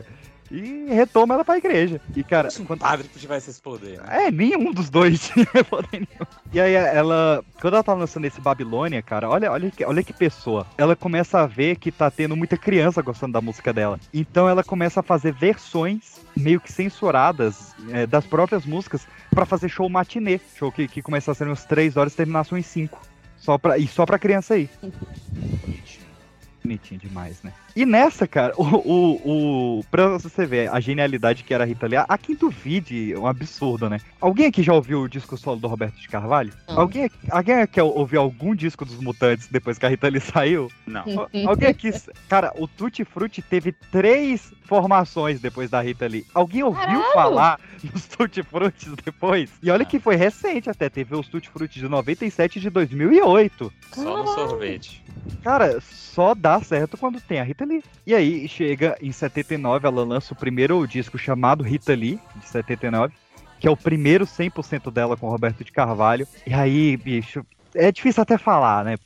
[0.52, 2.02] E retoma ela pra igreja.
[2.16, 4.00] E cara, Se um padre tivesse esse poder.
[4.00, 4.28] né?
[4.28, 6.26] é, nenhum dos dois tinha poder nenhum.
[6.52, 10.14] E aí ela, quando ela tá lançando esse Babilônia, cara, olha, olha, que, olha que
[10.14, 10.66] pessoa.
[10.78, 14.00] Ela começa a ver que tá tendo muita criança gostando da música dela.
[14.14, 19.70] Então ela começa a fazer versões meio que censuradas é, das próprias músicas pra fazer
[19.70, 20.40] show matinê.
[20.56, 21.02] Show que, que
[21.34, 23.00] ser uns 3 horas e terminasse uns 5.
[23.38, 24.70] Só pra, e só pra criança aí.
[26.70, 27.52] Bonitinho demais, né?
[27.76, 29.84] E nessa, cara, o, o, o.
[29.90, 33.26] Pra você ver a genialidade que era a Rita Lee, a quinto vídeo é um
[33.26, 34.00] absurdo, né?
[34.22, 36.54] Alguém aqui já ouviu o disco solo do Roberto de Carvalho?
[36.68, 40.70] Alguém, aqui- alguém aqui ouviu algum disco dos Mutantes depois que a Rita Lee saiu?
[40.86, 41.02] Não.
[41.02, 41.90] Al- Alguém aqui.
[42.28, 46.26] Cara, o Tutti Frutti teve três formações depois da Rita Lee.
[46.32, 47.14] Alguém ouviu Caralho!
[47.14, 49.50] falar dos Tutti Frutti depois?
[49.64, 50.88] E olha que foi recente até.
[50.90, 53.74] Teve os Tutti Frutti de 97 e de 2008.
[53.92, 55.04] Só no sorvete.
[55.44, 57.84] Cara, só dá certo quando tem a Rita Lee.
[58.06, 63.14] E aí, chega em 79, ela lança o primeiro disco chamado Rita Lee, de 79,
[63.60, 66.28] que é o primeiro 100% dela com o Roberto de Carvalho.
[66.46, 67.44] E aí, bicho,
[67.74, 68.98] é difícil até falar, né?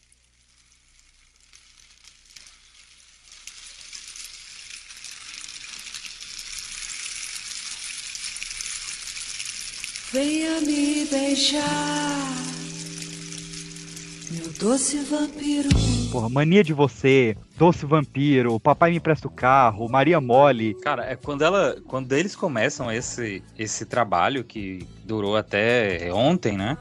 [10.13, 12.29] Venha me beijar,
[14.59, 15.69] Doce vampiro.
[16.11, 20.75] Porra, Mania de Você, Doce Vampiro, Papai Me Empresta o Carro, Maria Mole.
[20.75, 26.77] Cara, é quando ela, quando eles começam esse esse trabalho que durou até ontem, né?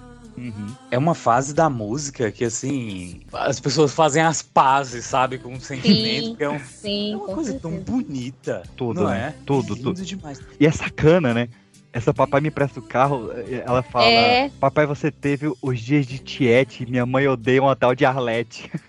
[0.91, 5.39] É uma fase da música que, assim, as pessoas fazem as pazes, sabe?
[5.39, 6.27] Com o sentimento.
[6.29, 8.63] Sim, que é, um- sim, é uma coisa tão bonita.
[8.77, 9.29] Tudo, não né?
[9.29, 9.35] é?
[9.45, 10.05] Tudo, Lindo tudo.
[10.05, 10.41] demais.
[10.59, 11.49] E é sacana, né?
[11.93, 13.31] Essa papai me empresta o carro,
[13.67, 14.51] ela fala: É.
[14.59, 18.71] Papai, você teve os dias de Tiete, minha mãe odeia uma tal de Arlete.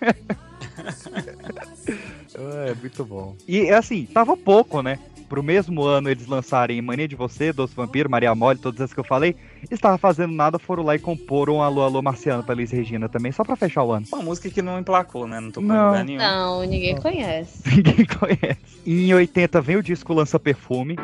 [2.34, 3.36] é, muito bom.
[3.46, 4.98] E assim, tava pouco, né?
[5.28, 9.00] Pro mesmo ano eles lançarem Mania de Você, Doce Vampiro, Maria Mole, todas as que
[9.00, 9.34] eu falei,
[9.70, 13.42] estava fazendo nada, foram lá e comporam Alô Alô Marciano pra Liz Regina também, só
[13.42, 14.06] pra fechar o ano.
[14.12, 15.40] Uma música que não emplacou, né?
[15.40, 15.62] Não Não.
[15.62, 16.18] em lugar nenhum.
[16.18, 17.62] Não, ninguém conhece.
[17.68, 18.80] Ninguém conhece.
[18.86, 20.96] E em 80 vem o disco Lança Perfume.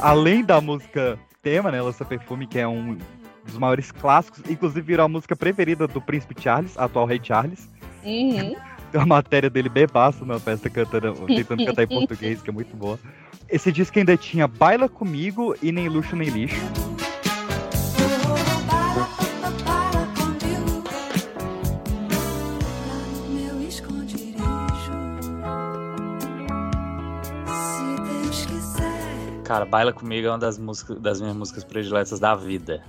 [0.00, 2.98] Além da música tema, né, Lança Perfume, que é um
[3.44, 7.68] dos maiores clássicos, inclusive virou a música preferida do Príncipe Charles, atual Rei Charles.
[8.04, 8.56] Uhum.
[8.90, 12.76] Tem uma matéria dele bebaço na festa cantando, tentando cantar em português, que é muito
[12.76, 12.98] boa.
[13.48, 16.56] Esse disco ainda tinha Baila Comigo e Nem Luxo Nem Lixo.
[27.46, 28.89] Se Deus quiser.
[29.50, 32.84] Cara, Baila Comigo é uma das, músicas, das minhas músicas prediletas da vida.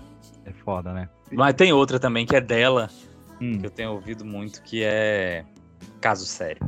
[0.46, 1.10] É foda, né?
[1.32, 2.88] Mas tem outra também que é dela,
[3.42, 3.58] Hum.
[3.58, 5.44] que eu tenho ouvido muito, que é
[6.00, 6.62] Caso Sério.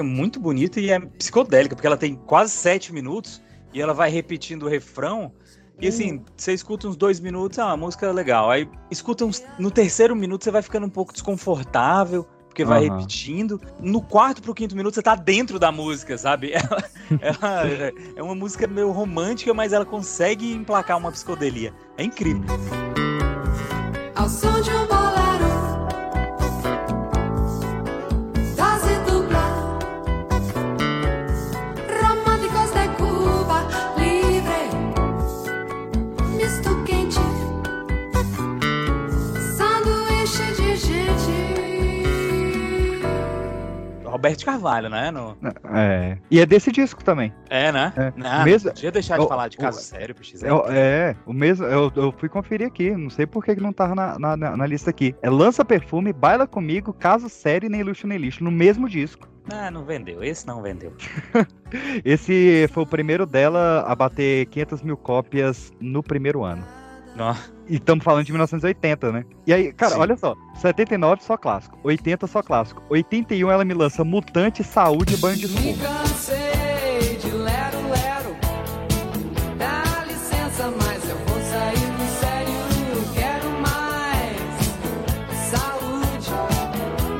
[0.00, 4.10] Música muito bonita e é psicodélica, porque ela tem quase sete minutos e ela vai
[4.10, 5.32] repetindo o refrão.
[5.80, 8.50] E assim, você escuta uns dois minutos, ah, a música é legal.
[8.50, 9.42] Aí escuta uns.
[9.58, 12.96] No terceiro minuto você vai ficando um pouco desconfortável, porque vai Aham.
[12.96, 13.58] repetindo.
[13.80, 16.52] No quarto pro quinto minuto você tá dentro da música, sabe?
[17.20, 21.74] Ela, ela é uma música meio romântica, mas ela consegue emplacar uma psicodelia.
[21.98, 22.44] É incrível.
[24.14, 24.28] Ao
[44.20, 45.10] Roberto Carvalho, né?
[45.10, 45.34] No...
[45.74, 46.18] É.
[46.30, 47.32] E é desse disco também.
[47.48, 47.90] É, né?
[47.96, 48.12] É.
[48.14, 50.42] Não, Mesmo- não podia deixar de o- falar de o- caso sério, PX.
[50.44, 51.64] É, o- é, o mesmo.
[51.64, 54.90] Eu, eu fui conferir aqui, não sei por que não tava na, na, na- lista
[54.90, 55.14] aqui.
[55.22, 59.26] É Lança Perfume, Baila Comigo, Caso Sério, Nem Luxo Nem Lixo, no mesmo disco.
[59.50, 60.22] Ah, não vendeu.
[60.22, 60.92] Esse não vendeu.
[62.04, 66.62] Esse foi o primeiro dela a bater 500 mil cópias no primeiro ano.
[67.16, 67.34] Nó.
[67.70, 69.24] E estamos falando de 1980, né?
[69.46, 70.00] E aí, cara, Sim.
[70.00, 70.34] olha só.
[70.56, 71.78] 79 só clássico.
[71.84, 72.82] 80 só clássico.
[72.88, 75.88] 81 ela me lança Mutante, Saúde e Banho de Me Escuma.
[75.88, 78.36] cansei de lero, lero
[79.56, 82.52] Dá licença, mas eu vou sair do sério
[82.96, 84.50] Eu quero mais
[85.48, 86.30] saúde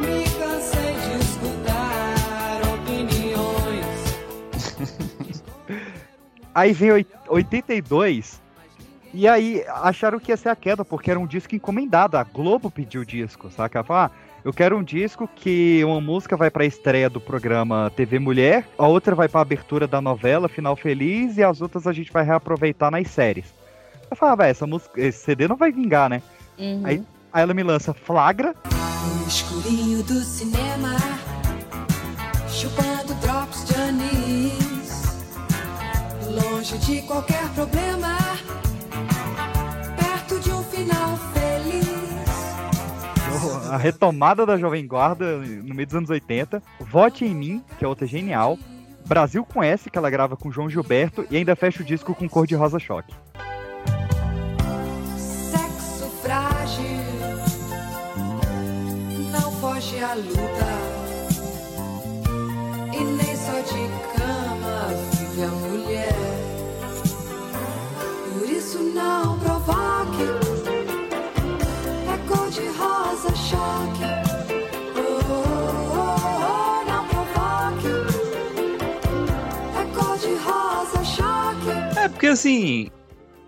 [0.01, 4.01] Me cansei de escutar opiniões
[6.55, 8.40] Aí vem oit- 82.
[9.12, 12.16] E aí acharam que ia ser a queda, porque era um disco encomendado.
[12.16, 13.85] A Globo pediu o disco, saca?
[13.89, 14.11] Ah,
[14.45, 18.87] eu quero um disco que uma música vai pra estreia do programa TV Mulher, a
[18.87, 22.91] outra vai pra abertura da novela Final Feliz e as outras a gente vai reaproveitar
[22.91, 23.53] nas séries.
[24.11, 26.23] Eu falei, ah, essa música, esse CD não vai vingar, né?
[26.59, 26.82] Uhum.
[26.85, 30.97] Aí, aí ela me lança Flagra, No escurinho do cinema
[32.49, 35.31] Chupando drops de anis
[36.28, 38.19] Longe de qualquer problema
[43.70, 47.88] a retomada da Jovem Guarda no meio dos anos 80, Vote em Mim, que é
[47.88, 48.59] outra genial,
[49.06, 52.47] Brasil conhece que ela grava com João Gilberto e ainda fecha o disco com Cor
[52.47, 53.14] de Rosa Choque.
[55.16, 56.84] Sexo frágil,
[59.32, 60.70] não foge à luta.
[62.92, 66.14] E nem só de cama vive a mulher.
[68.32, 70.49] Por isso não provoque.
[81.97, 82.90] É porque assim,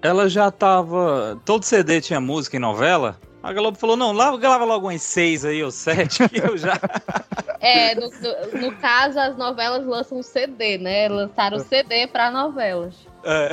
[0.00, 1.40] ela já tava.
[1.44, 3.18] Todo CD tinha música e novela.
[3.42, 6.74] A Globo falou: não, lá grava logo umas seis aí, ou sete, que eu já.
[7.64, 11.08] É, no, no- no caso, as novelas lançam CD, né?
[11.08, 12.94] Lançaram o CD pra novelas.
[13.24, 13.50] É.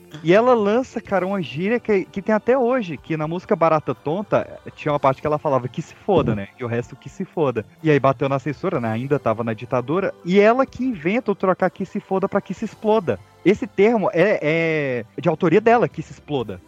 [0.24, 3.94] E ela lança, cara, uma gíria que, que tem até hoje, que na música Barata
[3.94, 6.48] Tonta tinha uma parte que ela falava que se foda, né?
[6.58, 7.64] E o resto que se foda.
[7.82, 8.88] E aí bateu na censura, né?
[8.90, 10.12] Ainda tava na ditadura.
[10.24, 13.20] E ela que inventa o trocar que se foda pra que se exploda.
[13.44, 16.60] Esse termo é, é de autoria dela, que se exploda.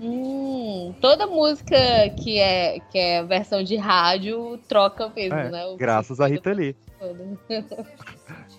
[0.00, 1.76] Hum, toda música
[2.18, 5.66] que é, que é versão de rádio troca mesmo, É, né?
[5.66, 6.76] O- graças a Rita Lee.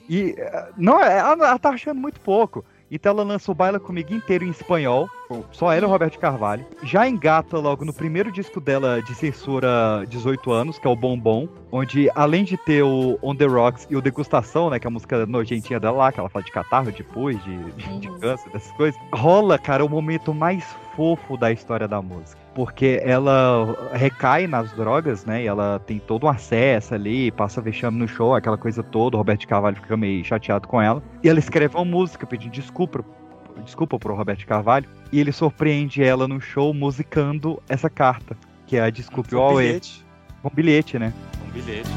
[0.07, 2.63] E eh, não, ela, ela tá achando muito pouco.
[2.91, 5.09] Então ela lança o Baila Comigo inteiro em espanhol,
[5.51, 6.65] só ela e o Roberto Carvalho.
[6.83, 11.47] Já engata logo no primeiro disco dela de censura 18 anos, que é o Bombom,
[11.71, 14.91] onde além de ter o On The Rocks e o Degustação, né, que é a
[14.91, 18.51] música nojentinha dela lá, que ela fala de catarro, de pus, de, de, de câncer,
[18.51, 20.63] dessas coisas, rola, cara, o momento mais
[20.95, 22.39] fofo da história da música.
[22.53, 25.43] Porque ela recai nas drogas, né?
[25.43, 29.17] E ela tem todo um acesso ali, passa vexame no show, aquela coisa toda.
[29.17, 31.03] O Roberto Carvalho fica meio chateado com ela.
[31.21, 33.03] E ela escreve uma música pedindo desculpa,
[33.63, 34.87] desculpa pro Roberto Carvalho.
[35.11, 39.55] E ele surpreende ela no show musicando essa carta, que é a Desculpe o Um
[39.55, 40.05] bilhete.
[40.43, 41.13] Um bilhete, né?
[41.47, 41.89] Um bilhete.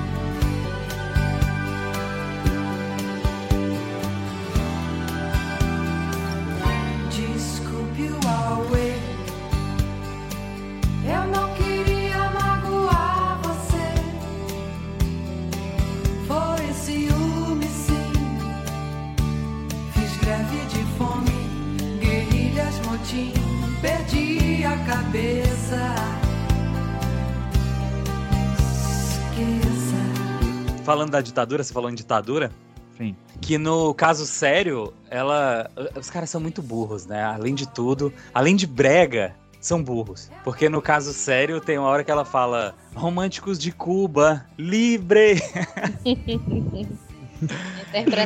[25.09, 25.95] Cabeça.
[29.09, 29.97] Esqueça.
[30.85, 32.53] Falando da ditadura, você falou em ditadura?
[32.97, 33.17] Sim.
[33.41, 35.71] Que no caso sério, ela.
[35.99, 37.23] Os caras são muito burros, né?
[37.23, 40.31] Além de tudo, além de brega, são burros.
[40.45, 45.41] Porque no caso sério, tem uma hora que ela fala: Românticos de Cuba, livre!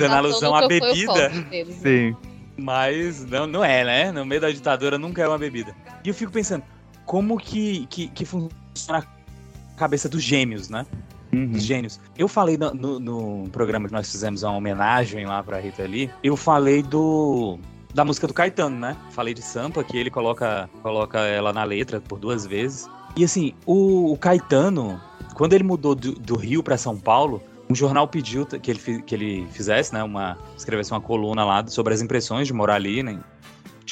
[0.01, 1.29] Dando alusão à bebida.
[1.29, 1.77] deles.
[1.77, 2.17] Sim.
[2.57, 4.13] Mas não, não é, né?
[4.13, 5.75] No meio da ditadura nunca é uma bebida.
[6.05, 6.63] E eu fico pensando,
[7.07, 10.87] como que, que, que funciona a cabeça dos gêmeos, né?
[11.53, 11.99] Dos gênios.
[12.17, 16.11] Eu falei no, no- no programa que nós fizemos uma homenagem lá pra Rita Lee,
[16.23, 17.59] eu falei do.
[17.95, 18.97] Da música do Caetano, né?
[19.11, 22.89] Falei de Sampa, que ele coloca, coloca ela na letra por duas vezes.
[23.17, 24.99] E assim, o, o Caetano,
[25.35, 29.15] quando ele mudou do, do Rio pra São Paulo, um jornal pediu que ele, que
[29.15, 30.03] ele fizesse, né?
[30.03, 33.19] Uma, escrevesse uma coluna lá sobre as impressões de morar ali, né?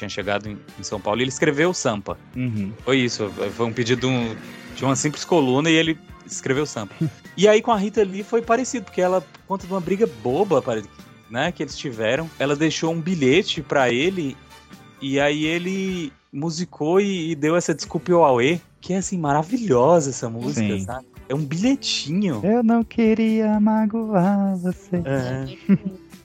[0.00, 2.16] Tinha chegado em, em São Paulo e ele escreveu Sampa.
[2.34, 2.72] Uhum.
[2.82, 4.34] Foi isso, foi um pedido de, um-
[4.74, 6.94] de uma simples coluna e ele escreveu Sampa.
[7.36, 10.08] e aí com a Rita Lee foi parecido, porque ela, por conta de uma briga
[10.22, 10.62] boba,
[11.30, 14.34] né, que eles tiveram, ela deixou um bilhete pra ele
[15.02, 20.08] e aí ele musicou e, e deu essa Desculpe o Aue, que é assim, maravilhosa
[20.08, 20.80] essa música, Sim.
[20.80, 21.06] sabe?
[21.28, 22.40] É um bilhetinho.
[22.42, 24.96] Eu não queria magoar você.
[25.04, 25.44] É.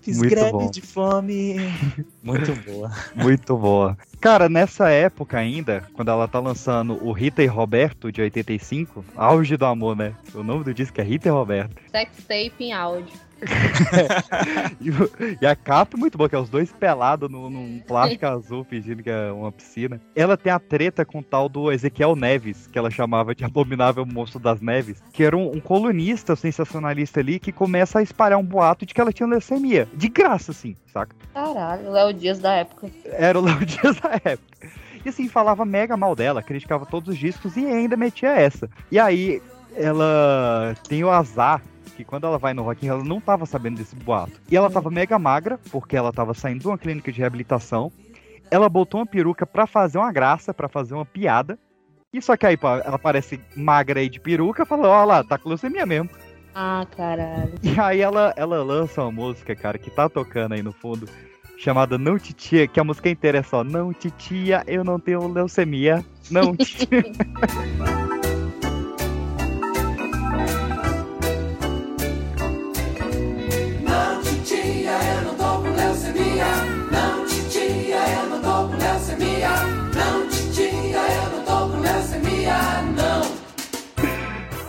[0.05, 0.69] Fiz Muito greve bom.
[0.69, 1.55] de fome.
[2.21, 2.91] Muito boa.
[3.15, 3.97] Muito boa.
[4.21, 9.57] Cara, nessa época ainda, quando ela tá lançando o Rita e Roberto de 85, auge
[9.57, 10.13] do amor, né?
[10.35, 11.81] O nome do disco é Rita e Roberto.
[11.89, 13.24] Sex tape em áudio.
[14.81, 15.09] E, o-
[15.41, 19.01] e a capa é muito boa, que é os dois pelados num plástico azul fingindo
[19.01, 19.99] que é uma piscina.
[20.15, 24.05] Ela tem a treta com o tal do Ezequiel Neves, que ela chamava de Abominável
[24.05, 28.43] Monstro das Neves, que era um, um colunista sensacionalista ali que começa a espalhar um
[28.45, 29.87] boato de que ela tinha leucemia.
[29.93, 31.15] De graça, assim, saca?
[31.33, 32.89] Caralho, Léo Dias da época.
[33.05, 34.67] Era o Léo Dias da época.
[35.05, 38.69] E assim, falava mega mal dela, criticava todos os discos e ainda metia essa.
[38.91, 39.41] E aí,
[39.75, 41.61] ela tem o azar
[41.95, 44.39] que quando ela vai no Rock in Rio, ela não tava sabendo desse boato.
[44.49, 47.91] E ela tava mega magra, porque ela tava saindo de uma clínica de reabilitação.
[48.51, 51.57] Ela botou uma peruca pra fazer uma graça, pra fazer uma piada.
[52.13, 55.49] E só que aí, ela parece magra aí de peruca, falou, ó lá, tá com
[55.49, 56.09] leucemia mesmo.
[56.53, 57.53] Ah, caralho.
[57.61, 61.09] E aí ela, ela lança uma música, cara, que tá tocando aí no fundo,
[61.57, 66.05] chamada Não Titia, que a música inteira é só Não Titia, eu não tenho leucemia.
[66.31, 67.03] Não titia.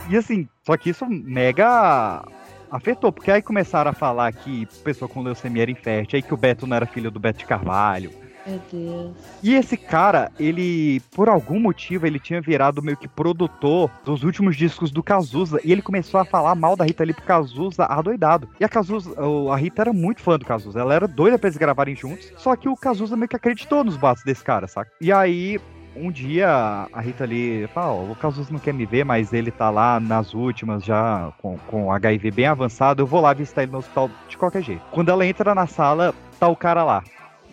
[0.09, 2.25] E assim, só que isso mega
[2.71, 6.37] afetou, porque aí começaram a falar que pessoa com leucemia era infértil, aí que o
[6.37, 8.11] Beto não era filho do Beto de Carvalho.
[8.47, 9.17] Meu Deus.
[9.43, 14.57] E esse cara, ele, por algum motivo, ele tinha virado meio que produtor dos últimos
[14.57, 15.61] discos do Cazuza.
[15.65, 18.49] E ele começou a falar mal da Rita Lee pro Cazuza adoidado.
[18.61, 19.17] E a Cazuza,
[19.53, 20.79] a Rita era muito fã do Cazuza.
[20.79, 22.33] Ela era doida pra eles gravarem juntos.
[22.37, 24.93] Só que o Cazuza meio que acreditou nos boatos desse cara, saca?
[25.01, 25.59] E aí.
[25.97, 29.51] Um dia a Rita Lee fala, ó, o Cazuza não quer me ver, mas ele
[29.51, 33.73] tá lá nas últimas já com, com HIV bem avançado, eu vou lá visitar ele
[33.73, 34.83] no hospital de qualquer jeito.
[34.91, 37.03] Quando ela entra na sala, tá o cara lá,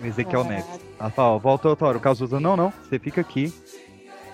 [0.01, 0.67] o Ezequiel Caraca.
[0.67, 0.85] Neves.
[0.99, 1.97] Ela fala, ó, volta outra hora.
[1.97, 3.53] O Cazuza, não, não, você fica aqui.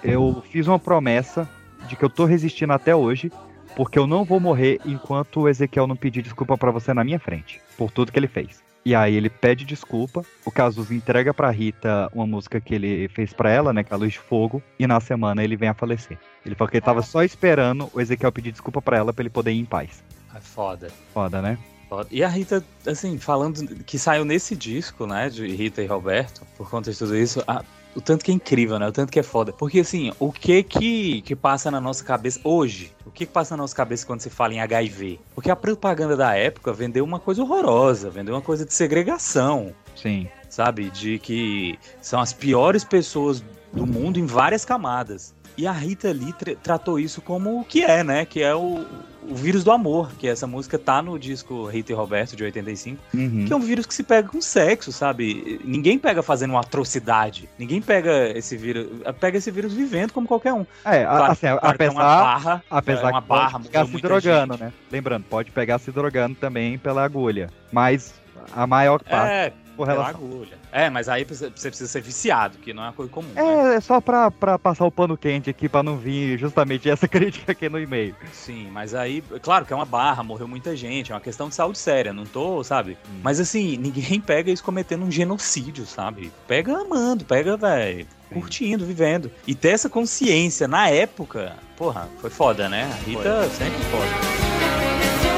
[0.04, 1.48] Eu fiz uma promessa
[1.88, 3.32] de que eu tô resistindo até hoje,
[3.76, 7.20] porque eu não vou morrer enquanto o Ezequiel não pedir desculpa pra você na minha
[7.20, 8.64] frente, por tudo que ele fez.
[8.86, 13.34] E aí ele pede desculpa, o Cazuza entrega pra Rita uma música que ele fez
[13.34, 15.74] pra ela, né, que é a Luz de Fogo, e na semana ele vem a
[15.74, 16.18] falecer.
[16.46, 19.30] Ele falou que ele tava só esperando o Ezequiel pedir desculpa pra ela pra ele
[19.30, 20.04] poder ir em paz.
[20.34, 20.90] É foda.
[21.14, 21.58] Foda, né?
[22.12, 26.70] E a Rita, assim, falando que saiu nesse disco, né, de Rita e Roberto, por
[26.70, 27.64] conta de tudo isso, a-
[28.00, 29.52] o tanto que é incrível, né, o tanto que é foda.
[29.52, 32.94] Porque, assim, o que que, que passa na nossa cabeça hoje?
[33.06, 35.20] O que que passa na nossa cabeça quando se fala em HIV?
[35.36, 40.30] Porque a propaganda da época vendeu uma coisa horrorosa, vendeu uma coisa de segregação, Sim.
[40.50, 40.90] sabe?
[40.90, 43.44] De que são as piores pessoas
[43.74, 45.36] do mundo em várias camadas.
[45.58, 48.26] E a Rita Lee tra- tratou isso como o que é, né?
[48.26, 48.86] Que é o,
[49.24, 53.02] o vírus do amor, que essa música tá no disco Rita e Roberto de 85,
[53.14, 53.46] Uhum.
[53.46, 55.60] que é um vírus que se pega com sexo, sabe?
[55.66, 57.50] Ninguém pega fazendo uma atrocidade.
[57.60, 58.88] Ninguém pega esse vírus,
[59.20, 60.66] pega esse vírus vivendo como qualquer um.
[60.86, 63.68] É, Claro- assim, claro que é apesar, uma barra, apesar é uma que barra, pode
[63.70, 64.64] pegar se drogando, gente.
[64.64, 64.74] né?
[64.92, 67.50] Lembrando, pode pegar se drogando também pela agulha.
[67.72, 68.14] Mas
[68.56, 69.54] a maior parte É,
[69.84, 70.16] relação.
[70.16, 70.58] agulha.
[70.72, 73.28] É, mas aí você precisa ser viciado, que não é uma coisa comum.
[73.34, 73.74] né?
[73.74, 77.08] É, é só pra, pra passar o pano quente aqui, pra não vir justamente essa
[77.10, 78.16] crítica aqui no e-mail.
[78.32, 81.56] Sim, mas aí, claro que é uma barra, morreu muita gente, é uma questão de
[81.56, 82.98] saúde séria, não tô, sabe?
[83.10, 83.20] Hum.
[83.24, 86.32] Mas assim, ninguém pega isso cometendo um genocídio, sabe?
[86.48, 89.32] Pega amando, pega, velho, curtindo, vivendo.
[89.48, 92.84] E ter essa consciência na época, porra, foi foda, né?
[92.92, 95.29] A Rita sempre foda.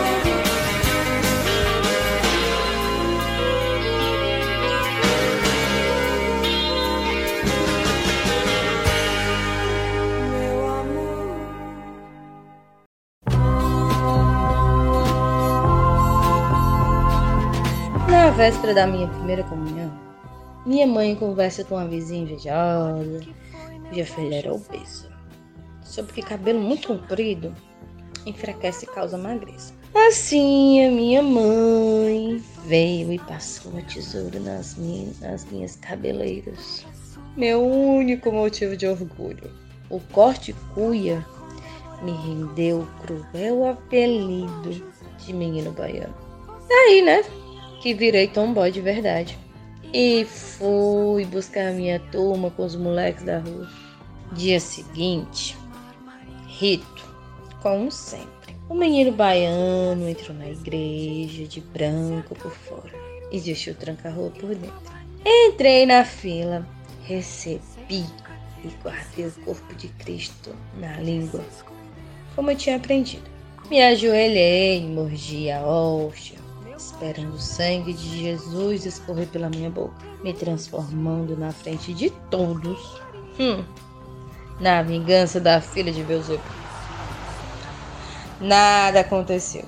[18.31, 19.91] Na véspera da minha primeira comunhão,
[20.65, 23.19] minha mãe conversa com uma vizinha invejosa,
[23.89, 25.09] cuja filha era obesa,
[25.83, 27.53] sobre que cabelo muito comprido
[28.25, 29.73] enfraquece e causa magreza.
[30.07, 36.85] Assim, a minha mãe veio e passou a tesoura nas minhas, nas minhas cabeleiras.
[37.35, 39.51] Meu único motivo de orgulho.
[39.89, 41.27] O corte cuia
[42.01, 46.15] me rendeu o cruel apelido de menino baiano.
[46.69, 47.25] Daí, né?
[47.81, 49.37] Que virei tomboy de verdade.
[49.93, 53.67] E fui buscar minha turma com os moleques da rua.
[54.33, 55.57] Dia seguinte,
[56.47, 57.03] Rito,
[57.61, 58.55] como sempre.
[58.69, 62.93] O menino baiano entrou na igreja de branco por fora
[63.31, 64.93] e vestiu tranca-rua por dentro.
[65.25, 66.65] Entrei na fila,
[67.03, 68.05] recebi
[68.63, 71.43] e guardei o corpo de Cristo na língua,
[72.35, 73.29] como eu tinha aprendido.
[73.69, 76.37] Me ajoelhei mordi a hóstia,
[76.81, 79.93] esperando o sangue de Jesus escorrer pela minha boca,
[80.23, 83.01] me transformando na frente de todos.
[83.39, 83.63] Hum,
[84.59, 86.43] na vingança da filha de Beuzebu.
[88.39, 89.65] Nada aconteceu.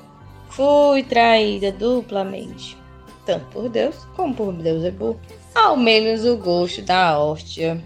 [0.49, 2.77] Fui traída duplamente,
[3.25, 5.19] tanto por Deus como por Beuzebu.
[5.55, 7.83] Ao menos o gosto da hóstia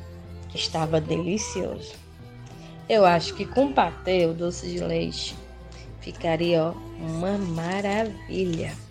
[0.53, 1.93] estava delicioso.
[2.89, 5.35] Eu acho que com patê o doce de leite
[5.99, 8.86] ficaria ó, uma maravilha.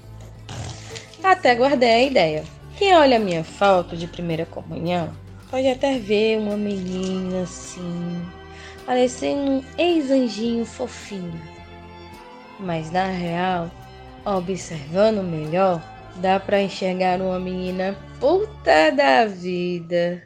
[1.27, 2.45] Até guardei a ideia.
[2.79, 5.13] Quem olha a minha foto de primeira comunhão
[5.51, 8.25] pode até ver uma menina assim,
[8.87, 11.43] parecendo um ex-anjinho fofinho.
[12.61, 13.69] Mas na real,
[14.25, 15.83] observando melhor,
[16.15, 20.23] dá pra enxergar uma menina puta da vida.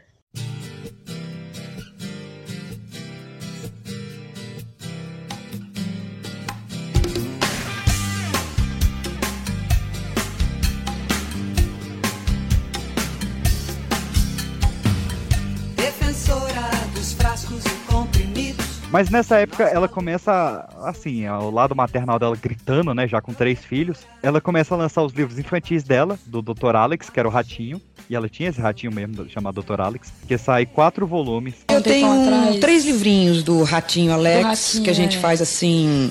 [18.90, 23.06] Mas nessa época ela começa, assim, ao lado maternal dela gritando, né?
[23.06, 24.00] Já com três filhos.
[24.20, 26.74] Ela começa a lançar os livros infantis dela, do Dr.
[26.74, 27.80] Alex, que era o ratinho.
[28.08, 29.80] E ela tinha esse ratinho mesmo, chamado Dr.
[29.80, 31.54] Alex, que sai quatro volumes.
[31.70, 35.20] Eu tenho três livrinhos do Ratinho Alex, Ratinho, que a gente é.
[35.20, 36.10] faz assim.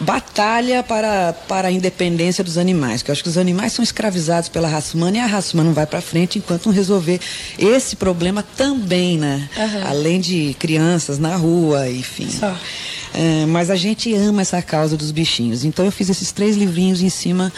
[0.00, 4.48] Batalha para, para a independência dos animais, que eu acho que os animais são escravizados
[4.48, 7.20] pela raça humana e a raça humana não vai para frente enquanto não resolver
[7.58, 9.48] esse problema também, né?
[9.56, 9.88] Aham.
[9.88, 12.30] Além de crianças na rua, enfim.
[12.30, 12.56] Só.
[13.14, 15.64] É, mas a gente ama essa causa dos bichinhos.
[15.64, 17.52] Então eu fiz esses três livrinhos em cima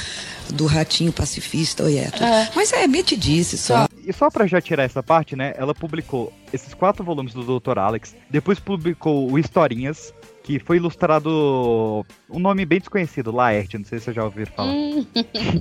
[0.50, 2.22] do ratinho pacifista, Oieto.
[2.22, 2.50] É.
[2.54, 3.86] Mas é metidice só.
[4.04, 5.54] E só pra já tirar essa parte, né?
[5.56, 7.78] Ela publicou esses quatro volumes do Dr.
[7.78, 10.12] Alex, depois publicou o Historinhas,
[10.51, 14.72] que foi ilustrado um nome bem desconhecido, Laerte, não sei se você já ouviu falar.
[14.72, 15.06] Hum,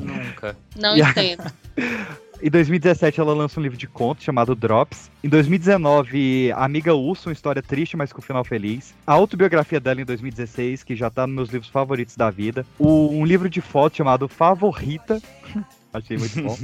[0.02, 0.57] Nunca.
[0.76, 1.44] não E a- entendo.
[2.41, 5.11] Em 2017 ela lança um livro de contos chamado Drops.
[5.22, 8.95] Em 2019, a Amiga Urso, uma história triste, mas com final feliz.
[9.06, 12.66] A autobiografia dela em 2016, que já tá nos meus livros favoritos da vida.
[12.80, 15.22] O- um livro de fotos chamado Favorita.
[15.94, 16.57] Achei muito bom.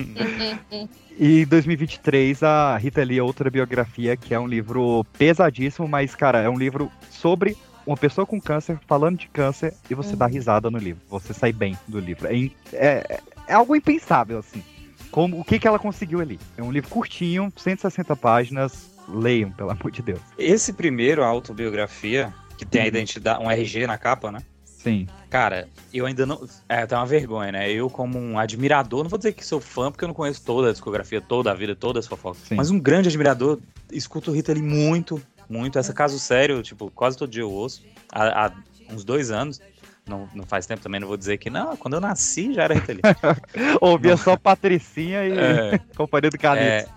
[1.19, 6.39] E em 2023, a Rita Lee, outra biografia, que é um livro pesadíssimo, mas, cara,
[6.39, 10.69] é um livro sobre uma pessoa com câncer falando de câncer e você dá risada
[10.71, 11.01] no livro.
[11.09, 12.27] Você sai bem do livro.
[12.27, 14.63] É, é- é algo impensável, assim.
[15.11, 16.39] Como, o que, que ela conseguiu ali?
[16.57, 18.89] É um livro curtinho, 160 páginas.
[19.07, 20.19] Leiam, pelo amor de Deus.
[20.37, 24.39] Esse primeiro, a autobiografia, que tem a identidade, um RG na capa, né?
[24.65, 25.07] Sim.
[25.29, 26.47] Cara, eu ainda não.
[26.67, 27.71] É, tem uma vergonha, né?
[27.71, 30.69] Eu, como um admirador, não vou dizer que sou fã, porque eu não conheço toda
[30.69, 32.41] a discografia, toda a vida, todas as fofocas.
[32.47, 32.55] Sim.
[32.55, 33.59] Mas um grande admirador,
[33.91, 35.79] escuto Rita ali muito, muito.
[35.79, 37.83] Essa caso sério, tipo, quase todo dia eu ouço.
[38.11, 38.51] Há, há
[38.91, 39.61] uns dois anos.
[40.07, 41.75] Não, não faz tempo também, não vou dizer que não.
[41.75, 43.01] Quando eu nasci já era Rita Lee.
[43.81, 45.79] Ouvia só Patricinha e É.
[45.97, 46.91] Companhia do Carlitos.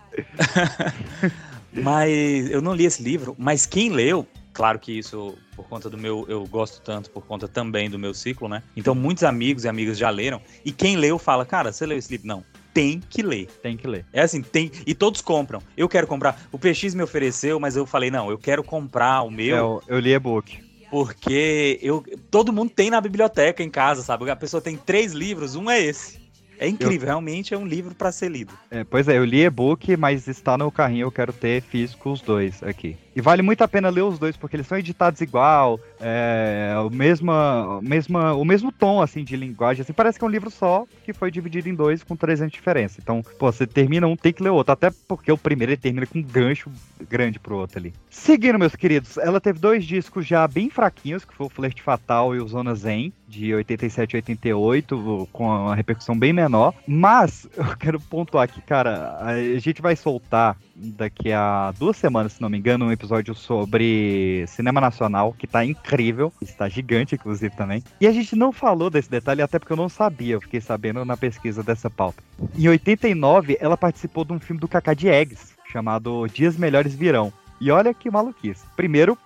[1.73, 5.97] mas eu não li esse livro, mas quem leu, claro que isso por conta do
[5.97, 8.63] meu, eu gosto tanto por conta também do meu ciclo, né?
[8.77, 12.11] Então muitos amigos e amigas já leram e quem leu fala, cara, você leu esse
[12.11, 12.27] livro?
[12.27, 12.45] Não,
[12.79, 13.49] tem que ler.
[13.61, 14.07] Tem que ler.
[14.13, 15.61] É assim, tem e todos compram.
[15.77, 16.41] Eu quero comprar.
[16.53, 19.57] O PX me ofereceu, mas eu falei não, eu quero comprar o meu.
[19.57, 20.63] Eu, eu li e-book.
[20.89, 24.31] Porque eu, todo mundo tem na biblioteca em casa, sabe?
[24.31, 26.28] A pessoa tem três livros, um é esse.
[26.59, 28.53] É incrível, realmente é um livro pra ser lido.
[28.71, 32.21] É, pois é, eu li e-book, mas está no carrinho, eu quero ter físico os
[32.21, 32.97] dois aqui.
[33.15, 36.89] E vale muito a pena ler os dois, porque eles são editados igual, é, o,
[36.89, 40.87] mesma, mesma, o mesmo tom, assim, de linguagem, assim, parece que é um livro só,
[41.05, 43.01] que foi dividido em dois com três anos de diferença.
[43.03, 45.81] Então, pô, você termina um, tem que ler o outro, até porque o primeiro ele
[45.81, 46.71] termina com um gancho
[47.09, 47.93] grande pro outro ali.
[48.09, 52.37] Seguindo, meus queridos, ela teve dois discos já bem fraquinhos, que foi o Flerte Fatal
[52.37, 57.77] e o Zona Zen, de 87 e 88, com uma repercussão bem menor, mas eu
[57.77, 62.57] quero pontuar aqui, cara, a gente vai soltar daqui a duas semanas, se não me
[62.57, 67.83] engano, um episódio sobre cinema nacional, que tá incrível, está gigante, inclusive, também.
[68.01, 71.05] E a gente não falou desse detalhe, até porque eu não sabia, eu fiquei sabendo
[71.05, 72.23] na pesquisa dessa pauta.
[72.57, 77.33] Em 89, ela participou de um filme do Kaká Diegues, chamado Dias Melhores Virão.
[77.61, 78.65] E olha que maluquice.
[78.77, 79.19] Primeiro,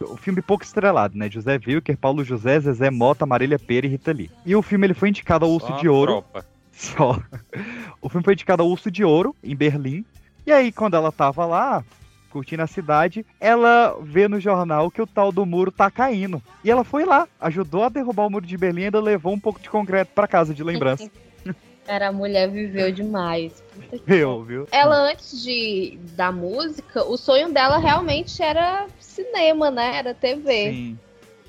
[0.00, 1.30] o filme pouco estrelado, né?
[1.30, 4.30] José Wilker, Paulo José, Zezé Mota, Marília Pera e Rita Lee.
[4.44, 6.12] E o filme ele foi indicado ao Urso Só de a Ouro.
[6.12, 6.46] tropa.
[6.72, 7.20] Só.
[8.00, 10.04] O filme foi indicado ao Urso de Ouro, em Berlim.
[10.46, 11.84] E aí, quando ela tava lá,
[12.30, 16.42] curtindo a cidade, ela vê no jornal que o tal do muro tá caindo.
[16.64, 19.38] E ela foi lá, ajudou a derrubar o muro de Berlim e ainda levou um
[19.38, 21.08] pouco de concreto pra casa de lembrança.
[21.86, 23.62] Cara, a mulher viveu demais.
[23.74, 24.68] Puta Viu, viu?
[24.70, 29.96] Ela, antes de da música, o sonho dela realmente era cinema, né?
[29.96, 30.70] Era TV.
[30.70, 30.98] Sim.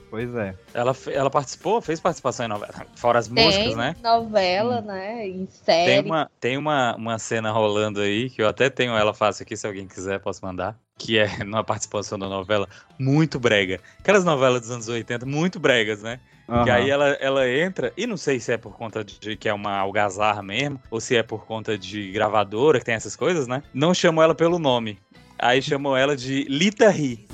[0.10, 0.56] Pois é.
[0.74, 2.74] Ela, ela participou, fez participação em novela.
[2.95, 3.95] Fora as Tem moscas, né?
[4.02, 5.28] novela, né?
[5.28, 5.91] Em série.
[5.91, 9.57] Tem uma, tem uma, uma cena rolando aí, que eu até tenho ela fácil aqui,
[9.57, 10.80] se alguém quiser, posso mandar.
[10.98, 12.68] Que é numa participação da novela
[12.98, 13.82] muito brega.
[13.99, 16.20] Aquelas novelas dos anos 80, muito bregas, né?
[16.45, 16.73] Que Aham.
[16.73, 19.77] aí ela, ela entra, e não sei se é por conta de que é uma
[19.77, 23.63] algazarra mesmo, ou se é por conta de gravadora, que tem essas coisas, né?
[23.73, 24.99] Não chamou ela pelo nome.
[25.39, 27.27] Aí chamou ela de Lita Ri.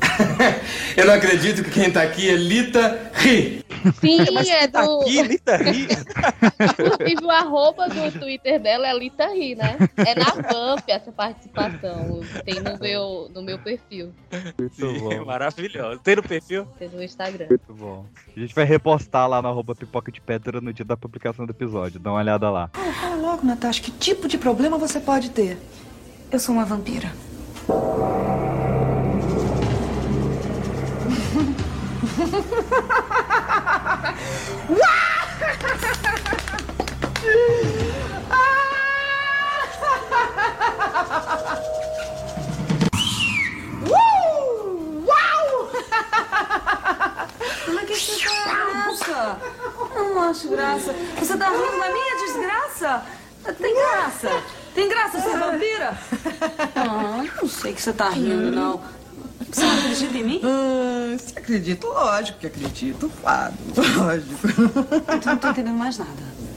[0.96, 3.64] Eu não acredito que quem tá aqui é Lita Ri.
[4.00, 5.00] Sim, Mas é tá do.
[5.00, 5.86] aqui, Lita Ri?
[6.60, 9.76] Inclusive, o arroba do Twitter dela é Lita Ri, né?
[9.96, 12.20] É na Vamp essa participação.
[12.44, 14.12] Tem no meu, no meu perfil.
[14.58, 15.24] Muito bom.
[15.24, 16.00] Maravilhoso.
[16.00, 16.66] Tem no perfil?
[16.78, 17.46] Tem no Instagram.
[17.48, 18.06] Muito bom.
[18.34, 21.50] A gente vai repostar lá no arroba pipoca de pedra no dia da publicação do
[21.50, 22.00] episódio.
[22.00, 22.70] Dá uma olhada lá.
[22.74, 25.58] Ah, fala logo, Natasha, que tipo de problema você pode ter?
[26.30, 27.12] Eu sou uma vampira.
[31.06, 31.12] Uh!
[45.06, 45.70] Uau!
[47.68, 49.38] Mas que você tá graça?
[49.94, 50.92] Não acho graça.
[51.18, 53.02] Você tá rindo da minha desgraça?
[53.60, 54.42] Tem graça.
[54.74, 55.96] Tem graça ser vampira?
[56.74, 58.82] Ah, não sei que você tá rindo, não.
[59.56, 60.40] Você não acredita em mim?
[60.44, 61.86] Ah, você acredita?
[61.86, 63.56] Lógico que acredito, Fábio.
[63.96, 64.48] Lógico.
[65.08, 66.10] Eu não tô entendendo mais nada.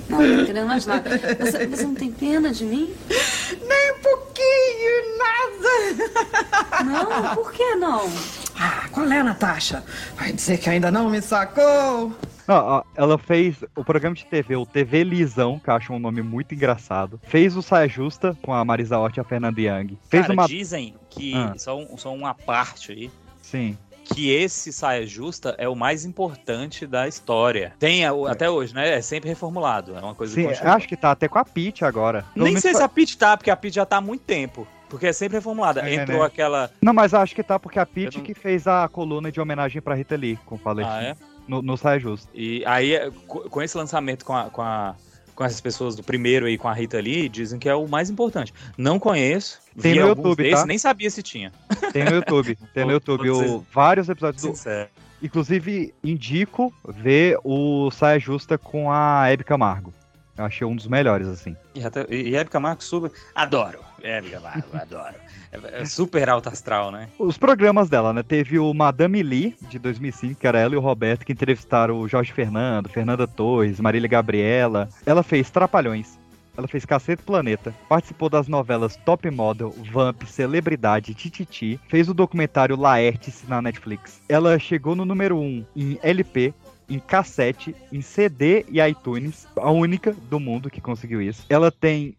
[0.10, 1.10] Não, não tô entendendo mais nada.
[1.40, 2.94] Você, você não tem pena de mim?
[3.10, 6.84] Nem um pouquinho, nada.
[6.84, 8.12] Não, por que não?
[8.60, 9.82] Ah, qual é, Natasha?
[10.18, 12.12] Vai dizer que ainda não me sacou?
[12.50, 16.00] Não, ó, ela fez o programa de TV, o TV Lisão, que eu acho um
[16.00, 17.20] nome muito engraçado.
[17.24, 19.98] Fez o Saia Justa com a Marisa Hort e a Fernanda Young.
[20.10, 20.48] Fez Cara, uma.
[20.48, 21.54] dizem que, Ah.
[21.58, 23.78] só, um- só uma parte aí, Sim.
[24.04, 27.74] que esse Saia Justa é o mais importante da história.
[27.78, 28.96] Tem a- até hoje, né?
[28.98, 29.96] É sempre reformulado.
[29.96, 32.26] É uma coisa Sim, que acho que tá até com a Pete agora.
[32.34, 34.24] Pelo Nem sei foi- se a Pete tá, porque a Pete já tá há muito
[34.24, 34.68] tempo.
[34.90, 35.88] Porque é sempre reformulada.
[35.88, 36.26] É, Entrou né?
[36.26, 36.72] aquela.
[36.82, 39.94] Não, mas acho que tá porque a Pete que fez a coluna de homenagem pra
[39.94, 40.98] Rita Lee, com o Palestino.
[40.98, 41.16] Ah, é?
[41.50, 42.30] No, no Saia Justa.
[42.34, 44.96] E aí, é, co- com esse lançamento com, a, com, a-
[45.36, 48.10] com essas pessoas do primeiro aí, com a Rita Lee, dizem que é o mais
[48.10, 48.54] importante.
[48.78, 49.60] Não conheço.
[49.82, 50.66] Tem vi no YouTube, desses, tá?
[50.66, 51.52] Nem sabia se tinha.
[51.92, 52.58] Tem no YouTube.
[52.74, 54.50] Tem no YouTube o- vários episódios do.
[54.50, 54.90] Sincero.
[55.22, 59.94] Inclusive, indico ver o Saia Justa com a Hebe Camargo.
[60.38, 61.56] Eu achei um dos melhores, assim.
[61.76, 63.12] E, até, e Hebe Camargo super.
[63.36, 63.80] Adoro.
[64.04, 65.16] Hebe Camargo, adoro.
[65.52, 67.08] É, é super alto astral, né?
[67.18, 68.24] Os programas dela, né?
[68.24, 72.08] Teve o Madame Lee, de 2005, que era ela e o Roberto, que entrevistaram o
[72.08, 74.90] Jorge Fernando, Fernanda Torres, Marília Gabriela.
[75.06, 76.20] Ela fez Trapalhões.
[76.60, 82.76] Ela fez Cacete Planeta, participou das novelas Top Model, Vamp, Celebridade, Tititi, fez o documentário
[82.78, 84.22] Laertes na Netflix.
[84.28, 86.54] Ela chegou no número 1 em LP,
[86.90, 91.46] em cassete, em CD e iTunes, a única do mundo que conseguiu isso.
[91.48, 92.18] Ela tem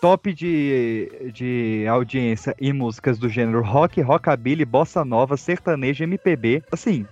[0.00, 6.62] top de, de audiência em músicas do gênero rock, rockabilly, bossa nova, sertanejo, MPB.
[6.72, 7.06] Assim,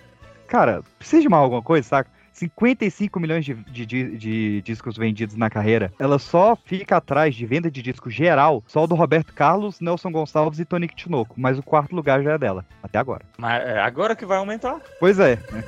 [0.46, 2.10] cara, precisa de mais alguma coisa, saca?
[2.32, 5.92] 55 milhões de, de, de- de discos vendidos na carreira.
[5.98, 10.60] Ela só fica atrás de venda de disco geral, só do Roberto Carlos, Nelson Gonçalves
[10.60, 11.34] e Tonico Tinoco.
[11.36, 13.24] Mas o quarto lugar já é dela, até agora.
[13.38, 14.80] Mas é, agora que vai aumentar.
[15.00, 15.34] Pois é.
[15.50, 15.64] né?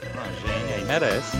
[0.46, 1.36] Gênia aí merece.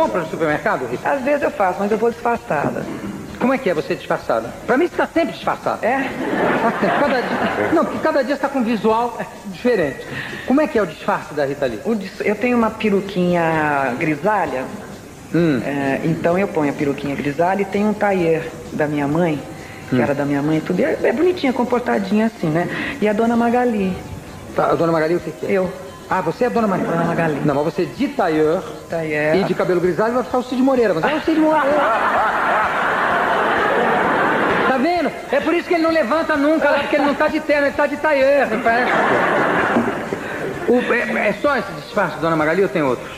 [0.00, 1.10] Compra no supermercado, Rita?
[1.10, 2.82] Às vezes eu faço, mas eu vou disfarçada.
[3.38, 4.48] Como é que é você disfarçada?
[4.66, 5.86] Pra mim você tá sempre disfarçada.
[5.86, 6.08] É?
[6.62, 6.98] Tá sempre.
[7.00, 7.70] Cada dia...
[7.72, 10.06] Não, porque cada dia você tá com um visual diferente.
[10.46, 11.80] Como é que é o disfarce da Rita Lee?
[11.96, 14.64] Dis- Eu tenho uma peruquinha grisalha,
[15.34, 15.60] Hum.
[15.64, 19.40] é, então eu ponho a peruquinha grisalha e tem um taier da minha mãe,
[19.88, 20.02] que Hum.
[20.02, 20.80] era da minha mãe, e tudo.
[20.80, 22.68] E É, é bonitinha, comportadinha assim, né?
[23.00, 23.96] E a dona Magali.
[24.56, 25.52] Tá, a dona Magali o que, que é?
[25.52, 25.70] Eu.
[26.12, 26.90] Ah, você é a dona Magali?
[26.90, 27.40] Dona Magali.
[27.44, 29.36] Não, mas você de tailleur Taier.
[29.36, 30.92] e de cabelo grisalho vai ficar o Cid Moreira.
[30.92, 31.70] Mas é o Cid Moreira.
[34.68, 35.10] Tá vendo?
[35.32, 37.66] É por isso que ele não levanta nunca lá, porque ele não tá de terno,
[37.66, 38.46] ele tá de tailleur.
[38.62, 38.92] parece?
[40.68, 43.10] O- é, é só esse disfarce, dona Magali, ou tem outros?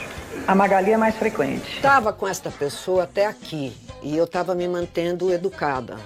[0.48, 1.77] A Magali é mais frequente.
[1.77, 5.97] Estava com esta pessoa até aqui e eu estava me mantendo educada.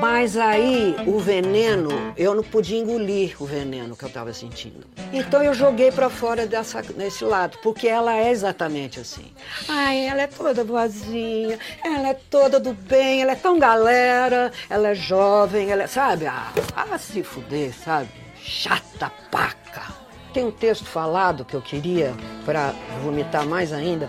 [0.00, 4.86] Mas aí o veneno, eu não podia engolir o veneno que eu estava sentindo.
[5.12, 9.32] Então eu joguei para fora dessa, desse lado, porque ela é exatamente assim.
[9.68, 14.88] Ai, ela é toda boazinha, ela é toda do bem, ela é tão galera, ela
[14.88, 16.26] é jovem, ela é, sabe?
[16.26, 18.08] Ah, ah se fuder, sabe?
[18.42, 19.94] Chata paca.
[20.32, 22.12] Tem um texto falado que eu queria,
[22.44, 24.08] para vomitar mais ainda,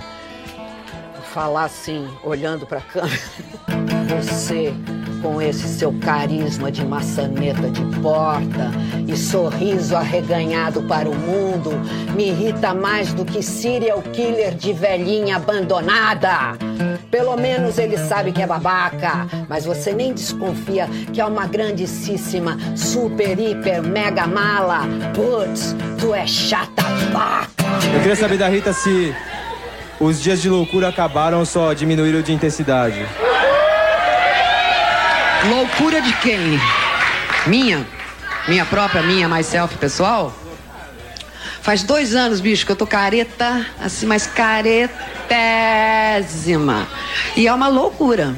[1.38, 3.22] falar assim, olhando para a câmera.
[4.10, 4.74] Você,
[5.22, 8.72] com esse seu carisma de maçaneta de porta
[9.08, 11.70] e sorriso arreganhado para o mundo,
[12.16, 16.58] me irrita mais do que serial killer de velhinha abandonada.
[17.12, 22.58] Pelo menos ele sabe que é babaca, mas você nem desconfia que é uma grandíssima,
[22.76, 24.88] super, hiper, mega mala.
[25.14, 26.82] Putz, tu é chata
[27.12, 27.52] vaca.
[27.94, 29.14] Eu queria saber da Rita se
[30.00, 33.06] os dias de loucura acabaram só diminuíram de intensidade.
[35.50, 36.60] Loucura de quem?
[37.46, 37.86] Minha?
[38.48, 40.34] Minha própria, minha, myself, pessoal?
[41.62, 44.88] Faz dois anos, bicho, que eu tô careta, assim, mas caretésima.
[47.36, 48.36] E é uma loucura.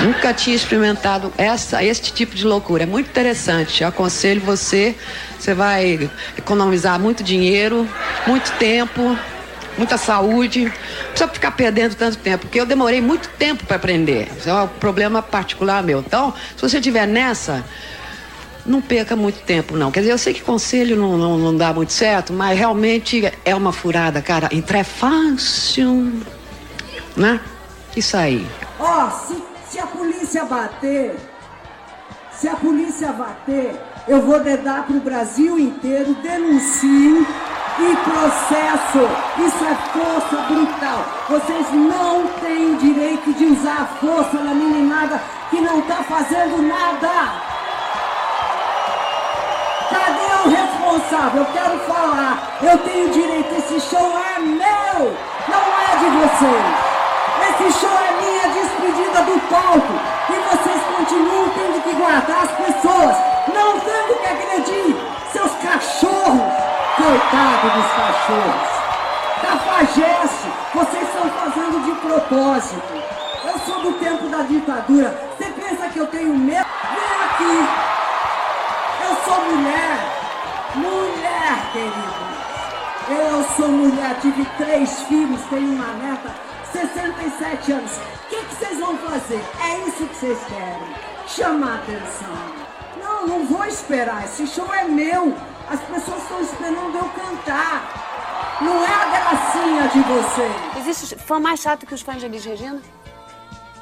[0.00, 2.84] Nunca tinha experimentado essa, este tipo de loucura.
[2.84, 3.82] É muito interessante.
[3.82, 4.94] Eu aconselho você.
[5.38, 7.88] Você vai economizar muito dinheiro,
[8.26, 9.16] muito tempo
[9.76, 10.64] muita saúde.
[10.64, 10.72] Não
[11.10, 14.28] precisa ficar perdendo tanto tempo, porque eu demorei muito tempo para aprender.
[14.36, 16.00] Isso é um problema particular meu.
[16.00, 17.64] Então, se você estiver nessa,
[18.64, 19.90] não perca muito tempo, não.
[19.90, 23.54] Quer dizer, eu sei que conselho não, não, não dá muito certo, mas realmente é
[23.54, 24.48] uma furada, cara.
[24.52, 26.12] Entrar é fácil,
[27.16, 27.40] né?
[27.96, 28.46] Isso aí.
[28.78, 31.16] Ó, se, se a polícia bater,
[32.32, 33.74] se a polícia bater,
[34.06, 37.26] eu vou dedar pro Brasil inteiro, denuncio
[37.78, 39.08] e processo.
[39.38, 41.04] Isso é força brutal.
[41.28, 45.20] Vocês não têm direito de usar a força na meninada
[45.50, 47.08] que não tá fazendo nada.
[49.90, 51.42] Cadê o responsável?
[51.42, 52.58] Eu quero falar.
[52.62, 53.54] Eu tenho direito.
[53.56, 55.14] Esse show é meu,
[55.48, 56.96] não é de vocês.
[57.48, 60.16] Esse show é minha despedida do palco.
[60.28, 63.16] E vocês continuam tendo que guardar as pessoas,
[63.54, 64.96] não tendo que agredir
[65.32, 66.65] seus cachorros.
[67.06, 68.68] Coitado dos cachorros.
[69.40, 72.82] Cafajeste, vocês estão fazendo de propósito.
[73.44, 75.16] Eu sou do tempo da ditadura.
[75.38, 76.66] Você pensa que eu tenho medo?
[76.66, 77.68] Vem aqui.
[79.08, 79.98] Eu sou mulher.
[80.74, 82.26] Mulher, querido.
[83.08, 86.34] Eu sou mulher, tive três filhos, tenho uma neta,
[86.72, 87.92] 67 anos.
[87.92, 89.44] O que, que vocês vão fazer?
[89.62, 90.96] É isso que vocês querem.
[91.28, 92.36] Chamar atenção.
[93.00, 94.24] Não, não vou esperar.
[94.24, 95.36] Esse show é meu.
[95.68, 98.58] As pessoas estão esperando eu cantar.
[98.60, 100.52] Não é a gracinha de vocês.
[100.78, 102.80] Existe fã mais chato que os fãs de Elis Regina?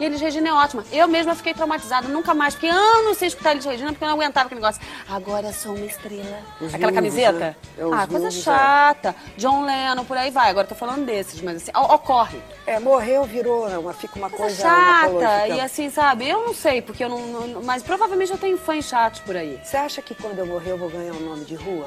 [0.01, 0.85] E Elis Regina é ótima.
[0.91, 2.55] Eu mesma fiquei traumatizada, nunca mais.
[2.55, 4.83] Fiquei anos sem escutar Elis Regina porque eu não aguentava aquele negócio.
[5.09, 6.39] Agora sou uma estrela.
[6.61, 7.39] Os Aquela luvos, camiseta?
[7.39, 7.57] né?
[7.79, 8.31] É, ah, coisa é.
[8.31, 9.15] chata.
[9.37, 10.51] John Lennon, por aí vai.
[10.51, 12.41] Agora eu tô falando desses, mas assim, ocorre.
[12.67, 15.49] É, morreu, virou, uma, fica uma Coisa coisa chata.
[15.49, 16.29] E assim, sabe?
[16.29, 19.61] Eu não sei, porque eu não, não- Mas provavelmente eu tenho fãs chatos por aí.
[19.63, 21.87] Você acha que quando eu morrer eu vou ganhar um nome de rua?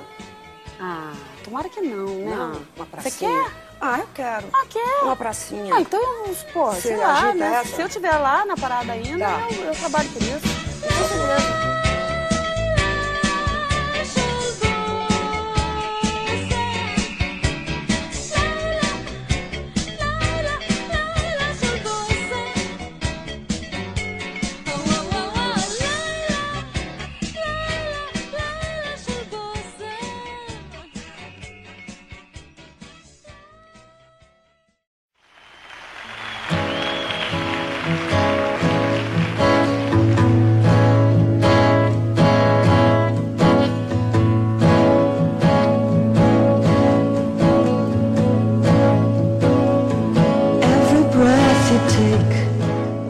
[0.80, 1.12] Ah,
[1.44, 2.36] tomara que não, né?
[2.36, 3.44] Não, uma Você pracinha.
[3.44, 3.67] quer?
[3.80, 4.48] Ah, eu quero.
[4.54, 5.04] Ah, quer?
[5.04, 5.76] Uma pracinha.
[5.76, 7.54] Ah, então, eu, pô, Você sei lá, né?
[7.62, 7.76] essa?
[7.76, 9.48] Se eu estiver lá na parada ainda, Tá.
[9.52, 10.48] eu, eu trabalho por isso.
[10.82, 11.77] Com certeza.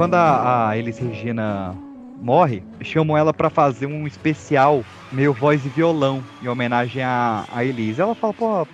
[0.07, 1.75] Quando a, a Elis Regina
[2.21, 4.81] morre, chamam ela pra fazer um especial
[5.11, 7.61] meio voz e violão em homenagem a, a.
[7.61, 8.67] Ela fala, pô,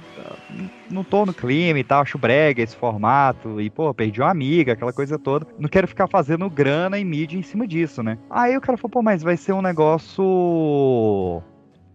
[0.91, 4.73] não tô no clima e tal, acho brega esse formato, e pô, perdi uma amiga,
[4.73, 5.47] aquela coisa toda.
[5.57, 8.19] Não quero ficar fazendo grana e mídia em cima disso, né?
[8.29, 11.41] Aí o cara falou, pô, mas vai ser um negócio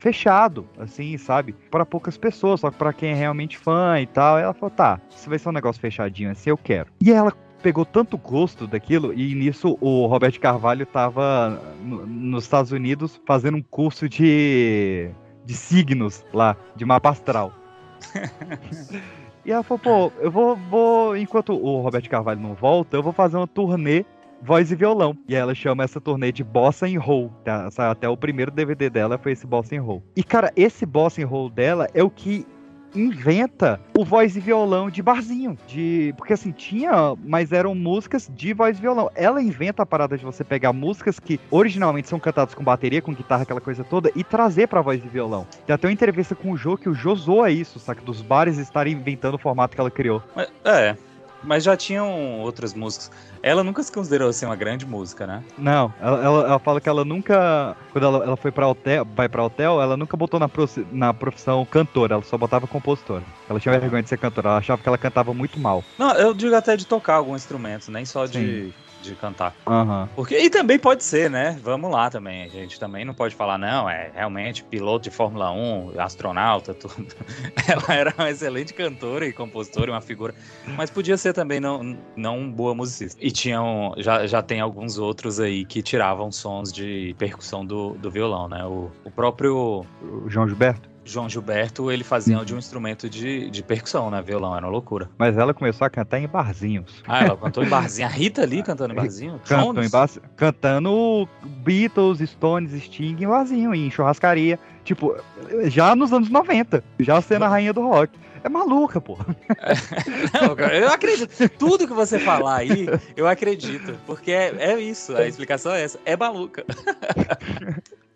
[0.01, 1.55] fechado, assim, sabe?
[1.71, 4.37] Para poucas pessoas, só para quem é realmente fã e tal.
[4.37, 6.91] Ela falou, tá, se vai ser um negócio fechadinho assim, eu quero.
[7.01, 7.33] E ela
[7.63, 13.57] pegou tanto gosto daquilo, e nisso o Roberto Carvalho tava no- nos Estados Unidos fazendo
[13.57, 15.11] um curso de,
[15.45, 17.53] de signos lá, de mapa astral.
[19.45, 23.15] E ela falou, pô, eu vou, vou, enquanto o Roberto Carvalho não volta, eu vou
[23.15, 24.05] fazer uma turnê
[24.43, 25.17] voz e violão.
[25.27, 27.33] E ela chama essa turnê de Bossa and Roll.
[27.45, 27.71] Tá?
[27.91, 30.03] Até o primeiro DVD dela foi esse Bossa and Roll.
[30.15, 32.47] E, cara, esse Bossa and Roll dela é o que
[32.95, 35.57] inventa o voz e violão de barzinho.
[35.67, 36.15] De...
[36.17, 39.11] Porque assim, tinha, mas eram músicas de voz e violão.
[39.15, 43.15] Ela inventa a parada de você pegar músicas que originalmente são cantadas com bateria, com
[43.15, 45.47] guitarra, aquela coisa toda, e trazer pra voz e violão.
[45.67, 48.03] Tem até uma entrevista com o Jô que o Jô zoa isso, saca?
[48.03, 50.23] Dos bares estarem inventando o formato que ela criou.
[50.65, 50.97] É,
[51.43, 53.11] mas já tinham outras músicas.
[53.43, 55.43] Ela nunca se considerou assim uma grande música, né?
[55.57, 57.77] Não, ela, ela, ela fala que ela nunca.
[57.93, 60.51] Quando ela, ela foi para hotel, vai para hotel, ela nunca botou na,
[60.91, 63.23] na profissão cantora, ela só botava compositora.
[63.49, 65.85] Ela tinha vergonha de ser cantora, ela achava que ela cantava muito mal.
[65.97, 68.73] Não, eu digo até de tocar algum instrumento, nem só de,
[69.09, 69.55] de cantar.
[69.67, 70.09] Aham.
[70.15, 71.59] Porque, e também pode ser, né?
[71.63, 72.45] Vamos lá também.
[72.45, 77.07] A gente também não pode falar, não, é realmente piloto de Fórmula 1, astronauta, tudo.
[77.69, 80.35] Ela era uma excelente cantora e compositora, uma figura.
[80.77, 83.19] Mas podia ser também não, não boa musicista.
[83.23, 83.95] E tinham.
[83.99, 88.65] Já, já tem alguns outros aí que tiravam sons de percussão do, do violão, né?
[88.65, 89.85] O, o próprio.
[90.03, 90.88] O João Gilberto?
[91.09, 94.21] João Gilberto, ele fazia de um instrumento de, de percussão, né?
[94.23, 95.09] Violão, era uma loucura.
[95.17, 97.03] Mas ela começou a cantar em barzinhos.
[97.07, 98.07] Ah, ela cantou em barzinho.
[98.07, 99.41] A Rita ali cantando em barzinho?
[99.47, 100.09] Cantou em bar...
[100.37, 101.29] Cantando
[101.65, 104.59] Beatles, Stones, Sting em barzinho, em churrascaria.
[104.85, 105.17] Tipo,
[105.65, 106.85] já nos anos 90.
[107.01, 108.19] Já sendo a rainha do rock.
[108.45, 109.19] É maluca, pô.
[110.73, 111.49] Eu acredito.
[111.59, 112.87] Tudo que você falar aí,
[113.17, 113.99] eu acredito.
[114.07, 115.99] Porque é, é isso, a explicação é essa.
[116.05, 116.65] É maluca.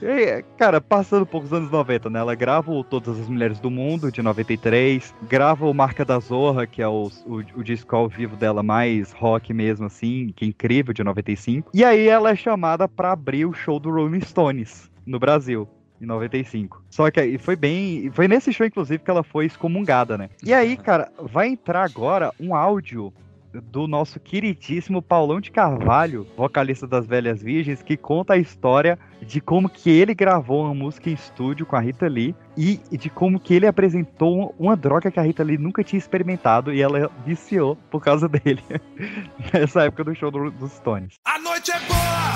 [0.00, 2.20] E cara, passando um pouco os anos 90, né?
[2.20, 5.14] Ela grava o Todas as Mulheres do Mundo, de 93.
[5.28, 9.12] Grava o Marca da Zorra, que é o, o, o disco ao vivo dela mais
[9.12, 11.70] rock mesmo, assim, que é incrível, de 95.
[11.74, 15.68] E aí ela é chamada pra abrir o show do Rolling Stones no Brasil.
[15.98, 16.84] Em 95.
[16.90, 18.10] Só que aí foi bem.
[18.12, 20.28] Foi nesse show, inclusive, que ela foi excomungada, né?
[20.44, 23.14] E aí, cara, vai entrar agora um áudio
[23.60, 29.40] do nosso queridíssimo Paulão de Carvalho, vocalista das Velhas Virgens, que conta a história de
[29.40, 33.40] como que ele gravou uma música em estúdio com a Rita Lee e de como
[33.40, 37.76] que ele apresentou uma droga que a Rita Lee nunca tinha experimentado e ela viciou
[37.90, 38.62] por causa dele
[39.52, 41.14] nessa época do show do- dos Stones.
[41.24, 42.34] A noite é boa,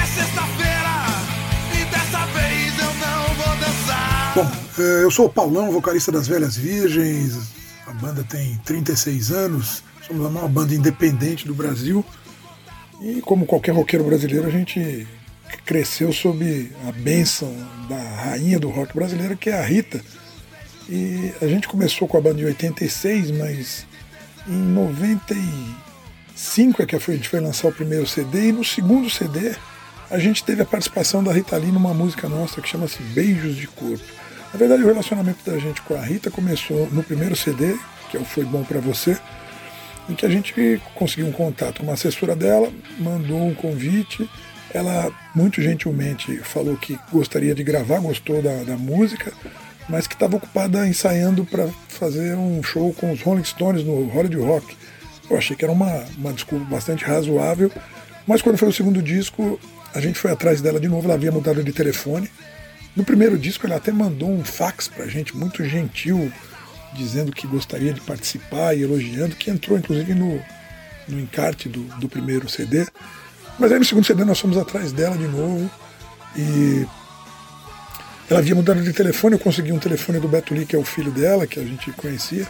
[0.00, 0.92] é sexta-feira
[1.80, 4.32] e dessa vez eu não vou dançar.
[4.34, 4.50] Bom,
[4.82, 7.52] eh, eu sou o Paulão, vocalista das Velhas Virgens.
[7.86, 9.82] A banda tem 36 anos.
[10.06, 12.04] Somos a maior banda independente do Brasil.
[13.00, 15.06] E como qualquer roqueiro brasileiro, a gente
[15.64, 17.52] cresceu sob a bênção
[17.88, 20.00] da rainha do rock brasileiro, que é a Rita.
[20.88, 23.86] E a gente começou com a banda em 86, mas
[24.46, 28.48] em 95 é que a gente foi lançar o primeiro CD.
[28.48, 29.54] E no segundo CD
[30.10, 33.66] a gente teve a participação da Rita Lee numa música nossa que chama-se Beijos de
[33.66, 34.04] Corpo.
[34.52, 37.74] Na verdade, o relacionamento da gente com a Rita começou no primeiro CD,
[38.10, 39.18] que é o Foi Bom Pra Você,
[40.08, 44.28] em que a gente conseguiu um contato com uma assessora dela, mandou um convite.
[44.74, 49.32] Ela, muito gentilmente, falou que gostaria de gravar, gostou da, da música,
[49.88, 54.38] mas que estava ocupada ensaiando para fazer um show com os Rolling Stones no Hollywood
[54.38, 54.76] Rock.
[55.28, 57.70] Eu achei que era uma, uma desculpa bastante razoável,
[58.26, 59.60] mas quando foi o segundo disco,
[59.94, 62.30] a gente foi atrás dela de novo, ela havia mudado de telefone.
[62.96, 66.32] No primeiro disco, ela até mandou um fax pra gente, muito gentil,
[66.94, 70.40] dizendo que gostaria de participar e elogiando, que entrou inclusive no,
[71.08, 72.86] no encarte do, do primeiro CD.
[73.58, 75.70] Mas aí no segundo CD nós fomos atrás dela de novo
[76.36, 76.86] e
[78.30, 80.84] ela havia mudado de telefone, eu consegui um telefone do Beto Lee, que é o
[80.84, 82.46] filho dela, que a gente conhecia.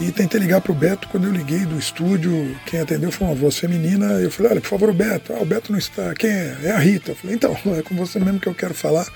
[0.00, 3.56] E tentei ligar pro Beto, quando eu liguei do estúdio, quem atendeu foi uma voz
[3.58, 4.06] feminina.
[4.14, 5.32] Eu falei, olha, por favor, o Beto.
[5.32, 6.12] Ah, o Beto não está.
[6.14, 6.58] Quem é?
[6.64, 7.12] É a Rita.
[7.12, 9.06] Eu falei, então, é com você mesmo que eu quero falar.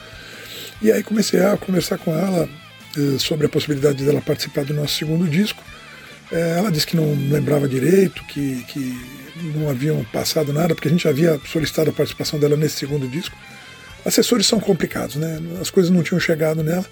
[0.80, 2.48] E aí comecei a conversar com ela
[3.18, 5.62] sobre a possibilidade dela participar do nosso segundo disco.
[6.30, 8.98] Eh, ela disse que não lembrava direito, que, que
[9.54, 13.36] não haviam passado nada, porque a gente havia solicitado a participação dela nesse segundo disco.
[14.04, 15.40] Assessores são complicados, né?
[15.60, 16.86] As coisas não tinham chegado nela.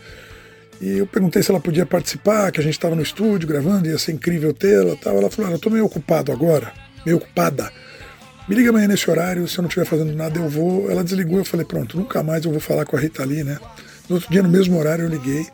[0.81, 3.97] E eu perguntei se ela podia participar, que a gente estava no estúdio gravando, ia
[3.99, 5.17] ser incrível tê-la tal.
[5.17, 6.73] Ela falou, "Olha, eu estou meio ocupado agora,
[7.07, 7.71] meio ocupada.
[8.49, 10.91] Me liga amanhã nesse horário, se eu não estiver fazendo nada, eu vou.
[10.91, 13.59] Ela desligou, eu falei, pronto, nunca mais eu vou falar com a Rita Lee, né?
[14.09, 15.47] No outro dia, no mesmo horário, eu liguei.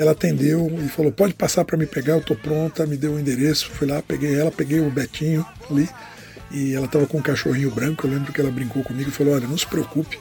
[0.00, 3.20] Ela atendeu e falou, pode passar para me pegar, eu tô pronta, me deu o
[3.20, 3.70] endereço.
[3.70, 5.86] Fui lá, peguei ela, peguei o Betinho ali.
[6.50, 9.34] E ela estava com um cachorrinho branco, eu lembro que ela brincou comigo e falou,
[9.34, 10.18] olha, não se preocupe,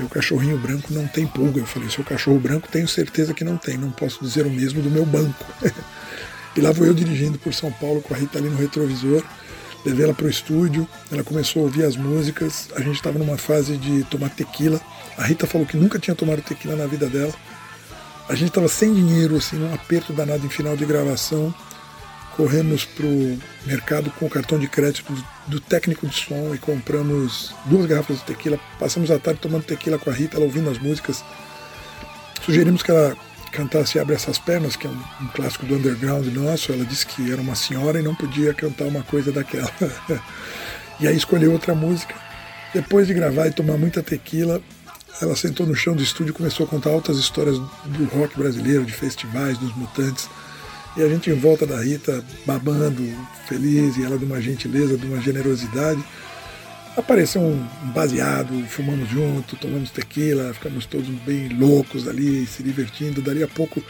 [0.00, 1.60] meu cachorrinho branco não tem pulga.
[1.60, 4.82] Eu falei, seu cachorro branco tenho certeza que não tem, não posso dizer o mesmo
[4.82, 5.46] do meu banco.
[6.56, 9.22] e lá vou eu dirigindo por São Paulo com a Rita ali no retrovisor.
[9.86, 12.68] Levei ela para o estúdio, ela começou a ouvir as músicas.
[12.74, 14.80] A gente estava numa fase de tomar tequila.
[15.16, 17.32] A Rita falou que nunca tinha tomado tequila na vida dela.
[18.28, 21.54] A gente estava sem dinheiro, assim, num aperto danado em final de gravação.
[22.36, 25.14] Corremos para o mercado com o cartão de crédito
[25.46, 28.58] do, técnico de som e compramos duas garrafas de tequila.
[28.78, 31.22] Passamos a tarde tomando tequila com a Rita, ela ouvindo as músicas.
[32.44, 33.16] Sugerimos que ela
[33.52, 36.72] cantasse Abre Essas Pernas, que é um, um clássico do underground nosso.
[36.72, 39.70] Ela disse que era uma senhora e não podia cantar uma coisa daquela.
[40.98, 42.14] e aí escolheu outra música.
[42.72, 44.60] Depois de gravar e tomar muita tequila,
[45.20, 48.84] ela sentou no chão do estúdio e começou a contar altas histórias do rock brasileiro,
[48.84, 50.28] de festivais, dos mutantes.
[50.96, 53.02] E a gente em volta da Rita, babando,
[53.48, 56.02] feliz, e ela de uma gentileza, de uma generosidade.
[56.96, 63.20] Apareceu um baseado, fumamos junto, tomamos tequila, ficamos todos bem loucos ali, se divertindo.
[63.20, 63.82] Dali a pouco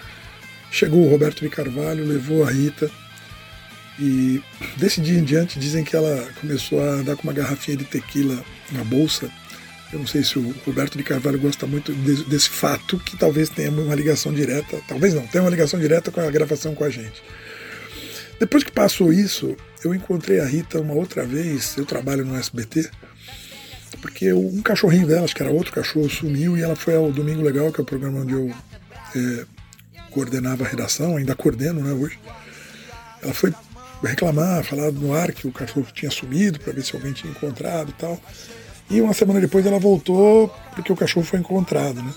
[0.71, 2.91] chegou o Roberto de Carvalho, levou a Rita.
[3.99, 4.43] E
[4.77, 8.43] desse dia em diante dizem que ela começou a andar com uma garrafinha de tequila
[8.73, 9.31] na bolsa.
[9.95, 13.49] Eu não sei se o Roberto de Carvalho gosta muito de- desse fato, que talvez
[13.49, 16.91] tenha uma ligação direta, talvez não, tenha uma ligação direta com a gravação com a
[16.91, 17.23] gente.
[18.41, 22.91] Depois que passou isso, eu encontrei a Rita uma outra vez, eu trabalho no SBT,
[24.03, 27.43] porque um cachorrinho dela, acho que era outro cachorro, sumiu e ela foi ao Domingo
[27.43, 28.53] Legal, que é o programa onde eu
[29.15, 29.47] é,
[30.11, 32.19] coordenava a redação, ainda coordeno né, hoje.
[33.23, 33.55] Ela foi
[34.03, 37.91] reclamar, falar no ar que o cachorro tinha sumido, para ver se alguém tinha encontrado
[37.91, 38.21] e tal.
[38.91, 42.13] E uma semana depois ela voltou porque o cachorro foi encontrado, né?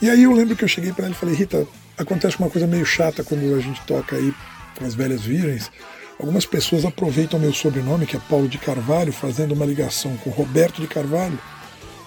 [0.00, 1.66] E aí eu lembro que eu cheguei para ela e falei, Rita,
[1.96, 4.34] acontece uma coisa meio chata quando a gente toca aí
[4.76, 5.70] com as velhas virgens.
[6.18, 10.80] Algumas pessoas aproveitam meu sobrenome, que é Paulo de Carvalho, fazendo uma ligação com Roberto
[10.80, 11.38] de Carvalho.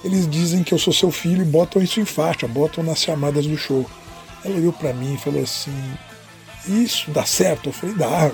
[0.04, 3.46] Eles dizem que eu sou seu filho e botam isso em faixa, botam nas chamadas
[3.48, 3.90] do show.
[4.44, 5.74] Ela olhou para mim e falou assim:
[6.68, 7.70] Isso dá certo?
[7.70, 8.32] Eu falei: Dá.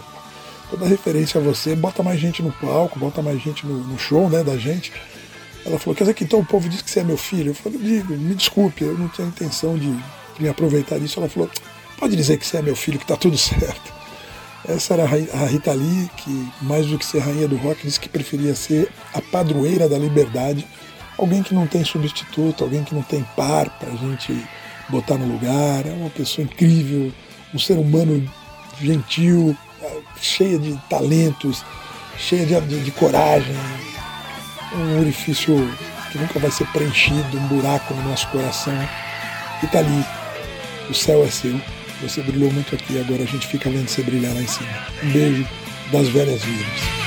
[0.72, 4.30] Toda referência a você, bota mais gente no palco, bota mais gente no, no show
[4.30, 4.94] né, da gente.
[5.66, 7.52] Ela falou: Quer dizer que então o povo diz que você é meu filho?
[7.52, 9.94] Eu falei: me desculpe, eu não tinha intenção de
[10.40, 11.20] me aproveitar disso.
[11.20, 11.50] Ela falou:
[12.00, 14.02] Pode dizer que você é meu filho, que tá tudo certo.
[14.66, 18.08] Essa era a Rita Lee, que mais do que ser rainha do rock, disse que
[18.08, 20.66] preferia ser a padroeira da liberdade,
[21.18, 24.48] alguém que não tem substituto, alguém que não tem par para a gente
[24.88, 25.86] botar no lugar.
[25.86, 27.12] É uma pessoa incrível,
[27.54, 28.24] um ser humano
[28.80, 29.58] gentil,
[30.20, 31.64] cheia de talentos,
[32.18, 33.56] cheia de, de, de coragem,
[34.74, 35.56] um orifício
[36.12, 38.74] que nunca vai ser preenchido, um buraco no nosso coração.
[39.62, 40.06] Rita Lee,
[40.90, 41.60] o céu é seu.
[42.02, 44.70] Você brilhou muito aqui, agora a gente fica vendo você brilhar lá em cima.
[45.04, 45.48] Um beijo
[45.92, 47.02] das velhas virgens.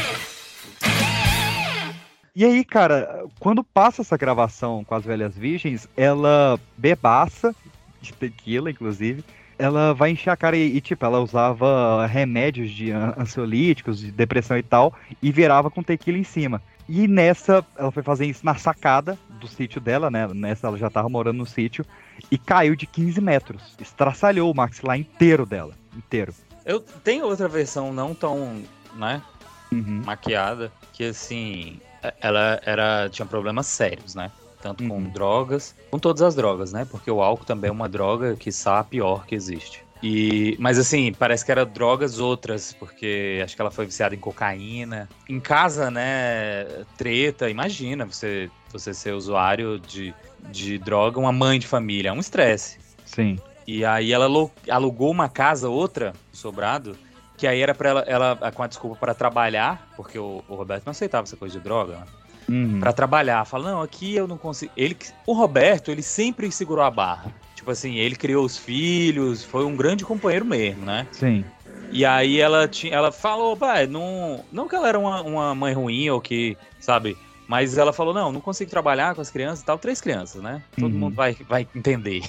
[2.36, 7.54] E aí, cara, quando passa essa gravação com as velhas virgens, ela bebaça,
[8.00, 9.24] de tequila, inclusive,
[9.58, 14.56] ela vai encher a cara e, e, tipo, ela usava remédios de ansiolíticos, de depressão
[14.56, 16.62] e tal, e virava com tequila em cima.
[16.88, 20.28] E nessa, ela foi fazer isso na sacada do sítio dela, né?
[20.28, 21.84] Nessa ela já tava morando no sítio,
[22.30, 23.74] e caiu de 15 metros.
[23.80, 25.74] Estraçalhou o maxilar inteiro dela.
[25.96, 26.34] Inteiro.
[26.64, 28.62] Eu tenho outra versão não tão,
[28.96, 29.22] né?
[29.70, 31.80] Maquiada, que assim,
[32.20, 34.30] ela era tinha problemas sérios, né?
[34.64, 36.86] Tanto com drogas, com todas as drogas, né?
[36.90, 38.48] Porque o álcool também é uma droga que
[38.80, 39.84] a pior que existe.
[40.02, 44.18] E, mas assim, parece que eram drogas outras, porque acho que ela foi viciada em
[44.18, 45.06] cocaína.
[45.28, 46.64] Em casa, né,
[46.96, 50.14] treta, imagina você, você ser usuário de,
[50.50, 52.78] de droga, uma mãe de família, é um estresse.
[53.04, 53.38] Sim.
[53.66, 54.24] E aí ela
[54.70, 56.96] alugou- uma casa, outra, sobrado,
[57.36, 60.86] que aí era pra ela, ela com a desculpa para trabalhar, porque o, o Roberto
[60.86, 62.06] não aceitava essa coisa de droga, né?
[62.48, 62.80] Uhum.
[62.80, 63.44] Pra trabalhar.
[63.44, 64.72] Fala, não, aqui eu não consigo.
[64.76, 64.96] Ele,
[65.26, 67.32] o Roberto, ele sempre segurou a barra.
[67.54, 71.06] Tipo assim, ele criou os filhos, foi um grande companheiro mesmo, né?
[71.12, 71.44] Sim.
[71.90, 75.72] E aí ela tinha, ela falou, pai, não, não que ela era uma, uma mãe
[75.72, 77.16] ruim ou que, sabe?
[77.46, 80.62] Mas ela falou, não, não consigo trabalhar com as crianças e tal, três crianças, né?
[80.78, 80.98] Todo Uhum.
[80.98, 82.20] mundo vai, vai entender.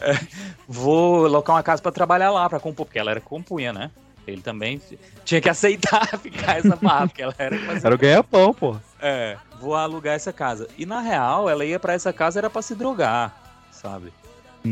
[0.00, 0.18] É,
[0.66, 3.90] vou alocar uma casa pra trabalhar lá, pra compor, porque ela era compunha, né?
[4.26, 4.80] Ele também
[5.24, 8.76] tinha que aceitar ficar essa barra, porque ela era Era o ganha-pão, pô.
[9.00, 10.68] é, vou alugar essa casa.
[10.78, 13.34] E na real, ela ia pra essa casa era pra se drogar,
[13.70, 14.12] sabe?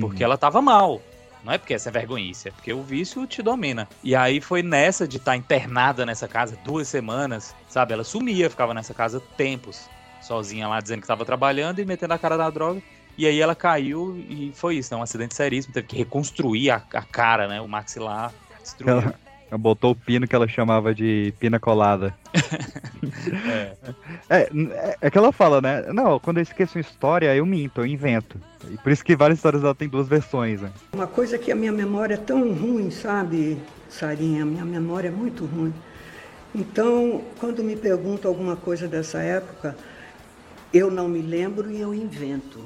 [0.00, 1.02] Porque ela tava mal.
[1.42, 3.88] Não é porque essa é vergonhice, é porque o vício te domina.
[4.04, 7.94] E aí foi nessa de estar internada nessa casa duas semanas, sabe?
[7.94, 9.88] Ela sumia, ficava nessa casa tempos,
[10.20, 12.82] sozinha lá, dizendo que tava trabalhando e metendo a cara na droga.
[13.16, 15.00] E aí ela caiu e foi isso, né?
[15.00, 17.60] Um acidente seríssimo, teve que reconstruir a, a cara, né?
[17.60, 18.32] O maxilar
[18.62, 19.00] destruiu.
[19.00, 19.14] Ela
[19.58, 22.14] botou o pino que ela chamava de pina colada.
[24.28, 24.42] É.
[24.42, 25.84] É, é, é que ela fala, né?
[25.92, 28.38] Não, quando eu esqueço uma história, eu minto, eu invento.
[28.70, 30.70] E por isso que várias histórias dela tem duas versões, né?
[30.92, 33.58] Uma coisa que a minha memória é tão ruim, sabe,
[33.88, 34.42] Sarinha?
[34.42, 35.74] A minha memória é muito ruim.
[36.54, 39.76] Então, quando me perguntam alguma coisa dessa época,
[40.72, 42.60] eu não me lembro e eu invento.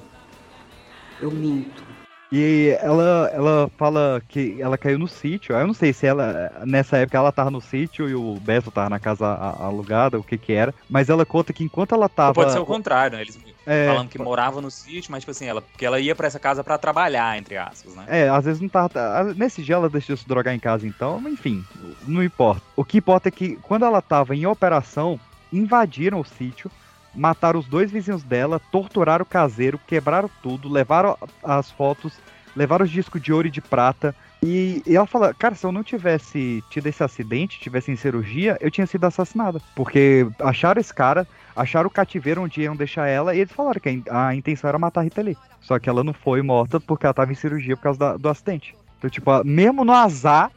[1.21, 1.94] Eu minto.
[2.37, 5.55] E ela, ela fala que ela caiu no sítio.
[5.55, 8.91] Eu não sei se ela, nessa época, ela tava no sítio e o Beto tava
[8.91, 10.75] na casa alugada, o que que era.
[10.91, 12.31] Mas ela conta que enquanto ela tava.
[12.31, 13.23] Ou pode ser o contrário, né?
[13.23, 16.27] Eles É, falando que morava no sítio, mas tipo assim, ela, porque ela ia pra
[16.27, 18.05] essa casa pra trabalhar, entre aspas, né?
[18.09, 19.33] É, às vezes não tava.
[19.37, 21.65] Nesse dia ela deixou se drogar em casa, então, mas enfim,
[22.05, 22.63] não importa.
[22.75, 25.21] O que importa é que quando ela tava em operação,
[25.53, 26.69] invadiram o sítio,
[27.15, 32.19] mataram os dois vizinhos dela, torturaram o caseiro, quebraram tudo, levaram as fotos,
[32.57, 34.15] levaram os discos de ouro e de prata.
[34.43, 38.59] E, e ela fala, cara, se eu não tivesse tido esse acidente, tivesse em cirurgia,
[38.61, 39.59] eu tinha sido assassinada.
[39.75, 41.27] Porque acharam esse cara,
[41.57, 44.69] acharam o cativeiro onde iam deixar ela, e eles falaram que a in- a intenção
[44.69, 45.39] era matar a Rita Lee.
[45.61, 48.29] Só que ela não foi morta porque ela tava em cirurgia por causa da- do
[48.29, 48.75] acidente.
[48.99, 50.51] Então, tipo, mesmo no azar,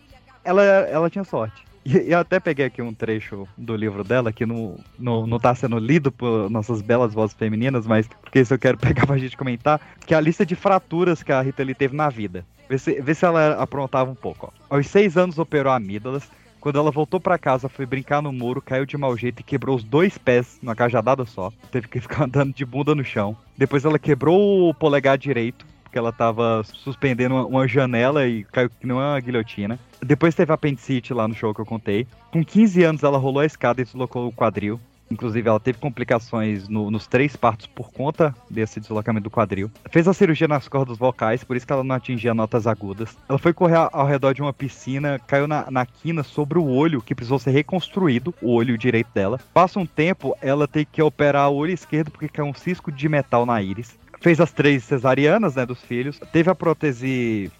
[0.43, 1.66] ela, ela tinha sorte.
[1.87, 5.55] E eu até peguei aqui um trecho do livro dela, que não, não, não tá
[5.55, 9.37] sendo lido por nossas belas vozes femininas, mas porque isso eu quero pegar pra gente
[9.37, 12.45] comentar, que é a lista de fraturas que a Rita Lee teve na vida.
[12.69, 14.51] Vê se, vê se ela aprontava um pouco.
[14.69, 14.75] Ó.
[14.75, 18.85] Aos seis anos operou amígdalas, Quando ela voltou pra casa, foi brincar no muro, caiu
[18.85, 21.53] de mau jeito e quebrou os dois pés numa cajadada só.
[21.71, 23.37] Teve que ficar andando de bunda no chão.
[23.55, 25.65] Depois ela quebrou o polegar direito,
[25.97, 29.79] porque ela tava suspendendo uma, uma janela e caiu que nem uma guilhotina.
[30.01, 32.05] Depois teve apendicite lá no show que eu contei.
[32.31, 34.79] Com 15 anos ela rolou a escada e deslocou o quadril.
[35.09, 39.71] Inclusive, ela teve complicações no- nos três partos por conta desse deslocamento do quadril.
[39.89, 43.17] Fez a cirurgia nas cordas vocais, por isso que ela não atingia notas agudas.
[43.29, 47.01] Ela foi correr ao redor de uma piscina, caiu na, na quina sobre o olho,
[47.01, 49.39] que precisou ser reconstruído, o olho direito dela.
[49.53, 53.07] Passa um tempo, ela tem que operar o olho esquerdo porque caiu um cisco de
[53.07, 53.97] metal na íris.
[54.19, 56.19] Fez as três cesarianas, né, dos filhos.
[56.31, 57.51] Teve a prótese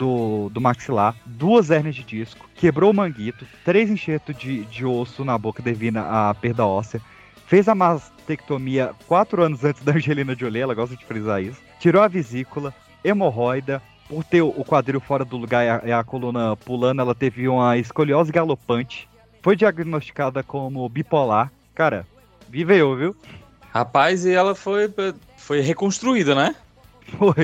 [0.00, 5.26] do, do maxilar, duas hérnias de disco, quebrou o manguito, três enxertos de, de osso
[5.26, 7.02] na boca devido à perda óssea,
[7.46, 12.02] fez a mastectomia quatro anos antes da Angelina Jolie, ela gosta de frisar isso, tirou
[12.02, 12.72] a vesícula,
[13.04, 17.14] hemorroida, por ter o quadril fora do lugar e a, e a coluna pulando, ela
[17.14, 19.06] teve uma escoliose galopante,
[19.42, 21.52] foi diagnosticada como bipolar.
[21.74, 22.06] Cara,
[22.48, 23.16] viveu, viu?
[23.72, 24.92] Rapaz, e ela foi,
[25.36, 26.54] foi reconstruída, né?
[27.18, 27.34] Foi.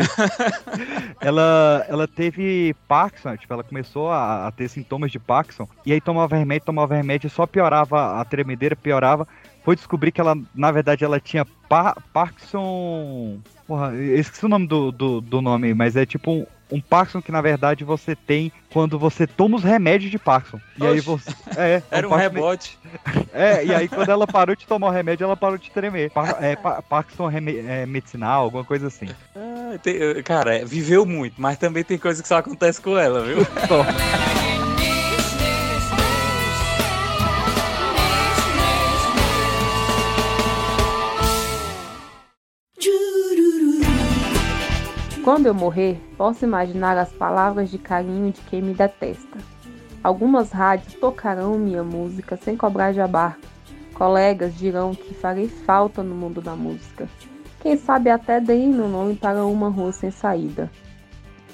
[1.20, 6.00] ela, ela teve Parkinson, tipo, ela começou a, a ter sintomas de Parkinson, e aí
[6.00, 9.26] tomava remédio, tomava remédio, só piorava, a tremedeira piorava.
[9.64, 13.38] Foi descobrir que ela, na verdade, ela tinha pa Parkinson.
[13.66, 17.22] Porra, eu esqueci o nome do, do, do nome, mas é tipo um, um Parkinson
[17.22, 20.60] que na verdade você tem quando você toma os remédios de Parkinson.
[20.78, 21.30] E aí você.
[21.56, 22.78] É, Era um Parkinson- rebote.
[23.32, 26.10] É, e aí quando ela parou de tomar o remédio, ela parou de tremer.
[26.10, 29.08] Par- é, pa- Parkinson é, medicinal, alguma coisa assim.
[29.36, 33.22] Ah, tem- cara, é, viveu muito, mas também tem coisa que só acontece com ela,
[33.22, 33.38] viu?
[45.26, 49.38] Quando eu morrer, posso imaginar as palavras de carinho de quem me detesta.
[50.00, 53.34] Algumas rádios tocarão minha música sem cobrar jabá.
[53.92, 57.08] Colegas dirão que farei falta no mundo da música.
[57.60, 60.70] Quem sabe até deem meu nome para uma rua sem saída.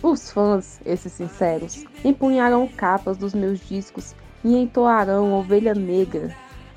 [0.02, 6.36] Os fãs, esses sinceros, empunharão capas dos meus discos e entoarão Ovelha Negra.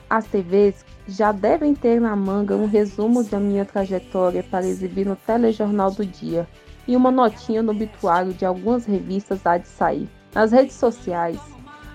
[0.09, 5.17] As TVs já devem ter na manga um resumo da minha trajetória para exibir no
[5.17, 6.47] telejornal do dia
[6.87, 10.09] e uma notinha no obituário de algumas revistas há de sair.
[10.33, 11.39] Nas redes sociais,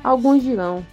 [0.02, 0.84] alguns dirão: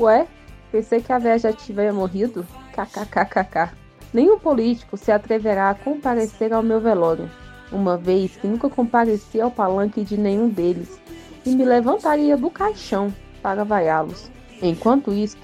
[0.00, 0.26] Ué,
[0.70, 2.46] pensei que a véia já tivesse morrido?
[2.72, 3.72] KKKKK.
[4.12, 7.30] Nenhum político se atreverá a comparecer ao meu velório,
[7.70, 11.00] uma vez que nunca compareci ao palanque de nenhum deles
[11.44, 13.12] e me levantaria do caixão
[13.42, 14.30] para vaiá-los.
[14.62, 15.36] Enquanto isso,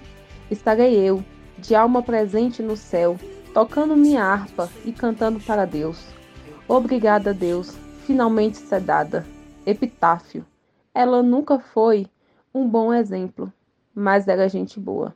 [0.51, 1.23] estarei eu,
[1.59, 3.17] de alma presente no céu,
[3.53, 6.05] tocando minha harpa e cantando para Deus.
[6.67, 7.77] Obrigada, Deus,
[8.07, 9.27] finalmente sedada.
[9.67, 10.45] Epitáfio.
[10.95, 12.07] Ela nunca foi
[12.55, 13.53] um bom exemplo,
[13.95, 15.15] mas era gente boa.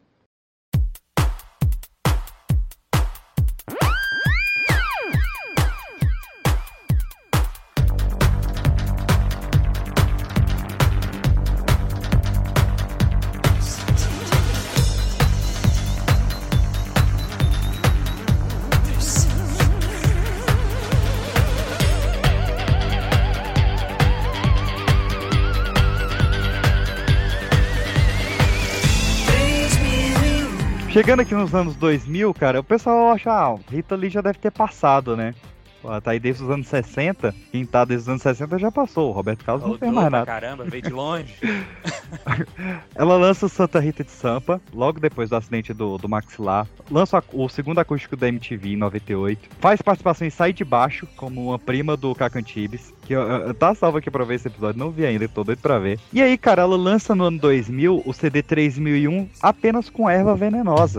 [31.09, 34.51] Chegando aqui nos anos 2000, cara, o pessoal acha, ah, Rita Lee já deve ter
[34.51, 35.35] passado, né?
[35.81, 37.35] Pô, tá aí desde os anos 60.
[37.53, 39.11] Quem tá desde os anos 60 já passou.
[39.11, 40.27] O Roberto Carlos não fez mais nada.
[40.27, 41.35] caramba, veio de longe.
[42.95, 46.67] Ela lança o Santa Rita de Sampa, logo depois do acidente do, do maxilar.
[46.91, 49.49] Lança o segundo acústico da MTV em 98.
[49.61, 52.93] Faz participação em Sai de Baixo, como uma prima do Cacantibes.
[53.07, 55.61] Que eu, eu- tá salvo aqui pra ver esse episódio, não vi ainda, tô doido
[55.61, 55.99] pra ver.
[56.13, 60.99] E aí, cara, ela lança no ano 2000 o CD 3001 apenas com erva venenosa.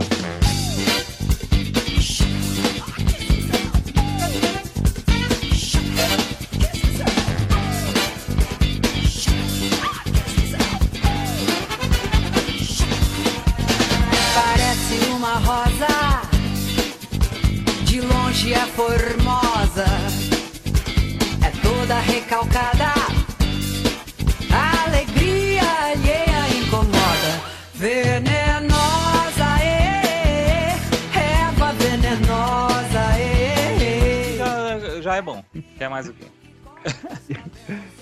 [36.14, 36.49] Venenosa,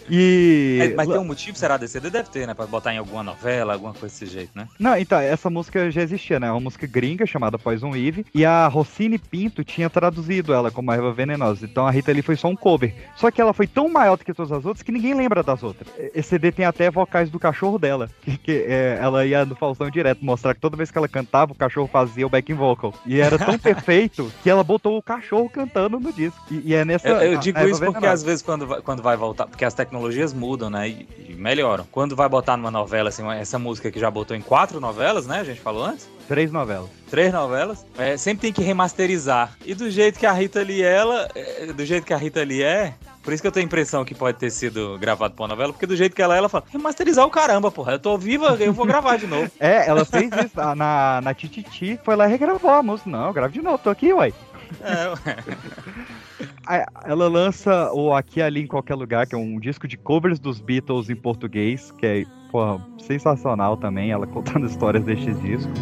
[0.10, 0.80] E.
[0.82, 2.10] É, mas tem um motivo, será, desse CD?
[2.10, 2.54] Deve ter, né?
[2.54, 4.68] Pra botar em alguma novela, alguma coisa desse jeito, né?
[4.80, 6.48] Não, então, essa música já existia, né?
[6.48, 8.26] É uma música gringa chamada Poison Eve.
[8.34, 11.66] E a Rossini Pinto tinha traduzido ela como Erva Venenosa.
[11.66, 12.94] Então a Rita Lee foi só um cover.
[13.16, 15.64] Só que ela foi tão maior do que todas as outras que ninguém lembra das
[15.64, 15.88] outras.
[16.14, 18.10] Esse CD tem até vocais do cachorro dela.
[18.28, 21.54] Que, que, é, ela ia no Faustão direto mostrar que toda vez que ela cantava,
[21.54, 22.94] o cachorro fazia o backing vocal.
[23.06, 26.38] E era tão perfeito que ela botou o cachorro cantando no disco.
[26.52, 27.08] E, e é nessa.
[27.08, 29.64] Eu, eu a- digo a isso porque às vezes quando vai, quando vai voltar, porque
[29.64, 29.97] as tecnologias
[30.34, 30.90] mudam, né?
[30.90, 31.86] E, e melhoram.
[31.92, 35.40] Quando vai botar numa novela, assim, essa música que já botou em quatro novelas, né?
[35.40, 36.08] A gente falou antes.
[36.28, 36.90] Três novelas.
[37.10, 37.86] Três novelas.
[37.98, 39.56] É, sempre tem que remasterizar.
[39.66, 42.64] E do jeito que a Rita Lee ela, é, do jeito que a Rita Lee
[42.64, 42.94] é,
[43.28, 45.74] por isso que eu tenho a impressão que pode ter sido gravado pra uma novela,
[45.74, 47.92] porque do jeito que ela é, ela fala, remasterizar o caramba, porra.
[47.92, 49.52] Eu tô viva, eu vou gravar de novo.
[49.60, 53.10] É, ela fez isso na, na Tititi, foi lá e regravou a música.
[53.10, 54.34] Não, grava de novo, tô aqui, uai.
[54.82, 56.46] É.
[56.66, 60.40] A- Ela lança o Aqui Ali em Qualquer Lugar, que é um disco de covers
[60.40, 65.74] dos Beatles em português, que é, porra, sensacional também, ela contando histórias destes discos.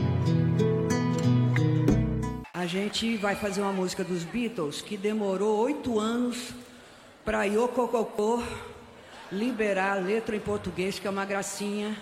[2.54, 6.52] A gente vai fazer uma música dos Beatles que demorou oito anos
[7.24, 8.42] para Yoko Kokô
[9.32, 11.96] liberar a letra em português, que é uma gracinha,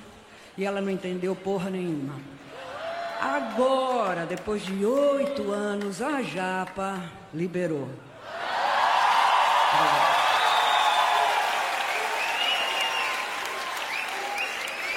[0.58, 2.14] e ela não entendeu porra nenhuma.
[3.24, 7.02] Agora, depois de oito anos, a Japa
[7.34, 7.88] liberou.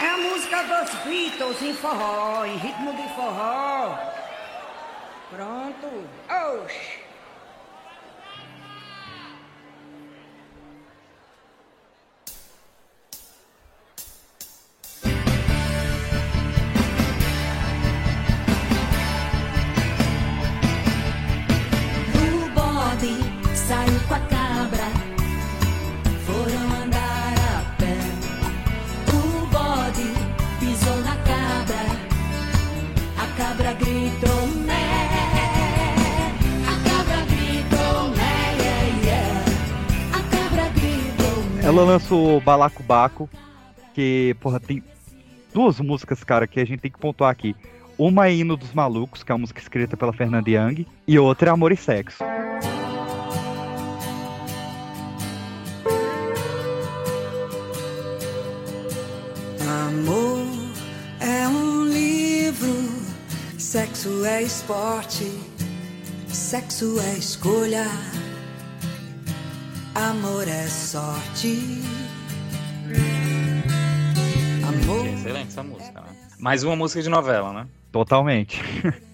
[0.03, 3.97] É a música dos Beatles em forró, em ritmo de forró.
[5.31, 6.09] Pronto.
[6.65, 7.05] Oxi.
[41.77, 43.28] Ela lançou Balacobaco,
[43.93, 44.82] que, porra, tem
[45.53, 47.55] duas músicas, cara, que a gente tem que pontuar aqui.
[47.98, 51.51] Uma é Hino dos Malucos, que é uma música escrita pela Fernanda Young, e outra
[51.51, 52.24] é Amor e Sexo.
[59.61, 60.46] Amor
[61.21, 62.72] é um livro,
[63.59, 65.30] sexo é esporte,
[66.29, 67.85] sexo é escolha,
[69.96, 71.58] amor é sorte.
[74.68, 75.06] Amor.
[75.06, 76.06] Excelente essa música, né?
[76.38, 77.66] Mais uma música de novela, né?
[77.90, 78.60] Totalmente.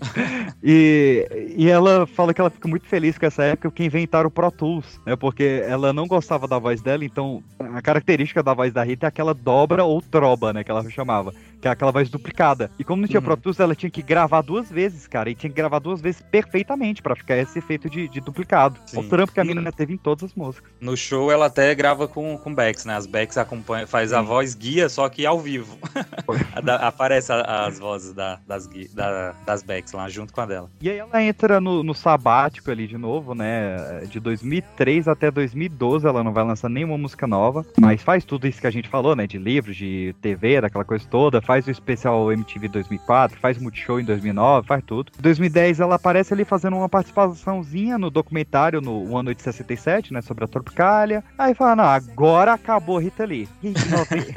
[0.60, 4.30] e, e ela fala que ela fica muito feliz com essa época que inventaram o
[4.30, 5.14] Pro Tools, né?
[5.14, 9.08] Porque ela não gostava da voz dela, então a característica da voz da Rita é
[9.08, 10.64] aquela dobra ou troba, né?
[10.64, 11.32] Que ela chamava.
[11.62, 12.70] Que é aquela voz duplicada.
[12.78, 15.30] E como não tinha Pro Tools, ela tinha que gravar duas vezes, cara.
[15.30, 18.76] E tinha que gravar duas vezes perfeitamente pra ficar esse efeito de, de duplicado.
[18.84, 18.98] Sim.
[18.98, 20.70] O trampo que a mina teve em todas as músicas.
[20.80, 22.96] No show ela até grava com, com backs, né?
[22.96, 25.78] As backs acompanham, faz a voz guia, só que ao vivo.
[26.80, 30.70] Aparece a- as vozes da- das, da- das backs lá junto com a dela.
[30.80, 34.00] E aí ela entra no, no sabático ali de novo, né?
[34.10, 38.60] De 2003 até 2012 ela não vai lançar nenhuma música nova, mas faz tudo isso
[38.60, 39.26] que a gente falou, né?
[39.26, 44.04] De livros, de TV, daquela coisa toda, faz o especial MTV 2004, faz Multishow em
[44.04, 45.12] 2009, faz tudo.
[45.18, 50.22] Em 2010 ela aparece ali fazendo uma participaçãozinha no documentário no One Noite 67, né?
[50.22, 51.22] Sobre a Tropicália.
[51.36, 53.46] Aí fala, não, agora acabou Rita Lee.
[53.62, 54.34] E em nove-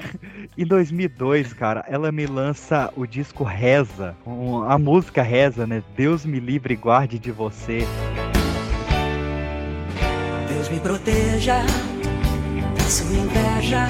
[0.57, 4.13] em 2002, cara, ela me lança o disco Reza,
[4.67, 5.81] a música Reza, né?
[5.95, 7.87] Deus me livre e guarde de você.
[10.49, 11.61] Deus me proteja
[12.77, 13.87] da sua inveja.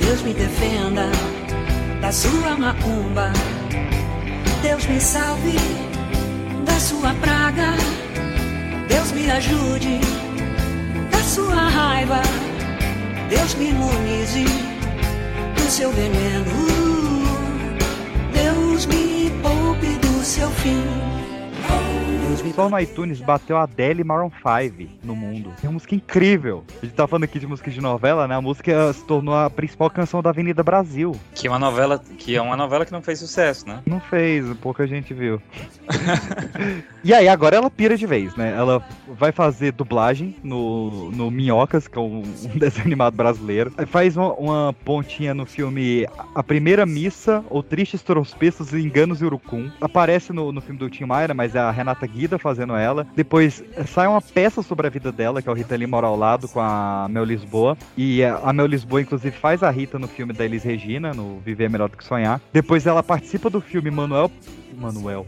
[0.00, 1.10] Deus me defenda
[2.06, 3.32] da sua macumba.
[4.62, 5.56] Deus me salve
[6.64, 7.74] da sua praga.
[8.86, 9.98] Deus me ajude
[11.10, 12.22] da sua raiva.
[13.28, 14.44] Deus me imunize
[15.56, 16.46] do seu veneno.
[18.32, 21.15] Deus me poupe do seu fim.
[22.54, 25.52] Só no iTunes bateu a Adele e Maroon 5 no mundo.
[25.62, 26.64] É uma música incrível.
[26.82, 28.34] A gente tá falando aqui de música de novela, né?
[28.34, 31.14] A música se tornou a principal canção da Avenida Brasil.
[31.34, 33.80] Que é uma novela que é uma novela que não fez sucesso, né?
[33.86, 35.40] Não fez, pouca gente viu.
[37.02, 38.54] e aí, agora ela pira de vez, né?
[38.56, 43.72] Ela vai fazer dublagem no, no Minhocas, que é um, um desenho animado brasileiro.
[43.76, 49.24] Aí Faz uma, uma pontinha no filme A Primeira Missa, ou Tristes Tropeços, Enganos e
[49.24, 49.70] Urucum.
[49.80, 53.06] Aparece no, no filme do Tim Maia, mas é a Renata Guida Rita fazendo ela.
[53.14, 56.16] Depois sai uma peça sobre a vida dela, que é o Rita Lee mora ao
[56.16, 57.76] lado com a Mel Lisboa.
[57.96, 61.64] E a Mel Lisboa, inclusive, faz a Rita no filme da Elis Regina, no Viver
[61.64, 62.40] é Melhor do que Sonhar.
[62.52, 64.30] Depois ela participa do filme Manuel.
[64.76, 65.26] Manuel.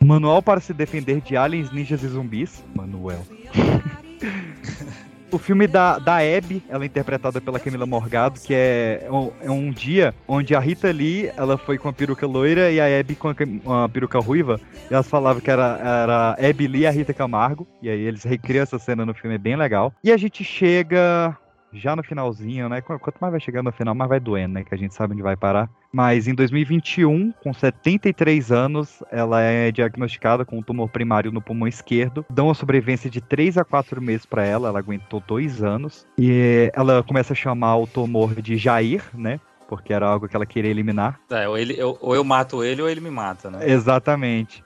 [0.00, 2.62] Manual para se defender de aliens, ninjas e zumbis.
[2.74, 3.24] Manuel.
[5.34, 9.50] O filme da, da Abby, ela é interpretada pela Camila Morgado, que é um, é
[9.50, 13.16] um dia onde a Rita Lee, ela foi com a peruca loira e a Abby
[13.16, 14.60] com a, cam- a peruca ruiva.
[14.88, 17.66] E elas falavam que era, era Abby Lee e a Rita Camargo.
[17.82, 19.92] E aí eles recriam essa cena no filme, é bem legal.
[20.04, 21.36] E a gente chega
[21.74, 22.80] já no finalzinho, né?
[22.80, 24.64] Qu- Quanto mais vai chegando no final, mais vai doendo, né?
[24.64, 25.68] Que a gente sabe onde vai parar.
[25.92, 31.68] Mas em 2021, com 73 anos, ela é diagnosticada com um tumor primário no pulmão
[31.68, 32.24] esquerdo.
[32.30, 36.06] Dão uma sobrevivência de 3 a 4 meses para ela, ela aguentou dois anos.
[36.18, 39.38] E ela começa a chamar o tumor de Jair, né?
[39.68, 41.18] Porque era algo que ela queria eliminar.
[41.30, 43.60] É, ou, ele, eu, ou eu mato ele ou ele me mata, né?
[43.70, 44.62] Exatamente.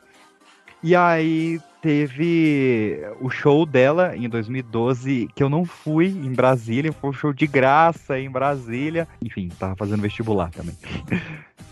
[0.82, 7.10] E aí teve o show dela em 2012, que eu não fui em Brasília, foi
[7.10, 9.06] um show de graça em Brasília.
[9.22, 10.76] Enfim, tava fazendo vestibular também.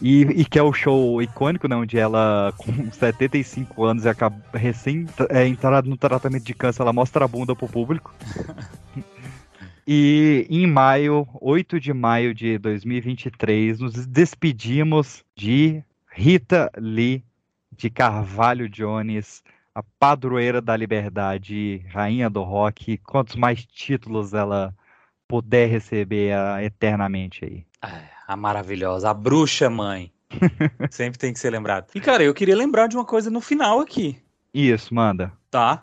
[0.00, 1.76] E, e que é o show icônico, né?
[1.76, 6.92] Onde ela, com 75 anos e acaba, recém é, entrada no tratamento de câncer, ela
[6.92, 8.14] mostra a bunda pro público.
[9.88, 17.22] E em maio, 8 de maio de 2023, nos despedimos de Rita Lee
[17.70, 19.44] de Carvalho Jones,
[19.76, 22.96] a padroeira da liberdade, rainha do rock.
[22.96, 24.74] Quantos mais títulos ela
[25.28, 27.66] puder receber ah, eternamente aí.
[28.26, 30.10] A maravilhosa, a bruxa mãe.
[30.90, 31.88] Sempre tem que ser lembrado.
[31.94, 34.18] E, cara, eu queria lembrar de uma coisa no final aqui,
[34.52, 35.30] Isso, manda.
[35.50, 35.82] tá?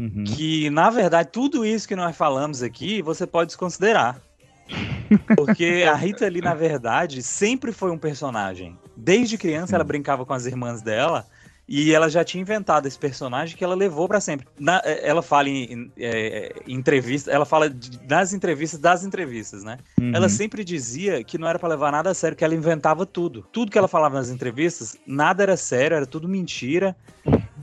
[0.00, 0.22] Uhum.
[0.22, 4.22] Que, na verdade, tudo isso que nós falamos aqui, você pode desconsiderar.
[5.36, 8.78] Porque a Rita ali, na verdade, sempre foi um personagem.
[8.96, 11.26] Desde criança, ela brincava com as irmãs dela
[11.68, 14.46] e ela já tinha inventado esse personagem que ela levou pra sempre.
[14.58, 19.04] Na- eh, ela fala em, em, eh, em entrevista, ela fala de- nas entrevistas das
[19.04, 19.78] entrevistas, né?
[20.00, 20.12] Uhum.
[20.14, 23.46] Ela sempre dizia que não era pra levar nada a sério, que ela inventava tudo.
[23.52, 26.96] Tudo que ela falava nas entrevistas, nada era sério, era tudo mentira.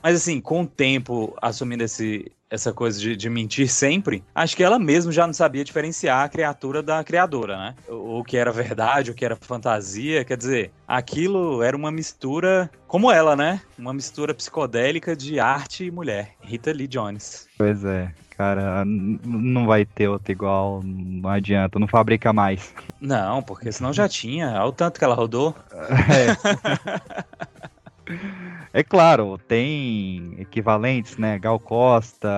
[0.02, 4.64] Mas assim, com o tempo assumindo esse, essa coisa de, de mentir sempre, acho que
[4.64, 7.76] ela mesma já não sabia diferenciar a criatura da criadora, né?
[7.88, 10.26] O, o que era verdade, o que era fantasia.
[10.26, 13.62] Quer dizer, aquilo era uma mistura, como ela, né?
[13.78, 16.36] Uma mistura psicodélica de arte e mulher.
[16.42, 17.48] Rita Lee Jones.
[17.58, 22.74] Pois é, cara, não vai ter outra igual, não adianta, não fabrica mais.
[23.00, 24.52] Não, porque senão já tinha.
[24.54, 25.56] Olha o tanto que ela rodou.
[26.10, 27.70] É
[28.88, 31.38] claro, tem equivalentes, né?
[31.40, 32.30] Gal Costa,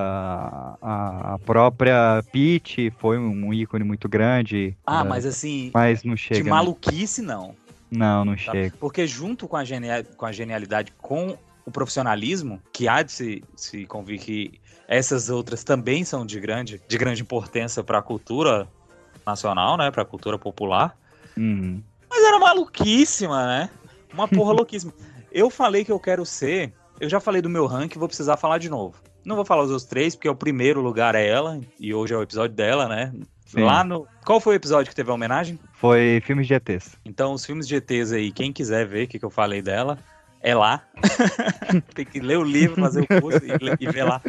[0.82, 4.78] a, a própria Peach foi um ícone muito grande.
[4.86, 6.40] Ah, né, mas assim, Mas não chega.
[6.40, 6.50] de né?
[6.50, 7.56] maluquice, não.
[7.90, 8.52] Não, não tá?
[8.54, 8.76] chega.
[8.80, 13.44] Porque junto com a, genia- com a genialidade, com o profissionalismo, que há de se,
[13.56, 18.68] se convir que essas outras também são de grande, de grande importância para a cultura
[19.26, 19.92] nacional, né?
[19.92, 20.96] Para a cultura popular.
[21.38, 21.82] Uhum.
[22.10, 23.70] Mas era maluquíssima, né?
[24.14, 24.94] Uma porra louquíssima.
[25.32, 26.74] Eu falei que eu quero ser.
[27.00, 28.96] Eu já falei do meu ranking, vou precisar falar de novo.
[29.24, 32.18] Não vou falar os outros três, porque o primeiro lugar é ela, e hoje é
[32.18, 33.14] o episódio dela, né?
[33.46, 33.62] Sim.
[33.62, 34.08] Lá no.
[34.26, 35.60] Qual foi o episódio que teve a homenagem?
[35.74, 36.98] Foi filmes de ETs.
[37.06, 39.98] Então, os filmes de ETs aí, quem quiser ver o que, que eu falei dela,
[40.42, 40.84] é lá.
[41.94, 44.22] Tem que ler o livro, fazer o curso e, e ver lá.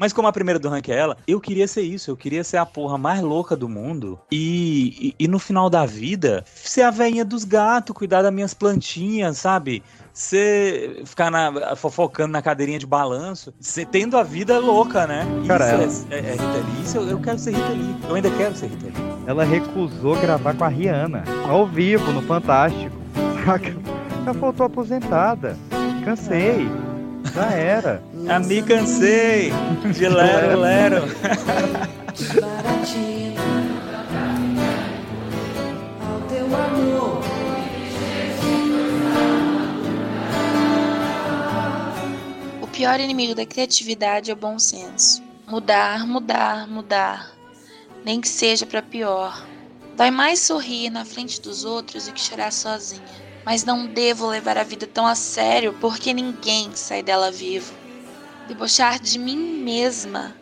[0.00, 2.10] Mas como a primeira do ranking é ela, eu queria ser isso.
[2.10, 4.18] Eu queria ser a porra mais louca do mundo.
[4.30, 8.54] E, e, e no final da vida, ser a velhinha dos gatos, cuidar das minhas
[8.54, 9.82] plantinhas, sabe?
[10.12, 13.52] Ser, ficar na- fofocando na cadeirinha de balanço.
[13.60, 15.26] Ser, tendo a vida louca, né?
[15.46, 16.82] Cara, isso é, é, é Rita Lee.
[16.82, 17.96] Isso eu, eu quero ser Rita Lee.
[18.08, 19.06] Eu ainda quero ser Rita Lee.
[19.26, 22.96] Ela recusou gravar com a Rihanna, ao vivo, no Fantástico.
[23.44, 23.76] Saca?
[24.24, 25.56] Ela faltou aposentada.
[26.04, 26.66] Cansei.
[27.36, 28.02] Já era.
[28.30, 29.52] A me cansei
[29.92, 31.02] de lero, lero.
[32.14, 33.42] Desbaratina
[36.00, 37.20] ao teu amor.
[42.62, 45.22] O pior inimigo da criatividade é o bom senso.
[45.46, 47.32] Mudar, mudar, mudar.
[48.02, 49.46] Nem que seja pra pior.
[49.94, 53.25] Dói mais sorrir na frente dos outros do que chorar sozinha.
[53.46, 57.72] Mas não devo levar a vida tão a sério porque ninguém sai dela vivo.
[58.48, 60.34] Debochar de mim mesma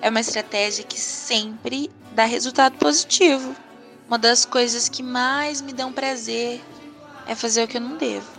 [0.00, 3.56] é uma estratégia que sempre dá resultado positivo.
[4.06, 6.62] Uma das coisas que mais me dão prazer
[7.26, 8.30] é fazer o que eu não devo.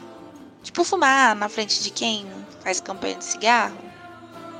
[0.64, 2.26] Tipo fumar na frente de quem
[2.64, 3.77] faz campanha de cigarro.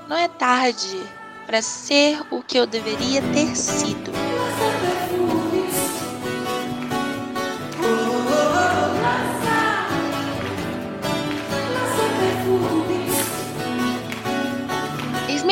[0.10, 1.02] Não é tarde
[1.46, 4.12] para ser o que eu deveria ter sido.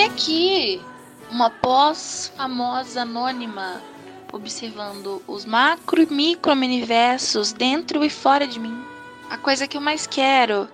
[0.02, 0.82] Aqui
[1.30, 3.82] uma pós famosa anônima
[4.32, 8.84] observando os macro e micro universos dentro e fora de mim.
[9.30, 10.68] A coisa que eu mais quero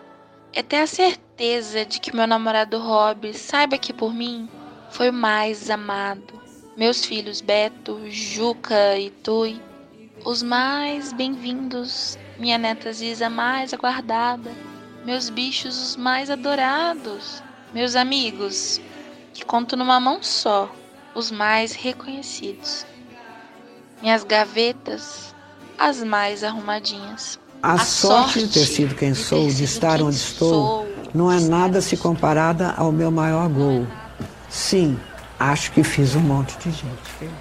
[0.53, 4.49] é ter a certeza de que meu namorado Rob saiba que por mim
[4.91, 6.39] foi o mais amado.
[6.77, 9.61] Meus filhos Beto, Juca e Tui,
[10.23, 14.51] os mais bem-vindos, minha neta Ziza mais aguardada,
[15.05, 18.79] meus bichos os mais adorados, meus amigos,
[19.39, 20.69] que conto numa mão só,
[21.15, 22.85] os mais reconhecidos.
[24.01, 25.33] Minhas gavetas,
[25.77, 27.39] as mais arrumadinhas.
[27.63, 31.95] A, sorte, de ter sido quem sou, de estar onde estou, não é nada se
[31.97, 33.87] comparada ao meu maior gol.
[34.49, 34.99] Sim,
[35.37, 37.31] acho que fiz um monte de gente.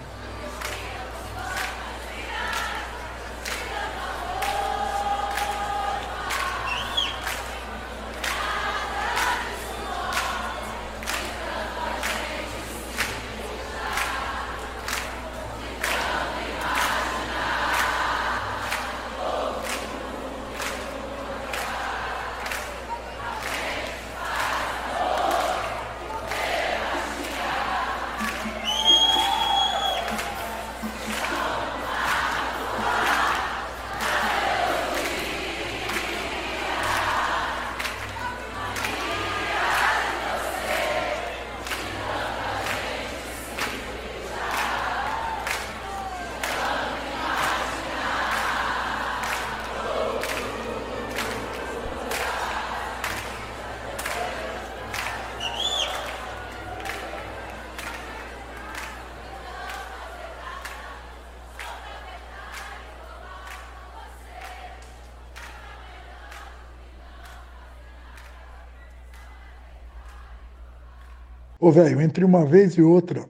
[71.68, 73.28] Ô, velho, entre uma vez e outra,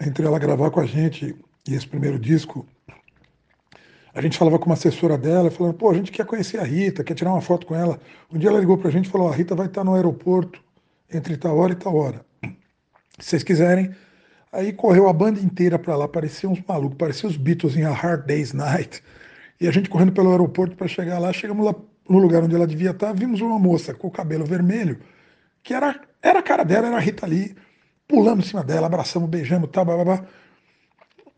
[0.00, 1.34] entre ela gravar com a gente
[1.68, 2.64] e esse primeiro disco,
[4.14, 7.02] a gente falava com uma assessora dela, falando, pô, a gente quer conhecer a Rita,
[7.02, 7.98] quer tirar uma foto com ela.
[8.32, 10.62] Um dia ela ligou pra gente e falou, a Rita vai estar no aeroporto
[11.12, 12.24] entre tal hora e tal hora.
[13.18, 13.90] Se vocês quiserem.
[14.52, 17.90] Aí correu a banda inteira pra lá, parecia uns malucos, parecia os Beatles em A
[17.90, 19.02] Hard Day's Night.
[19.60, 21.74] E a gente correndo pelo aeroporto para chegar lá, chegamos lá
[22.08, 25.00] no lugar onde ela devia estar, vimos uma moça com o cabelo vermelho,
[25.64, 27.54] que era, era a cara dela, era a Rita Lee.
[28.08, 30.26] Pulamos em cima dela, abraçamos, beijamos, tal, blá, blá, blá.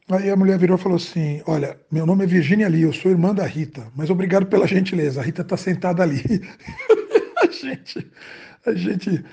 [0.08, 3.10] Aí a mulher virou e falou assim: Olha, meu nome é Virginia Lee, eu sou
[3.10, 6.22] irmã da Rita, mas obrigado pela gentileza, a Rita está sentada ali.
[7.42, 8.10] a, gente,
[8.64, 9.24] a gente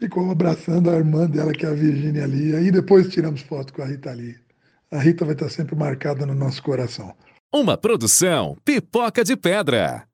[0.00, 3.82] ficou abraçando a irmã dela, que é a Virginia Lee, aí depois tiramos foto com
[3.82, 4.36] a Rita Lee.
[4.90, 7.14] A Rita vai estar sempre marcada no nosso coração.
[7.52, 10.07] Uma produção Pipoca de Pedra.